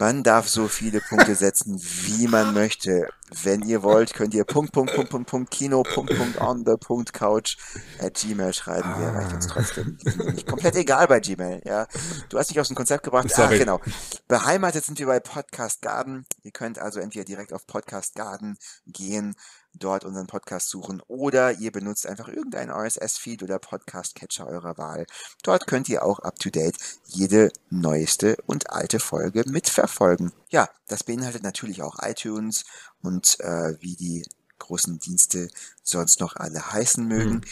[0.00, 3.06] Man darf so viele Punkte setzen, wie man möchte.
[3.42, 6.76] Wenn ihr wollt, könnt ihr Punkt, Punkt, Punkt, Punkt, Punkt, Kino, Punkt, Punkt, on the,
[6.80, 7.58] Punkt, Couch
[8.00, 8.88] at Gmail schreiben.
[8.98, 9.98] Wir erreichen uns trotzdem.
[10.32, 11.86] Nicht komplett egal bei Gmail, ja.
[12.30, 13.28] Du hast dich aus dem Konzept gebracht.
[13.28, 13.56] Sorry.
[13.56, 13.80] Ah, genau.
[14.26, 16.24] Beheimatet sind wir bei Podcast Garden.
[16.44, 18.56] Ihr könnt also entweder direkt auf Podcast Garden
[18.86, 19.36] gehen
[19.74, 25.06] dort unseren Podcast suchen oder ihr benutzt einfach irgendeinen RSS-Feed oder Podcast-Catcher eurer Wahl.
[25.42, 26.76] Dort könnt ihr auch up-to-date
[27.06, 30.32] jede neueste und alte Folge mitverfolgen.
[30.48, 32.64] Ja, das beinhaltet natürlich auch iTunes
[33.02, 34.24] und äh, wie die
[34.58, 35.48] großen Dienste
[35.82, 37.34] sonst noch alle heißen mögen.
[37.34, 37.44] Mhm.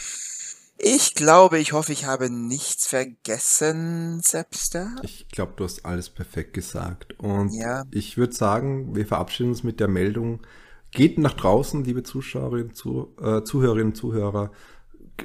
[0.81, 4.95] Ich glaube, ich hoffe, ich habe nichts vergessen, Sepster.
[5.03, 7.19] Ich glaube, du hast alles perfekt gesagt.
[7.19, 7.83] Und ja.
[7.91, 10.39] ich würde sagen, wir verabschieden uns mit der Meldung,
[10.91, 14.51] Geht nach draußen, liebe Zuschauerinnen, zu, äh, Zuhörerinnen und Zuhörer.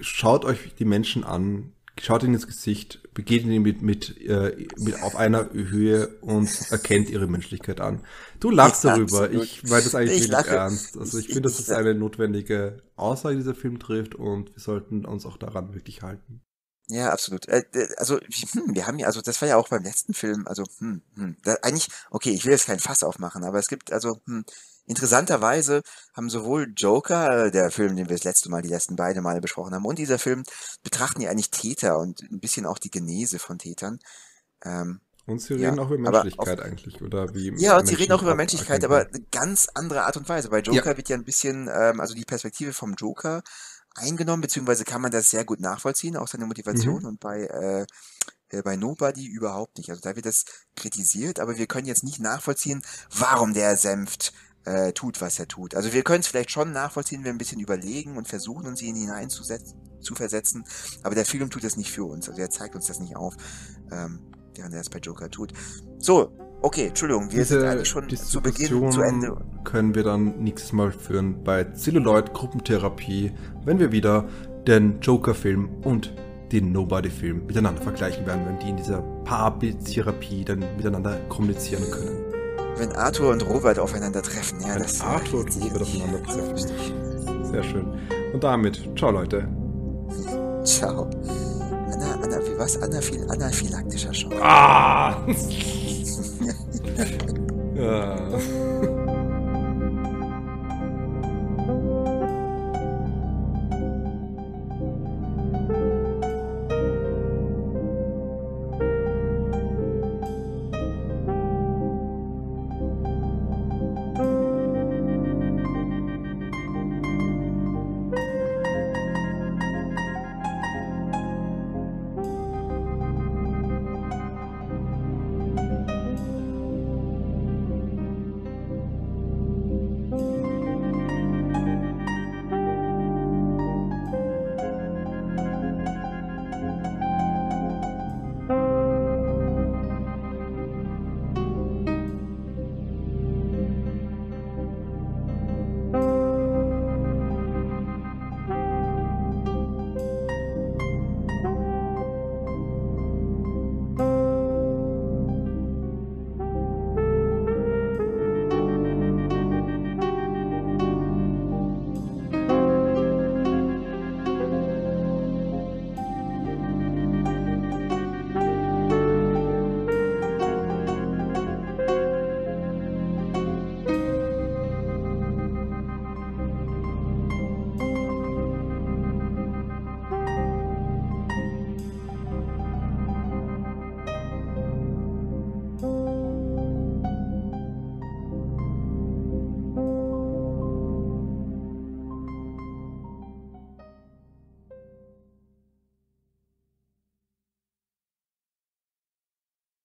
[0.00, 5.00] schaut euch die Menschen an, schaut ihnen ins Gesicht, begegnet ihnen mit, mit, äh, mit
[5.02, 8.04] auf einer Höhe und erkennt ihre Menschlichkeit an.
[8.40, 9.24] Du lachst darüber.
[9.24, 9.44] Absolut.
[9.44, 10.98] Ich meine das eigentlich nicht ernst.
[10.98, 14.60] Also ich, ich finde, das ist eine notwendige Aussage, die dieser Film trifft und wir
[14.60, 16.42] sollten uns auch daran wirklich halten.
[16.88, 17.48] Ja, absolut.
[17.48, 17.64] Äh,
[17.96, 21.02] also hm, wir haben ja, also das war ja auch beim letzten Film, also hm,
[21.16, 24.44] hm, da, eigentlich, okay, ich will jetzt kein Fass aufmachen, aber es gibt also hm,
[24.86, 25.82] interessanterweise
[26.14, 29.40] haben sowohl Joker, äh, der Film, den wir das letzte Mal, die letzten beide Male
[29.40, 30.44] besprochen haben, und dieser Film
[30.82, 33.98] betrachten ja eigentlich Täter und ein bisschen auch die Genese von Tätern.
[34.64, 37.54] Ähm, und sie reden ja, auch über Menschlichkeit auf, eigentlich, oder wie?
[37.56, 40.50] Ja, und sie reden auch über Menschlichkeit, aber eine ganz andere Art und Weise.
[40.50, 40.96] Bei Joker ja.
[40.98, 43.42] wird ja ein bisschen, ähm, also die Perspektive vom Joker
[43.94, 47.00] eingenommen, beziehungsweise kann man das sehr gut nachvollziehen, auch seine Motivation.
[47.00, 47.08] Mhm.
[47.08, 47.86] Und bei, äh,
[48.50, 49.90] äh, bei Nobody überhaupt nicht.
[49.90, 50.44] Also da wird das
[50.76, 54.32] kritisiert, aber wir können jetzt nicht nachvollziehen, warum der Senft
[54.64, 55.74] äh, tut, was er tut.
[55.74, 58.82] Also wir können es vielleicht schon nachvollziehen, wenn wir ein bisschen überlegen und versuchen, uns
[58.82, 59.44] ihn hinein zu,
[60.14, 60.64] versetzen,
[61.02, 62.28] aber der Film tut das nicht für uns.
[62.28, 63.36] Also er zeigt uns das nicht auf,
[63.90, 64.20] ähm,
[64.54, 65.52] während er es bei Joker tut.
[65.98, 66.32] So,
[66.62, 69.36] Okay, Entschuldigung, wir Diese sind eigentlich schon zu Beginn, zu Ende.
[69.64, 73.32] können wir dann nächstes Mal führen bei Celluloid Gruppentherapie,
[73.66, 74.26] wenn wir wieder
[74.66, 76.14] den Joker-Film und
[76.52, 82.33] den Nobody-Film miteinander vergleichen werden, wenn die in dieser Paartherapie dann miteinander kommunizieren können.
[82.76, 86.58] Wenn Arthur und Robert aufeinandertreffen, ja, wenn das Arthur und Robert aufeinandertreffen.
[87.44, 87.86] Sehr schön.
[88.32, 89.48] Und damit, ciao Leute.
[90.64, 91.08] Ciao.
[91.92, 92.82] Anna, Anna, wie was?
[92.82, 94.34] Anaphil, anaphylaktischer Schock.
[94.40, 95.16] Ah!
[97.76, 98.16] ja.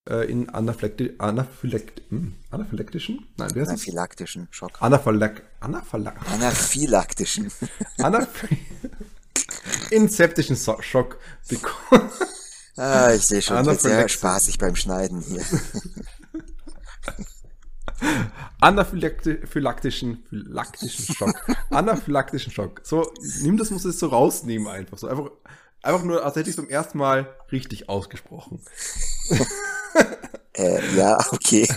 [0.09, 3.27] äh, in Anaphylakti Anaphylakt hm, anaphylaktischen?
[3.37, 4.81] Nein, wer ist Anaphylaktischen Schock.
[4.81, 7.51] Anaphylak Anaphylak Anaphylaktischen.
[7.99, 8.57] Anaphy
[9.91, 11.17] in septischen so Schock
[11.47, 12.09] bekommen.
[12.81, 15.43] Ah, ich sehe schon, wird sehr spaßig beim Schneiden hier.
[18.61, 20.23] Anaphylaktischen phylaktischen
[21.13, 21.35] Schock.
[21.71, 22.79] Anaphylaktischen Schock.
[22.83, 23.11] So,
[23.41, 24.97] nimm das, muss es so rausnehmen einfach.
[24.97, 25.29] So einfach,
[25.81, 28.61] einfach nur, als hätte ich es beim ersten Mal richtig ausgesprochen.
[30.59, 31.67] Äh, ja, okay.